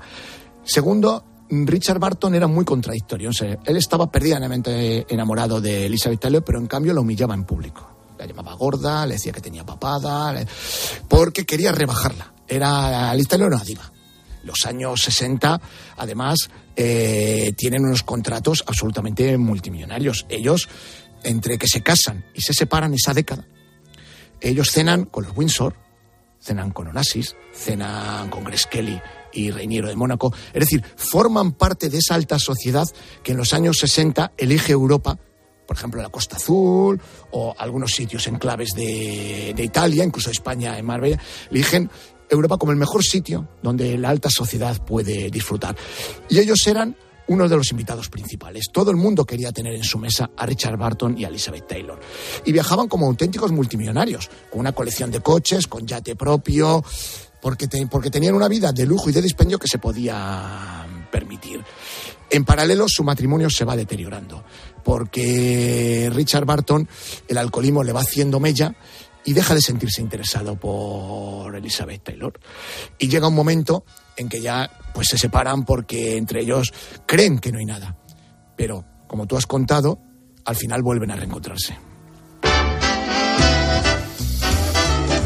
Segundo, 0.63 1.25
Richard 1.49 1.99
Barton 1.99 2.35
era 2.35 2.47
muy 2.47 2.65
contradictorio. 2.65 3.29
él 3.65 3.77
estaba 3.77 4.09
perdidamente 4.11 5.05
enamorado 5.13 5.61
de 5.61 5.85
Elizabeth 5.85 6.19
Taylor, 6.19 6.43
pero 6.43 6.59
en 6.59 6.67
cambio 6.67 6.93
la 6.93 7.01
humillaba 7.01 7.33
en 7.33 7.43
público. 7.43 8.15
La 8.17 8.25
llamaba 8.25 8.53
gorda, 8.53 9.05
le 9.05 9.15
decía 9.15 9.33
que 9.33 9.41
tenía 9.41 9.65
papada, 9.65 10.33
porque 11.07 11.45
quería 11.45 11.71
rebajarla. 11.71 12.33
Era 12.47 13.13
Elizabeth 13.13 13.29
Taylor 13.29 13.53
una 13.53 13.63
diva. 13.63 13.91
Los 14.43 14.65
años 14.65 15.01
60, 15.01 15.59
además, 15.97 16.49
eh, 16.75 17.53
tienen 17.57 17.83
unos 17.83 18.03
contratos 18.03 18.63
absolutamente 18.67 19.37
multimillonarios. 19.37 20.25
Ellos, 20.29 20.69
entre 21.23 21.57
que 21.57 21.67
se 21.67 21.81
casan 21.81 22.25
y 22.33 22.41
se 22.41 22.53
separan 22.53 22.93
esa 22.93 23.13
década, 23.13 23.47
ellos 24.39 24.69
cenan 24.71 25.05
con 25.05 25.23
los 25.23 25.35
Windsor, 25.35 25.75
cenan 26.39 26.71
con 26.71 26.87
Onassis, 26.87 27.35
cenan 27.53 28.29
con 28.29 28.43
Grace 28.43 28.67
Kelly 28.69 29.01
y 29.35 29.51
Reiniero 29.51 29.87
de 29.87 29.95
Mónaco. 29.95 30.33
Es 30.53 30.61
decir, 30.61 30.83
forman 30.95 31.53
parte 31.53 31.89
de 31.89 31.99
esa 31.99 32.15
alta 32.15 32.39
sociedad 32.39 32.87
que 33.23 33.33
en 33.33 33.37
los 33.37 33.53
años 33.53 33.77
60 33.77 34.33
elige 34.37 34.71
Europa 34.71 35.19
por 35.65 35.77
ejemplo, 35.77 35.99
la 35.99 36.09
Costa 36.09 36.35
Azul 36.35 37.01
o 37.31 37.55
algunos 37.57 37.91
sitios 37.91 38.27
enclaves 38.27 38.73
de, 38.75 39.51
de 39.55 39.63
Italia, 39.63 40.03
incluso 40.03 40.29
España, 40.29 40.77
en 40.77 40.85
Marbella, 40.85 41.19
eligen 41.49 41.89
Europa 42.29 42.57
como 42.57 42.71
el 42.71 42.77
mejor 42.77 43.03
sitio 43.03 43.47
donde 43.61 43.97
la 43.97 44.09
alta 44.09 44.29
sociedad 44.29 44.79
puede 44.85 45.29
disfrutar. 45.29 45.75
Y 46.29 46.39
ellos 46.39 46.65
eran 46.67 46.95
uno 47.27 47.49
de 47.49 47.55
los 47.55 47.71
invitados 47.71 48.09
principales. 48.09 48.69
Todo 48.71 48.91
el 48.91 48.97
mundo 48.97 49.25
quería 49.25 49.51
tener 49.51 49.73
en 49.73 49.83
su 49.83 49.97
mesa 49.97 50.29
a 50.35 50.45
Richard 50.45 50.77
Barton 50.77 51.17
y 51.17 51.25
a 51.25 51.29
Elizabeth 51.29 51.67
Taylor. 51.67 51.99
Y 52.45 52.51
viajaban 52.51 52.87
como 52.87 53.07
auténticos 53.07 53.51
multimillonarios, 53.51 54.29
con 54.51 54.59
una 54.59 54.73
colección 54.73 55.11
de 55.11 55.21
coches, 55.21 55.67
con 55.67 55.87
yate 55.87 56.15
propio, 56.15 56.83
porque, 57.45 57.67
porque 57.91 58.09
tenían 58.09 58.33
una 58.33 58.47
vida 58.47 58.71
de 58.71 58.87
lujo 58.87 59.11
y 59.11 59.13
de 59.13 59.21
dispendio 59.21 59.59
que 59.59 59.67
se 59.67 59.77
podía 59.77 60.83
permitir. 61.11 61.63
En 62.31 62.43
paralelo, 62.43 62.87
su 62.89 63.03
matrimonio 63.03 63.51
se 63.51 63.63
va 63.63 63.75
deteriorando, 63.75 64.43
porque 64.83 66.09
Richard 66.11 66.45
Barton, 66.45 66.89
el 67.27 67.37
alcoholismo 67.37 67.83
le 67.83 67.93
va 67.93 68.01
haciendo 68.01 68.39
mella 68.39 68.73
y 69.23 69.33
deja 69.33 69.53
de 69.53 69.61
sentirse 69.61 70.01
interesado 70.01 70.59
por 70.59 71.55
Elizabeth 71.55 72.01
Taylor. 72.01 72.33
Y 72.97 73.09
llega 73.09 73.27
un 73.27 73.35
momento 73.35 73.85
en 74.17 74.27
que 74.27 74.41
ya 74.41 74.71
pues 74.95 75.05
se 75.11 75.19
separan 75.19 75.65
porque 75.65 76.17
entre 76.17 76.41
ellos 76.41 76.73
creen 77.05 77.37
que 77.37 77.51
no 77.51 77.59
hay 77.59 77.65
nada. 77.65 77.95
Pero, 78.55 78.83
como 79.05 79.27
tú 79.27 79.37
has 79.37 79.45
contado, 79.45 79.99
al 80.45 80.55
final 80.55 80.81
vuelven 80.81 81.11
a 81.11 81.15
reencontrarse. 81.15 81.77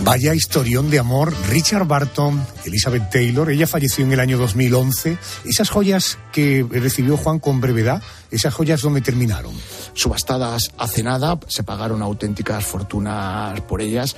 Vaya 0.04 0.34
historión 0.34 0.90
de 0.90 0.98
amor. 0.98 1.34
Richard 1.50 1.86
Barton, 1.86 2.46
Elizabeth 2.66 3.10
Taylor, 3.12 3.50
ella 3.52 3.68
falleció 3.68 4.06
en 4.06 4.14
el 4.14 4.20
año 4.20 4.38
2011. 4.38 5.18
Esas 5.46 5.70
joyas 5.70 6.18
que 6.32 6.66
recibió 6.70 7.18
Juan 7.18 7.40
con 7.40 7.62
brevedad, 7.62 8.02
esas 8.32 8.54
joyas 8.54 8.82
dónde 8.82 9.02
terminaron. 9.02 9.54
Subastadas 9.94 10.72
hace 10.78 11.04
nada, 11.04 11.40
se 11.48 11.64
pagaron 11.64 12.02
auténticas 12.02 12.66
fortunas 12.66 13.60
por 13.62 13.82
ellas. 13.82 14.16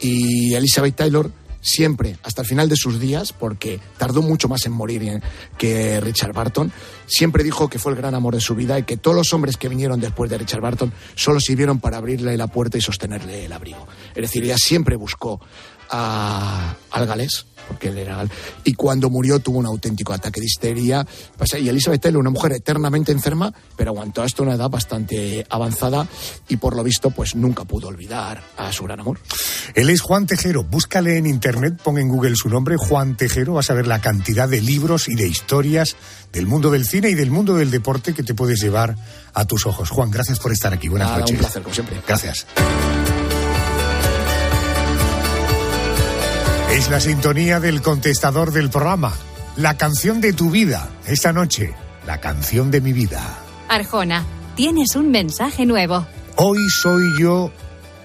Y 0.00 0.54
Elizabeth 0.54 0.96
Taylor 0.96 1.30
siempre, 1.66 2.16
hasta 2.22 2.42
el 2.42 2.48
final 2.48 2.68
de 2.68 2.76
sus 2.76 3.00
días, 3.00 3.32
porque 3.32 3.80
tardó 3.98 4.22
mucho 4.22 4.48
más 4.48 4.64
en 4.66 4.72
morir 4.72 5.02
eh, 5.02 5.20
que 5.58 6.00
Richard 6.00 6.32
Barton, 6.32 6.70
siempre 7.06 7.42
dijo 7.42 7.68
que 7.68 7.80
fue 7.80 7.92
el 7.92 7.98
gran 7.98 8.14
amor 8.14 8.34
de 8.34 8.40
su 8.40 8.54
vida 8.54 8.78
y 8.78 8.84
que 8.84 8.96
todos 8.96 9.16
los 9.16 9.32
hombres 9.32 9.56
que 9.56 9.68
vinieron 9.68 10.00
después 10.00 10.30
de 10.30 10.38
Richard 10.38 10.60
Barton 10.60 10.92
solo 11.16 11.40
sirvieron 11.40 11.80
para 11.80 11.96
abrirle 11.96 12.36
la 12.36 12.46
puerta 12.46 12.78
y 12.78 12.80
sostenerle 12.80 13.46
el 13.46 13.52
abrigo. 13.52 13.86
Es 14.14 14.22
decir, 14.22 14.44
ella 14.44 14.58
siempre 14.58 14.96
buscó 14.96 15.40
a, 15.90 16.74
al 16.90 17.06
galés, 17.06 17.46
porque 17.68 17.88
él 17.88 17.98
era 17.98 18.24
y 18.64 18.74
cuando 18.74 19.10
murió 19.10 19.40
tuvo 19.40 19.58
un 19.58 19.66
auténtico 19.66 20.12
ataque 20.12 20.40
de 20.40 20.46
histeria. 20.46 21.06
Pasa- 21.36 21.58
Y 21.58 21.68
Elizabeth 21.68 22.00
Taylor, 22.02 22.20
una 22.20 22.30
mujer 22.30 22.52
eternamente 22.52 23.12
enferma, 23.12 23.52
pero 23.76 23.90
aguantó 23.90 24.22
hasta 24.22 24.42
una 24.42 24.54
edad 24.54 24.70
bastante 24.70 25.44
avanzada 25.50 26.06
y 26.48 26.56
por 26.56 26.76
lo 26.76 26.82
visto 26.84 27.10
pues 27.10 27.34
nunca 27.34 27.64
pudo 27.64 27.88
olvidar 27.88 28.42
a 28.56 28.72
su 28.72 28.84
gran 28.84 29.00
amor. 29.00 29.18
Él 29.74 29.90
es 29.90 30.00
Juan 30.00 30.26
Tejero. 30.26 30.62
Búscale 30.64 31.16
en 31.16 31.26
internet, 31.26 31.80
pon 31.82 31.98
en 31.98 32.08
Google 32.08 32.36
su 32.36 32.48
nombre, 32.48 32.76
Juan 32.76 33.16
Tejero. 33.16 33.54
Vas 33.54 33.70
a 33.70 33.74
ver 33.74 33.86
la 33.86 34.00
cantidad 34.00 34.48
de 34.48 34.60
libros 34.60 35.08
y 35.08 35.14
de 35.14 35.26
historias 35.26 35.96
del 36.32 36.46
mundo 36.46 36.70
del 36.70 36.86
cine 36.86 37.10
y 37.10 37.14
del 37.14 37.30
mundo 37.30 37.54
del 37.56 37.70
deporte 37.70 38.14
que 38.14 38.22
te 38.22 38.34
puedes 38.34 38.60
llevar 38.60 38.96
a 39.34 39.44
tus 39.44 39.66
ojos. 39.66 39.90
Juan, 39.90 40.10
gracias 40.10 40.38
por 40.38 40.52
estar 40.52 40.72
aquí. 40.72 40.88
Buenas 40.88 41.08
Nada, 41.08 41.20
noches. 41.20 41.34
un 41.34 41.38
placer, 41.40 41.62
como 41.62 41.74
siempre. 41.74 42.00
Gracias. 42.06 42.46
Es 46.76 46.90
la 46.90 47.00
sintonía 47.00 47.58
del 47.58 47.80
contestador 47.80 48.52
del 48.52 48.68
programa. 48.68 49.14
La 49.56 49.78
canción 49.78 50.20
de 50.20 50.34
tu 50.34 50.50
vida. 50.50 50.90
Esta 51.06 51.32
noche, 51.32 51.72
la 52.06 52.20
canción 52.20 52.70
de 52.70 52.82
mi 52.82 52.92
vida. 52.92 53.38
Arjona, 53.70 54.26
tienes 54.56 54.94
un 54.94 55.10
mensaje 55.10 55.64
nuevo. 55.64 56.06
Hoy 56.36 56.58
soy 56.68 57.18
yo 57.18 57.50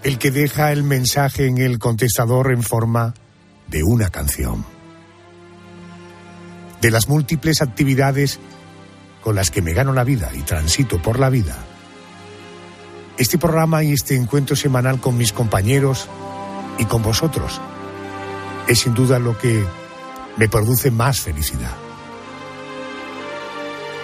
el 0.03 0.17
que 0.17 0.31
deja 0.31 0.71
el 0.71 0.83
mensaje 0.83 1.47
en 1.47 1.57
el 1.57 1.79
contestador 1.79 2.53
en 2.53 2.63
forma 2.63 3.13
de 3.67 3.83
una 3.83 4.09
canción. 4.09 4.65
De 6.79 6.91
las 6.91 7.09
múltiples 7.09 7.61
actividades 7.61 8.39
con 9.21 9.35
las 9.35 9.51
que 9.51 9.61
me 9.61 9.73
gano 9.73 9.91
la 9.91 10.05
vida 10.05 10.31
y 10.33 10.43
transito 10.43 11.01
por 11.01 11.19
la 11.19 11.29
vida. 11.29 11.57
Este 13.17 13.37
programa 13.37 13.83
y 13.83 13.91
este 13.91 14.15
encuentro 14.15 14.55
semanal 14.55 15.01
con 15.01 15.17
mis 15.17 15.33
compañeros 15.33 16.07
y 16.77 16.85
con 16.85 17.03
vosotros 17.03 17.59
es 18.71 18.79
sin 18.79 18.93
duda 18.93 19.19
lo 19.19 19.37
que 19.37 19.65
me 20.37 20.47
produce 20.47 20.91
más 20.91 21.21
felicidad. 21.21 21.75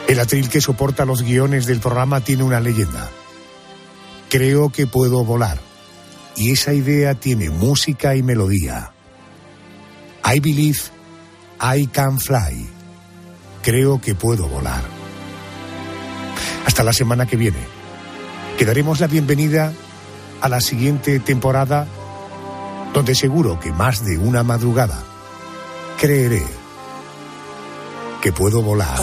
El 0.08 0.20
atril 0.20 0.50
que 0.50 0.62
soporta 0.62 1.06
los 1.06 1.22
guiones 1.22 1.66
del 1.66 1.80
programa 1.80 2.22
tiene 2.22 2.44
una 2.44 2.60
leyenda. 2.60 3.10
Creo 4.30 4.70
que 4.70 4.86
puedo 4.86 5.24
volar. 5.24 5.60
Y 6.36 6.52
esa 6.52 6.74
idea 6.74 7.16
tiene 7.16 7.50
música 7.50 8.16
y 8.16 8.24
melodía. 8.24 8.92
I 10.26 10.40
believe 10.40 10.80
I 11.62 11.88
can 11.88 12.20
fly. 12.20 12.68
Creo 13.64 14.02
que 14.02 14.16
puedo 14.16 14.48
volar. 14.48 14.84
Hasta 16.66 16.84
la 16.84 16.94
semana 16.94 17.26
que 17.26 17.38
viene. 17.38 17.60
Que 18.58 18.66
daremos 18.66 19.00
la 19.00 19.08
bienvenida 19.08 19.74
a 20.42 20.50
la 20.50 20.60
siguiente 20.62 21.20
temporada 21.20 21.88
donde 22.98 23.14
seguro 23.14 23.60
que 23.60 23.72
más 23.72 24.04
de 24.04 24.18
una 24.18 24.42
madrugada 24.42 24.98
creeré 26.00 26.44
que 28.24 28.34
puedo 28.34 28.64
volar. 28.64 28.98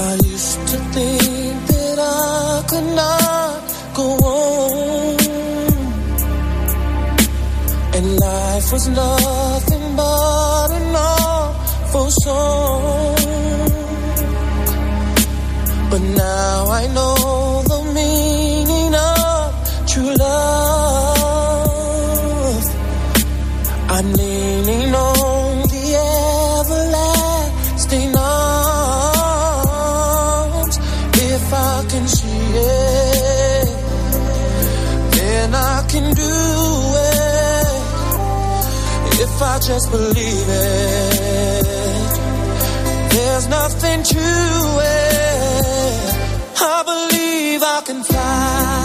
If 39.37 39.43
I 39.43 39.59
just 39.59 39.91
believe 39.91 40.49
it, 40.49 41.67
there's 43.11 43.49
nothing 43.49 44.05
to 44.05 44.21
it. 44.85 46.15
I 46.63 46.83
believe 46.87 47.63
I 47.65 47.83
can 47.85 48.05
fly. 48.05 48.84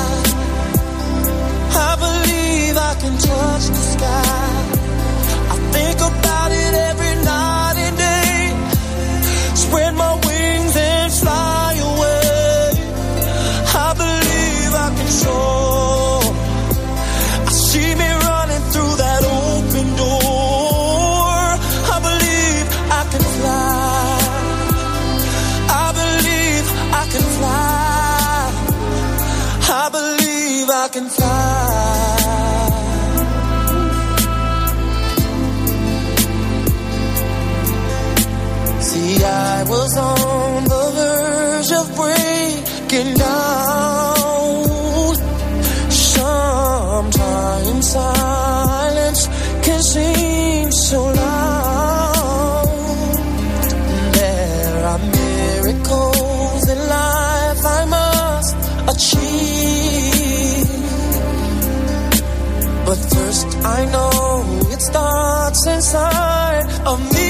Of 66.85 66.99
me. 67.13 67.29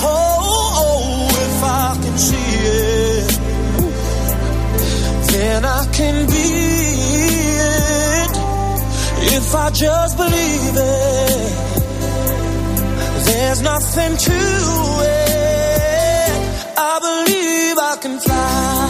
Oh, 0.00 0.36
oh, 0.52 0.84
oh, 0.84 1.28
if 1.46 1.62
I 1.64 1.94
can 2.02 2.16
see 2.18 2.50
it, 2.66 3.30
then 5.32 5.64
I 5.64 5.86
can 5.92 6.26
be 6.26 6.48
it. 7.72 8.30
If 9.36 9.54
I 9.54 9.70
just 9.70 10.16
believe 10.16 10.76
it, 10.76 11.52
there's 13.26 13.60
nothing 13.62 14.16
to 14.16 14.38
it. 15.04 16.30
I 16.78 16.98
believe 17.00 17.78
I 17.78 17.96
can 18.00 18.18
fly. 18.20 18.87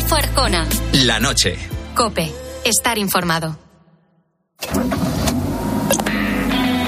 Adolfo 0.00 0.48
La 1.04 1.20
noche. 1.20 1.58
Cope, 1.94 2.32
estar 2.64 2.96
informado. 2.96 3.58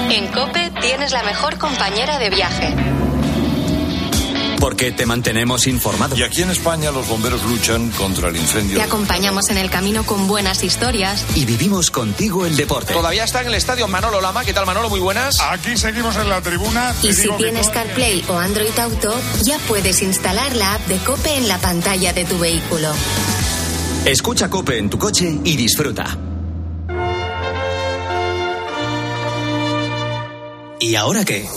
En 0.09 0.27
Cope 0.27 0.71
tienes 0.81 1.11
la 1.11 1.21
mejor 1.23 1.57
compañera 1.59 2.17
de 2.17 2.29
viaje. 2.31 2.92
Porque 4.63 4.93
te 4.93 5.05
mantenemos 5.05 5.67
informado. 5.67 6.15
Y 6.15 6.23
aquí 6.23 6.41
en 6.41 6.49
España 6.49 6.89
los 6.89 7.05
bomberos 7.09 7.43
luchan 7.43 7.89
contra 7.91 8.29
el 8.29 8.37
incendio. 8.37 8.77
Te 8.77 8.83
acompañamos 8.83 9.49
en 9.49 9.57
el 9.57 9.69
camino 9.69 10.05
con 10.05 10.25
buenas 10.25 10.63
historias. 10.63 11.25
Y 11.35 11.43
vivimos 11.43 11.91
contigo 11.91 12.45
el 12.45 12.55
deporte. 12.55 12.93
Todavía 12.93 13.25
está 13.25 13.41
en 13.41 13.47
el 13.47 13.55
estadio 13.55 13.89
Manolo 13.89 14.21
Lama. 14.21 14.45
¿Qué 14.45 14.53
tal, 14.53 14.65
Manolo? 14.65 14.89
Muy 14.89 15.01
buenas. 15.01 15.35
Aquí 15.41 15.75
seguimos 15.75 16.15
en 16.15 16.29
la 16.29 16.41
tribuna. 16.41 16.95
Y 17.03 17.11
si 17.11 17.27
tienes 17.31 17.67
CarPlay 17.71 18.23
o 18.29 18.37
Android 18.37 18.79
Auto, 18.79 19.13
ya 19.41 19.57
puedes 19.67 20.01
instalar 20.01 20.55
la 20.55 20.75
app 20.75 20.87
de 20.87 20.95
Cope 20.99 21.35
en 21.35 21.49
la 21.49 21.57
pantalla 21.57 22.13
de 22.13 22.23
tu 22.23 22.39
vehículo. 22.39 22.93
Escucha 24.05 24.49
Cope 24.49 24.77
en 24.77 24.89
tu 24.89 24.97
coche 24.97 25.39
y 25.43 25.57
disfruta. 25.57 26.17
¿Y 30.79 30.95
ahora 30.95 31.25
qué? 31.25 31.49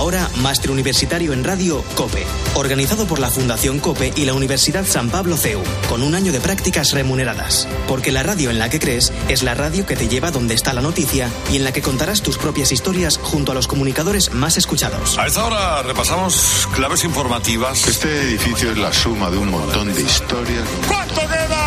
Ahora, 0.00 0.30
máster 0.36 0.70
universitario 0.70 1.34
en 1.34 1.44
radio 1.44 1.84
COPE, 1.94 2.24
organizado 2.54 3.06
por 3.06 3.18
la 3.18 3.28
Fundación 3.28 3.80
COPE 3.80 4.14
y 4.16 4.24
la 4.24 4.32
Universidad 4.32 4.86
San 4.86 5.10
Pablo 5.10 5.36
CEU, 5.36 5.62
con 5.90 6.02
un 6.02 6.14
año 6.14 6.32
de 6.32 6.40
prácticas 6.40 6.92
remuneradas. 6.92 7.68
Porque 7.86 8.10
la 8.10 8.22
radio 8.22 8.48
en 8.48 8.58
la 8.58 8.70
que 8.70 8.78
crees 8.78 9.12
es 9.28 9.42
la 9.42 9.52
radio 9.52 9.84
que 9.84 9.96
te 9.96 10.08
lleva 10.08 10.30
donde 10.30 10.54
está 10.54 10.72
la 10.72 10.80
noticia 10.80 11.28
y 11.52 11.56
en 11.56 11.64
la 11.64 11.72
que 11.72 11.82
contarás 11.82 12.22
tus 12.22 12.38
propias 12.38 12.72
historias 12.72 13.18
junto 13.22 13.52
a 13.52 13.54
los 13.54 13.66
comunicadores 13.66 14.32
más 14.32 14.56
escuchados. 14.56 15.18
A 15.18 15.26
esta 15.26 15.44
hora 15.44 15.82
repasamos 15.82 16.66
claves 16.74 17.04
informativas. 17.04 17.86
Este 17.86 18.22
edificio 18.22 18.70
es 18.70 18.78
la 18.78 18.94
suma 18.94 19.28
de 19.30 19.36
un 19.36 19.50
montón 19.50 19.92
de 19.92 20.00
historias. 20.00 20.64
¿Cuánto 20.88 21.20
queda 21.20 21.59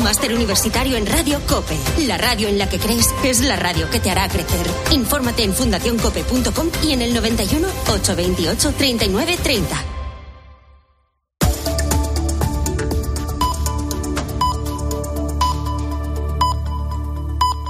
Máster 0.00 0.34
universitario 0.34 0.96
en 0.96 1.06
Radio 1.06 1.40
Cope. 1.46 1.76
La 2.06 2.18
radio 2.18 2.48
en 2.48 2.58
la 2.58 2.68
que 2.68 2.78
crees 2.78 3.06
es 3.24 3.40
la 3.40 3.56
radio 3.56 3.88
que 3.90 4.00
te 4.00 4.10
hará 4.10 4.28
crecer. 4.28 4.66
Infórmate 4.92 5.44
en 5.44 5.52
fundacioncope.com 5.52 6.68
y 6.82 6.92
en 6.92 7.02
el 7.02 7.14
91 7.14 7.68
828 7.86 8.74
39 8.76 9.38
30. 9.42 9.99